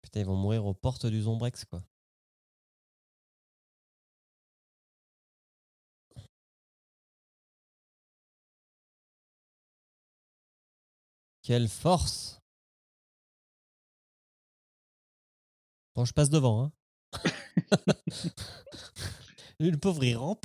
Putain, 0.02 0.20
ils 0.20 0.26
vont 0.26 0.36
mourir 0.36 0.64
aux 0.66 0.74
portes 0.74 1.06
du 1.06 1.20
Zombrex, 1.22 1.64
quoi. 1.64 1.82
Quelle 11.46 11.68
force 11.68 12.40
Bon, 15.94 16.04
je 16.04 16.12
passe 16.12 16.28
devant, 16.28 16.64
hein. 16.64 16.72
Le 19.60 19.76
pauvre, 19.76 20.02
il 20.02 20.16
rampe. 20.16 20.44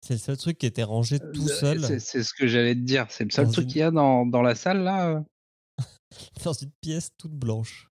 C'est 0.00 0.14
le 0.14 0.18
seul 0.20 0.36
truc 0.36 0.58
qui 0.58 0.66
était 0.66 0.82
rangé 0.84 1.18
tout 1.18 1.48
Euh, 1.48 1.54
seul 1.54 1.84
C'est 1.84 1.98
c'est 2.00 2.22
ce 2.22 2.32
que 2.32 2.46
j'allais 2.46 2.74
te 2.74 2.80
dire. 2.80 3.06
C'est 3.10 3.24
le 3.24 3.30
seul 3.30 3.46
Dans 3.46 3.52
truc 3.52 3.64
une- 3.64 3.70
qu'il 3.70 3.80
y 3.80 3.82
a 3.82 3.90
dans, 3.90 4.26
dans 4.26 4.42
la 4.42 4.54
salle 4.54 4.82
là. 4.82 5.22
dans 6.44 6.52
une 6.52 6.72
pièce 6.80 7.10
toute 7.18 7.32
blanche. 7.32 7.90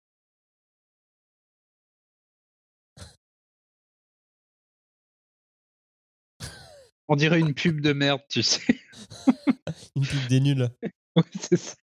On 7.09 7.17
dirait 7.17 7.41
une 7.41 7.55
pub 7.55 7.81
de 7.81 7.93
merde, 7.93 8.21
tu 8.29 8.43
sais. 8.43 8.63
Une 9.97 10.07
pub 10.07 10.29
des 10.29 10.41
nuls. 10.41 10.69
Ouais, 11.17 11.23
c'est 11.41 11.57
ça. 11.57 11.77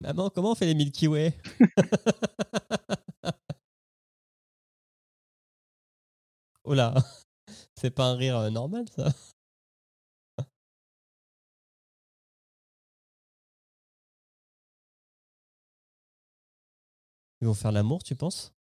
Maman, 0.00 0.30
comment 0.30 0.52
on 0.52 0.54
fait 0.54 0.66
les 0.66 0.74
Milky 0.74 1.08
Way? 1.08 1.34
Oh 6.64 6.74
là, 6.74 6.94
c'est 7.74 7.90
pas 7.90 8.04
un 8.06 8.16
rire 8.16 8.36
euh, 8.38 8.50
normal 8.50 8.84
ça 8.94 9.12
Ils 17.40 17.46
vont 17.46 17.54
faire 17.54 17.72
l'amour, 17.72 18.02
tu 18.02 18.14
penses? 18.14 18.52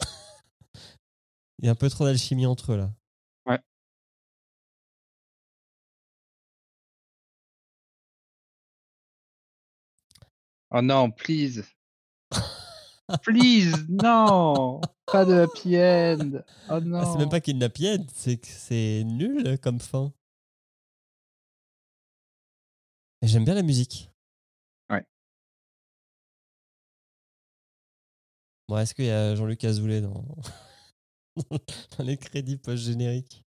Il 1.58 1.66
y 1.66 1.68
a 1.68 1.72
un 1.72 1.74
peu 1.74 1.90
trop 1.90 2.04
d'alchimie 2.04 2.46
entre 2.46 2.72
eux 2.72 2.76
là. 2.76 2.90
Oh 10.76 10.82
non, 10.82 11.12
please. 11.12 11.62
Please, 13.22 13.86
non 13.88 14.80
Pas 15.06 15.24
de 15.24 15.42
happy 15.42 15.76
end. 15.76 16.42
Oh 16.68 16.80
non. 16.80 16.98
Ah, 16.98 17.10
c'est 17.12 17.18
même 17.18 17.28
pas 17.28 17.40
qu'il 17.40 17.58
n'a 17.58 17.66
happy 17.66 17.88
end, 17.88 18.04
c'est 18.12 18.38
que 18.38 18.48
c'est 18.48 19.04
nul 19.04 19.56
comme 19.58 19.78
fin. 19.78 20.12
Et 23.22 23.28
j'aime 23.28 23.44
bien 23.44 23.54
la 23.54 23.62
musique. 23.62 24.10
Bon, 28.68 28.78
est-ce 28.78 28.94
qu'il 28.94 29.04
y 29.06 29.10
a 29.10 29.34
Jean-Luc 29.34 29.62
Azoulay 29.64 30.00
dans... 30.00 30.24
les 31.98 32.16
crédits 32.16 32.56
post-génériques? 32.56 33.44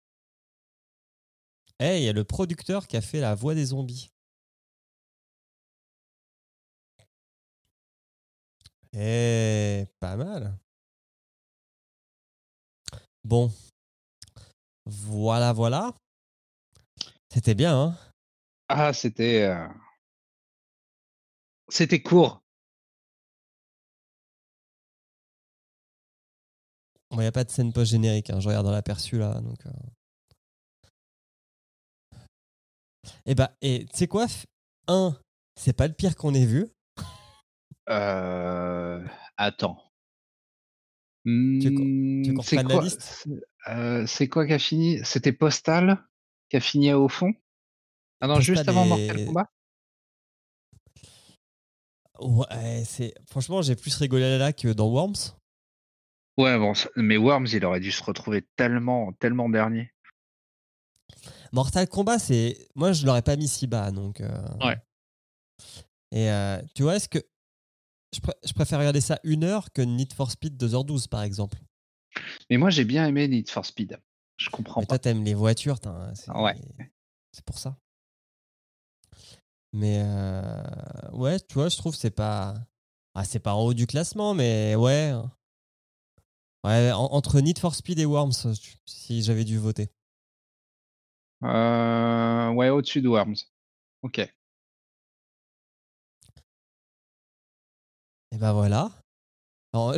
Eh, 1.80 1.98
il 1.98 2.04
y 2.04 2.10
a 2.10 2.14
le 2.14 2.24
producteur 2.24 2.88
qui 2.88 2.96
a 2.96 3.02
fait 3.02 3.20
la 3.20 3.36
voix 3.36 3.56
des 3.56 3.66
zombies. 3.66 4.12
Eh, 8.94 9.86
pas 10.00 10.16
mal. 10.16 10.58
Bon. 13.24 13.52
Voilà, 14.86 15.54
voilà. 15.54 15.94
C'était 17.30 17.56
bien, 17.56 17.76
hein? 17.80 17.98
Ah, 18.68 18.94
c'était. 18.94 19.44
euh, 19.44 19.68
C'était 21.70 22.02
court. 22.02 22.44
Il 27.12 27.18
n'y 27.20 27.26
a 27.26 27.32
pas 27.32 27.44
de 27.44 27.50
scène 27.52 27.74
post-générique. 27.74 28.30
Hein. 28.30 28.40
Je 28.40 28.48
regarde 28.48 28.66
dans 28.66 28.72
l'aperçu 28.72 29.18
là. 29.18 29.40
Donc, 29.42 29.60
euh. 29.66 29.72
Eh 33.26 33.36
bah, 33.36 33.56
et 33.62 33.86
tu 33.86 33.98
sais 33.98 34.08
quoi 34.08 34.28
Un, 34.88 35.18
c'est 35.60 35.74
pas 35.74 35.88
le 35.88 35.94
pire 35.94 36.16
qu'on 36.16 36.34
ait 36.34 36.46
vu. 36.46 36.68
Euh... 37.90 39.06
Attends. 39.38 39.76
qu'on- 41.74 41.84
Hmm, 41.84 42.24
tu 42.24 42.34
c'est 42.44 42.56
quoi, 42.64 42.82
liste? 42.82 43.02
c'est- 43.02 43.30
euh, 43.70 44.28
quoi 44.28 44.48
qui 44.48 44.54
a 44.54 44.60
fini? 44.60 45.00
C'était 45.04 45.34
Postal 45.34 46.04
qui 46.50 46.58
a 46.58 46.60
fini 46.60 46.94
au 46.94 47.10
fond? 47.10 47.34
Ah 48.22 48.28
non, 48.28 48.40
juste 48.40 48.68
avant 48.68 48.86
et- 48.86 48.88
Mortal 48.88 49.26
Kombat? 49.26 49.50
Ouais, 52.20 52.84
c'est. 52.86 53.14
Franchement, 53.28 53.62
j'ai 53.62 53.76
plus 53.76 53.96
rigolé 53.98 54.38
là 54.38 54.54
que 54.54 54.68
dans 54.70 54.88
Worms. 54.88 55.36
Ouais, 56.38 56.58
bon, 56.58 56.74
mais 56.96 57.18
Worms, 57.18 57.48
il 57.54 57.66
aurait 57.66 57.80
dû 57.80 57.92
se 57.92 58.04
retrouver 58.04 58.48
tellement, 58.56 59.12
tellement 59.14 59.50
dernier. 59.50 59.92
Mortal 61.52 61.88
Kombat, 61.88 62.20
c'est. 62.20 62.58
Moi, 62.76 62.94
je 62.94 63.06
l'aurais 63.06 63.22
pas 63.22 63.36
mis 63.36 63.48
si 63.48 63.68
bas, 63.68 63.92
donc. 63.92 64.22
euh, 64.22 64.58
Ouais. 64.62 64.78
Et 66.12 66.30
euh, 66.32 66.62
tu 66.76 66.84
vois, 66.84 66.96
est-ce 66.96 67.10
que. 67.10 67.20
Je, 68.14 68.20
pr- 68.20 68.36
je 68.46 68.54
préfère 68.54 68.80
regarder 68.80 69.02
ça 69.02 69.20
une 69.24 69.44
heure 69.44 69.72
que 69.72 69.82
Need 69.82 70.14
for 70.14 70.32
Speed 70.32 70.62
2h12, 70.62 71.08
par 71.08 71.24
exemple. 71.24 71.58
Mais 72.50 72.58
moi, 72.58 72.70
j'ai 72.70 72.84
bien 72.86 73.06
aimé 73.08 73.28
Need 73.28 73.50
for 73.50 73.66
Speed. 73.66 73.98
Je 74.38 74.50
comprends 74.50 74.82
Mais 74.82 74.86
pas. 74.88 74.98
toi, 74.98 75.00
t'aimes 75.00 75.24
les 75.24 75.34
voitures, 75.34 75.78
c'est 76.14 76.32
Ouais. 76.32 76.56
c'est 77.32 77.46
pour 77.46 77.58
ça. 77.60 77.78
Mais 79.74 80.02
euh, 80.04 80.64
ouais, 81.14 81.40
tu 81.40 81.54
vois, 81.54 81.70
je 81.70 81.78
trouve 81.78 81.94
que 81.94 82.00
c'est 82.00 82.10
pas. 82.12 82.56
Ah, 83.14 83.24
c'est 83.26 83.40
pas 83.40 83.54
en 83.54 83.62
haut 83.62 83.74
du 83.74 83.88
classement, 83.88 84.34
mais 84.34 84.76
ouais. 84.76 85.14
Ouais, 86.64 86.92
en- 86.92 87.06
entre 87.12 87.40
Need 87.42 87.60
for 87.60 87.76
Speed 87.76 88.00
et 88.00 88.06
Worms, 88.06 88.32
tu- 88.62 88.76
si 88.86 89.24
j'avais 89.24 89.44
dû 89.44 89.58
voter. 89.58 89.90
Euh, 91.44 92.50
ouais, 92.52 92.70
au-dessus 92.70 93.02
de 93.02 93.10
Worms. 93.10 93.36
Ok. 94.04 94.20
Et 94.20 94.30
ben 98.38 98.54
voilà. 98.54 98.92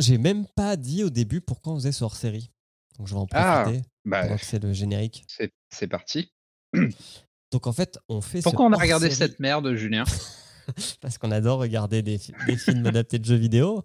J'ai 0.00 0.18
même 0.18 0.46
pas 0.46 0.76
dit 0.76 1.04
au 1.04 1.10
début 1.10 1.40
pourquoi 1.40 1.72
on 1.72 1.76
faisait 1.76 1.92
ce 1.92 2.04
hors 2.04 2.16
série. 2.16 2.50
Donc 2.98 3.08
je 3.08 3.14
vais 3.14 3.20
en 3.20 3.26
Ah, 3.32 3.62
profiter 3.64 3.82
Bah, 4.04 4.22
pendant 4.22 4.36
que 4.38 4.44
c'est 4.44 4.62
le 4.62 4.72
générique. 4.72 5.26
c'est 5.70 5.88
parti. 5.88 6.32
Donc 7.52 7.66
en 7.66 7.72
fait, 7.72 7.98
on 8.08 8.20
fait 8.20 8.42
Pourquoi 8.42 8.66
on 8.66 8.72
a 8.72 8.76
regardé 8.76 9.06
hors-série 9.06 9.30
cette 9.30 9.40
merde, 9.40 9.74
Julien? 9.74 10.04
Parce 11.00 11.18
qu'on 11.18 11.30
adore 11.30 11.60
regarder 11.60 12.02
des 12.02 12.18
films 12.56 12.86
adaptés 12.86 13.18
de 13.18 13.24
jeux 13.24 13.36
vidéo. 13.36 13.82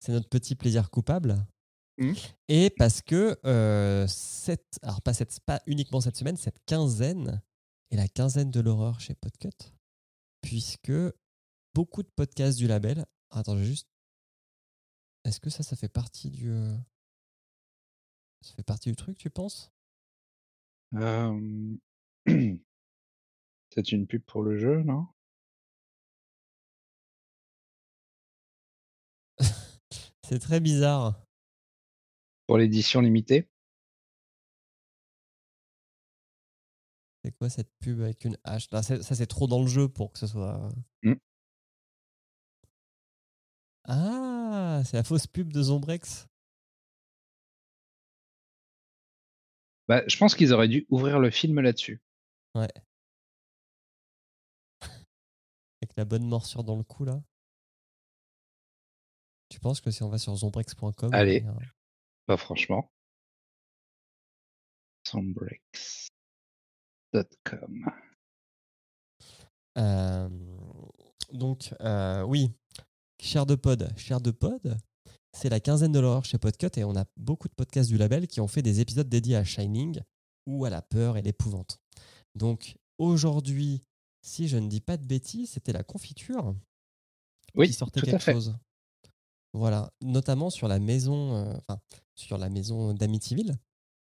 C'est 0.00 0.12
notre 0.12 0.28
petit 0.28 0.54
plaisir 0.54 0.90
coupable. 0.90 1.36
Mhm. 1.98 2.14
Et 2.48 2.70
parce 2.70 3.02
que 3.02 3.38
euh, 3.44 4.06
cette, 4.08 4.78
alors 4.82 5.02
pas, 5.02 5.12
cette, 5.14 5.40
pas 5.40 5.60
uniquement 5.66 6.00
cette 6.00 6.16
semaine, 6.16 6.36
cette 6.36 6.58
quinzaine 6.64 7.42
est 7.90 7.96
la 7.96 8.08
quinzaine 8.08 8.50
de 8.50 8.60
l'horreur 8.60 9.00
chez 9.00 9.14
Podcut. 9.14 9.72
Puisque 10.42 10.92
beaucoup 11.74 12.02
de 12.02 12.10
podcasts 12.14 12.58
du 12.58 12.66
label. 12.68 13.04
Attends, 13.30 13.58
juste. 13.58 13.88
Est-ce 15.24 15.40
que 15.40 15.50
ça, 15.50 15.62
ça 15.62 15.76
fait 15.76 15.88
partie 15.88 16.30
du. 16.30 16.50
euh, 16.50 16.76
Ça 18.42 18.52
fait 18.54 18.62
partie 18.64 18.88
du 18.90 18.96
truc, 18.96 19.16
tu 19.18 19.30
penses? 19.30 19.70
Euh, 20.94 21.76
C'est 23.70 23.92
une 23.92 24.06
pub 24.06 24.22
pour 24.24 24.42
le 24.42 24.58
jeu, 24.58 24.82
non? 24.82 25.06
C'est 30.22 30.38
très 30.38 30.60
bizarre. 30.60 31.27
Pour 32.48 32.56
l'édition 32.56 33.02
limitée 33.02 33.46
C'est 37.22 37.32
quoi 37.32 37.50
cette 37.50 37.70
pub 37.78 38.00
avec 38.00 38.24
une 38.24 38.38
hache? 38.42 38.68
Ça, 38.70 38.82
c'est 39.02 39.26
trop 39.26 39.46
dans 39.46 39.60
le 39.60 39.66
jeu 39.68 39.86
pour 39.86 40.12
que 40.12 40.18
ce 40.18 40.26
soit. 40.26 40.72
Mm. 41.02 41.14
Ah, 43.84 44.80
c'est 44.86 44.96
la 44.96 45.04
fausse 45.04 45.26
pub 45.26 45.52
de 45.52 45.62
Zombrex? 45.62 46.26
bah, 49.88 50.02
Je 50.06 50.16
pense 50.16 50.34
qu'ils 50.34 50.54
auraient 50.54 50.68
dû 50.68 50.86
ouvrir 50.88 51.18
le 51.18 51.30
film 51.30 51.60
là-dessus. 51.60 52.00
Ouais. 52.54 52.68
Avec 55.82 55.94
la 55.98 56.06
bonne 56.06 56.26
morsure 56.26 56.64
dans 56.64 56.76
le 56.76 56.84
cou, 56.84 57.04
là. 57.04 57.22
Tu 59.50 59.60
penses 59.60 59.82
que 59.82 59.90
si 59.90 60.02
on 60.02 60.08
va 60.08 60.16
sur 60.16 60.34
zombrex.com. 60.34 61.12
Allez. 61.12 61.44
Bah, 62.28 62.36
franchement. 62.36 62.90
Euh, 69.78 70.28
donc, 71.32 71.74
euh, 71.80 72.22
oui, 72.24 72.50
cher 73.20 73.46
de 73.46 73.54
pod, 73.54 73.88
cher 73.96 74.20
de 74.20 74.30
pod, 74.30 74.76
c'est 75.32 75.48
la 75.48 75.60
quinzaine 75.60 75.92
de 75.92 76.00
l'horreur 76.00 76.24
chez 76.24 76.36
Podcut 76.38 76.78
et 76.78 76.84
on 76.84 76.96
a 76.96 77.04
beaucoup 77.16 77.48
de 77.48 77.54
podcasts 77.54 77.88
du 77.88 77.96
label 77.96 78.26
qui 78.26 78.40
ont 78.40 78.48
fait 78.48 78.62
des 78.62 78.80
épisodes 78.80 79.08
dédiés 79.08 79.36
à 79.36 79.44
Shining 79.44 80.00
ou 80.46 80.64
à 80.64 80.70
la 80.70 80.82
peur 80.82 81.16
et 81.16 81.22
l'épouvante. 81.22 81.80
Donc, 82.34 82.76
aujourd'hui, 82.98 83.82
si 84.20 84.48
je 84.48 84.58
ne 84.58 84.68
dis 84.68 84.80
pas 84.80 84.96
de 84.96 85.06
bêtises, 85.06 85.52
c'était 85.52 85.72
la 85.72 85.84
confiture 85.84 86.54
Oui, 87.54 87.68
qui 87.68 87.72
sortait 87.72 88.00
tout 88.00 88.06
à 88.06 88.10
quelque 88.10 88.22
fait. 88.22 88.32
chose. 88.32 88.54
Voilà, 89.58 89.90
notamment 90.02 90.50
sur 90.50 90.68
la 90.68 90.78
maison, 90.78 91.34
euh, 91.34 91.54
enfin, 91.56 91.80
sur 92.14 92.38
la 92.38 92.48
maison 92.48 92.94
d'Amityville, 92.94 93.56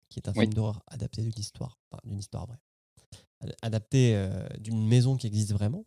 qui 0.10 0.20
est 0.20 0.30
un 0.30 0.34
Oui. 0.36 0.46
film 0.46 0.54
d'horreur 0.54 0.82
adapté 0.88 1.22
d'une 1.24 1.38
histoire, 1.38 1.80
enfin, 1.92 2.00
d'une 2.06 2.20
histoire 2.20 2.46
vraie, 2.46 2.60
Ad- 3.42 3.56
adapté 3.62 4.16
euh, 4.16 4.48
d'une 4.60 4.88
maison 4.88 5.18
qui 5.18 5.28
existe 5.28 5.52
vraiment. 5.54 5.86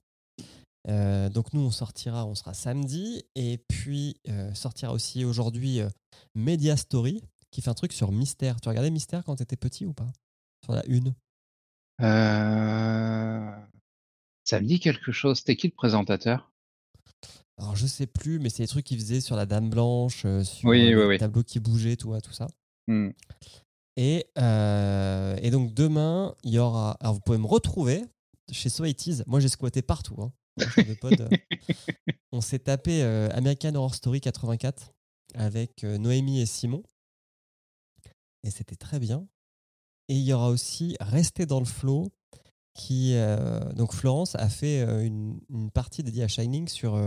Euh, 0.89 1.29
donc 1.29 1.53
nous, 1.53 1.61
on 1.61 1.71
sortira, 1.71 2.27
on 2.27 2.35
sera 2.35 2.55
samedi, 2.55 3.23
et 3.35 3.59
puis 3.69 4.17
euh, 4.29 4.53
sortira 4.55 4.93
aussi 4.93 5.25
aujourd'hui 5.25 5.81
euh, 5.81 5.89
Media 6.35 6.77
Story, 6.77 7.23
qui 7.51 7.63
fait 7.63 7.71
un 7.71 7.75
truc 7.75 7.93
sur 7.93 8.13
Mystère. 8.13 8.61
Tu 8.61 8.69
regardais 8.69 8.91
Mystère 8.91 9.25
quand 9.25 9.37
t'étais 9.37 9.57
petit 9.57 9.87
ou 9.87 9.93
pas? 9.93 10.09
Sur 10.65 10.75
la 10.75 10.85
une. 10.87 11.15
Ça 14.45 14.61
me 14.61 14.67
dit 14.67 14.81
quelque 14.81 15.13
chose. 15.13 15.39
C'était 15.39 15.57
qui 15.57 15.69
le 15.69 15.75
présentateur? 15.75 16.50
Alors 17.61 17.77
je 17.77 17.87
sais 17.87 18.07
plus, 18.07 18.39
mais 18.39 18.49
c'est 18.49 18.63
les 18.63 18.69
trucs 18.69 18.87
qu'ils 18.87 18.99
faisaient 18.99 19.21
sur 19.21 19.37
la 19.37 19.45
Dame 19.47 19.69
Blanche, 19.69 20.23
euh, 20.25 20.43
sur 20.43 20.69
Oui, 20.69 20.93
euh, 20.93 20.97
oui, 20.97 21.03
les 21.03 21.07
oui. 21.09 21.19
tableaux 21.19 21.43
qui 21.43 21.61
bougeaient, 21.61 21.97
tout, 21.97 22.19
tout 22.21 22.33
ça. 22.33 22.47
Hmm. 22.89 23.11
Et, 23.97 24.27
euh, 24.39 25.37
et 25.43 25.51
donc 25.51 25.75
demain, 25.75 26.35
il 26.43 26.53
y 26.53 26.59
aura. 26.59 26.93
Alors 27.01 27.15
vous 27.15 27.21
pouvez 27.21 27.37
me 27.37 27.47
retrouver 27.47 28.03
chez 28.51 28.71
So 28.71 28.85
80s. 28.85 29.25
Moi 29.27 29.41
j'ai 29.41 29.49
squatté 29.49 29.83
partout. 29.83 30.17
Hein. 30.23 30.33
Moi, 30.57 31.11
des 31.11 31.23
euh. 31.23 31.29
On 32.33 32.41
s'est 32.41 32.61
tapé 32.61 33.03
euh, 33.03 33.29
American 33.33 33.75
Horror 33.75 33.95
Story 33.95 34.21
84 34.23 34.93
avec 35.35 35.83
Noémie 35.83 36.41
et 36.41 36.47
Simon. 36.47 36.83
Et 38.43 38.51
c'était 38.51 38.77
très 38.77 38.99
bien. 38.99 39.29
Et 40.09 40.15
il 40.15 40.23
y 40.25 40.33
aura 40.33 40.49
aussi 40.49 40.97
Rester 41.01 41.45
dans 41.45 41.61
le 41.61 41.67
flow 41.67 42.11
qui. 42.75 43.15
donc 43.75 43.93
Florence 43.93 44.35
a 44.37 44.49
fait 44.49 44.81
une, 45.05 45.41
une 45.51 45.71
partie 45.71 46.03
dédiée 46.03 46.25
à 46.25 46.29
Shining 46.29 46.69
sur 46.69 46.99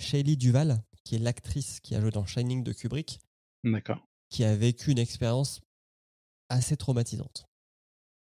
Shaylee 0.00 0.36
Duval, 0.36 0.82
qui 1.04 1.14
est 1.16 1.18
l'actrice 1.18 1.80
qui 1.80 1.94
a 1.94 2.00
joué 2.00 2.10
dans 2.10 2.26
Shining 2.26 2.62
de 2.64 2.72
Kubrick 2.72 3.20
D'accord. 3.64 4.06
qui 4.28 4.44
a 4.44 4.56
vécu 4.56 4.90
une 4.90 4.98
expérience 4.98 5.60
assez 6.48 6.76
traumatisante, 6.76 7.46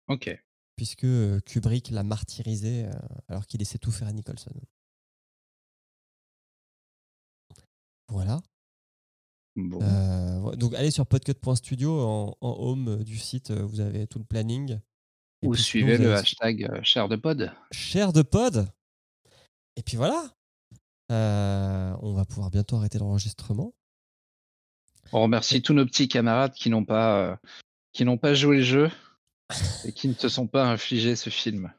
Ok. 0.09 0.31
puisque 0.77 1.05
euh, 1.05 1.41
Kubrick 1.41 1.91
l'a 1.91 2.03
martyrisé 2.03 2.87
euh, 2.87 2.93
alors 3.29 3.47
qu'il 3.47 3.59
laissait 3.61 3.79
tout 3.79 3.91
faire 3.93 4.09
à 4.09 4.13
Nicholson. 4.13 4.51
Voilà. 8.09 8.41
Bon. 9.57 9.81
Euh, 9.83 10.57
donc 10.57 10.75
allez 10.75 10.91
sur 10.91 11.07
podcut.studio 11.07 12.01
en, 12.01 12.37
en 12.41 12.51
home 12.59 13.05
du 13.05 13.19
site, 13.19 13.51
vous 13.51 13.81
avez 13.81 14.07
tout 14.07 14.19
le 14.19 14.25
planning. 14.25 14.81
Et 15.43 15.47
Ou 15.47 15.55
sinon, 15.55 15.65
suivez 15.65 15.99
le 15.99 16.07
avez- 16.13 16.21
hashtag 16.21 16.65
euh, 16.65 16.83
cher 16.83 17.09
de 17.09 17.17
pod. 17.17 17.53
Cher 17.71 18.13
de 18.13 18.23
pod. 18.23 18.69
Et 19.77 19.83
puis 19.83 19.97
voilà. 19.97 20.35
Euh, 21.11 21.95
on 22.01 22.13
va 22.15 22.25
pouvoir 22.25 22.51
bientôt 22.51 22.77
arrêter 22.77 22.99
l'enregistrement. 22.99 23.75
On 25.13 25.23
remercie 25.23 25.63
tous 25.63 25.75
nos 25.75 25.85
petits 25.85 26.09
camarades 26.09 26.55
qui 26.55 26.71
n'ont 26.71 26.85
pas, 26.85 27.21
euh, 27.21 27.37
qui 27.93 28.05
n'ont 28.05 28.19
pas 28.19 28.35
joué 28.35 28.59
le 28.59 28.63
jeu 28.63 28.91
et 29.85 29.93
qui 29.93 30.09
ne 30.09 30.15
se 30.15 30.29
sont 30.29 30.47
pas 30.47 30.67
infligés 30.67 31.15
ce 31.17 31.31
film. 31.31 31.73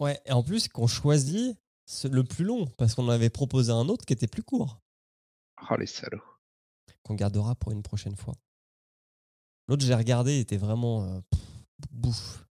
Ouais, 0.00 0.20
et 0.26 0.32
en 0.32 0.42
plus 0.42 0.68
qu'on 0.68 0.86
choisit 0.86 1.56
le 2.04 2.24
plus 2.24 2.44
long 2.44 2.66
parce 2.78 2.94
qu'on 2.94 3.08
avait 3.08 3.30
proposé 3.30 3.70
un 3.72 3.88
autre 3.88 4.04
qui 4.06 4.12
était 4.12 4.26
plus 4.26 4.42
court, 4.42 4.80
Oh 5.70 5.76
les 5.76 5.86
salauds. 5.86 6.22
qu'on 7.02 7.14
gardera 7.14 7.54
pour 7.54 7.72
une 7.72 7.82
prochaine 7.82 8.16
fois. 8.16 8.34
L'autre, 9.68 9.84
j'ai 9.84 9.94
regardé, 9.94 10.36
il 10.36 10.40
était 10.40 10.56
vraiment 10.56 11.04
euh, 11.04 11.20
bouffe. 11.90 12.44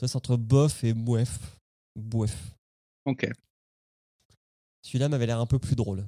Ça, 0.00 0.08
c'est 0.08 0.16
entre 0.16 0.36
bof 0.36 0.82
et 0.82 0.94
mouef. 0.94 1.56
Bouef. 1.96 2.54
Ok. 3.06 3.26
Celui-là 4.84 5.08
m'avait 5.08 5.26
l'air 5.26 5.40
un 5.40 5.46
peu 5.46 5.58
plus 5.58 5.76
drôle. 5.76 6.06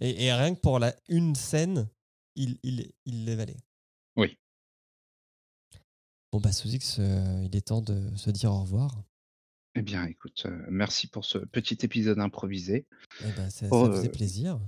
Et, 0.00 0.26
et 0.26 0.32
rien 0.32 0.54
que 0.54 0.60
pour 0.60 0.78
la 0.78 0.94
une 1.08 1.34
scène, 1.34 1.88
il, 2.36 2.58
il, 2.62 2.92
il 3.04 3.24
les 3.24 3.34
valait. 3.36 3.56
Oui. 4.16 4.38
Bon, 6.30 6.40
bah, 6.40 6.52
Sozix, 6.52 6.96
euh, 6.98 7.42
il 7.44 7.56
est 7.56 7.68
temps 7.68 7.82
de 7.82 8.14
se 8.16 8.30
dire 8.30 8.52
au 8.52 8.60
revoir. 8.60 9.02
Eh 9.74 9.82
bien, 9.82 10.04
écoute, 10.04 10.42
euh, 10.46 10.66
merci 10.68 11.06
pour 11.06 11.24
ce 11.24 11.38
petit 11.38 11.78
épisode 11.82 12.18
improvisé. 12.18 12.86
Eh 13.20 13.32
ben, 13.32 13.48
ça, 13.48 13.66
Oh, 13.70 13.86
ça 13.86 13.92
faisait 13.92 14.08
euh, 14.08 14.12
plaisir. 14.12 14.60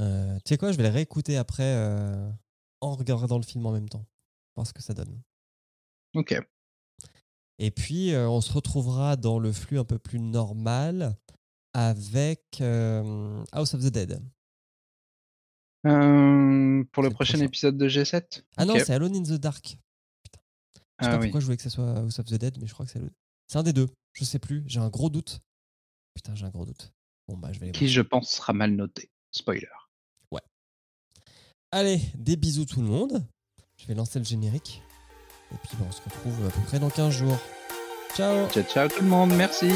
Euh, 0.00 0.36
tu 0.36 0.48
sais 0.48 0.56
quoi, 0.58 0.72
je 0.72 0.76
vais 0.78 0.82
le 0.84 0.88
réécouter 0.88 1.36
après 1.36 1.74
en 2.80 2.96
regardant 2.96 3.36
le 3.38 3.44
film 3.44 3.64
en 3.66 3.72
même 3.72 3.88
temps. 3.88 4.06
Voir 4.56 4.66
ce 4.66 4.72
que 4.72 4.82
ça 4.82 4.94
donne. 4.94 5.20
Ok. 6.14 6.34
Et 7.58 7.70
puis, 7.70 8.12
on 8.16 8.40
se 8.40 8.52
retrouvera 8.52 9.16
dans 9.16 9.38
le 9.38 9.52
flux 9.52 9.78
un 9.78 9.84
peu 9.84 9.98
plus 9.98 10.18
normal 10.18 11.16
avec 11.74 12.42
euh, 12.60 13.44
House 13.52 13.74
of 13.74 13.82
the 13.82 13.88
Dead. 13.90 14.22
Euh, 15.86 16.82
pour 16.92 17.02
le 17.02 17.10
prochain 17.10 17.40
épisode 17.40 17.76
de 17.76 17.88
G7 17.88 18.42
Ah 18.56 18.64
non, 18.64 18.74
c'est 18.78 18.94
Alone 18.94 19.16
in 19.16 19.22
the 19.22 19.32
Dark. 19.38 19.66
Je 19.66 19.70
sais 19.72 20.38
Ah 20.98 21.08
pas 21.08 21.16
oui. 21.18 21.26
pourquoi 21.26 21.40
je 21.40 21.44
voulais 21.46 21.56
que 21.58 21.62
ce 21.62 21.68
soit 21.70 21.98
House 21.98 22.18
of 22.18 22.26
the 22.26 22.34
Dead, 22.34 22.56
mais 22.60 22.66
je 22.66 22.72
crois 22.72 22.86
que 22.86 22.92
c'est 22.92 22.98
Alone. 22.98 23.10
C'est 23.48 23.58
un 23.58 23.62
des 23.62 23.72
deux. 23.74 23.88
Je 24.14 24.24
sais 24.24 24.38
plus. 24.38 24.62
J'ai 24.66 24.80
un 24.80 24.88
gros 24.88 25.10
doute. 25.10 25.40
Putain, 26.14 26.34
j'ai 26.34 26.46
un 26.46 26.50
gros 26.50 26.64
doute. 26.64 26.92
Bon, 27.28 27.36
bah, 27.36 27.52
je 27.52 27.58
vais 27.60 27.72
Qui, 27.72 27.88
je 27.88 28.00
pense, 28.00 28.30
sera 28.30 28.52
mal 28.52 28.70
noté. 28.72 29.10
Spoiler. 29.32 29.68
Allez, 31.76 32.00
des 32.14 32.36
bisous 32.36 32.66
tout 32.66 32.80
le 32.80 32.86
monde. 32.86 33.26
Je 33.78 33.86
vais 33.88 33.94
lancer 33.94 34.20
le 34.20 34.24
générique. 34.24 34.80
Et 35.52 35.56
puis, 35.56 35.76
bah, 35.76 35.86
on 35.88 35.90
se 35.90 36.00
retrouve 36.02 36.46
à 36.46 36.50
peu 36.50 36.60
près 36.60 36.78
dans 36.78 36.88
15 36.88 37.12
jours. 37.12 37.38
Ciao 38.14 38.48
Ciao, 38.50 38.62
ciao 38.62 38.86
tout 38.88 39.02
le 39.02 39.08
monde. 39.08 39.32
Merci. 39.34 39.70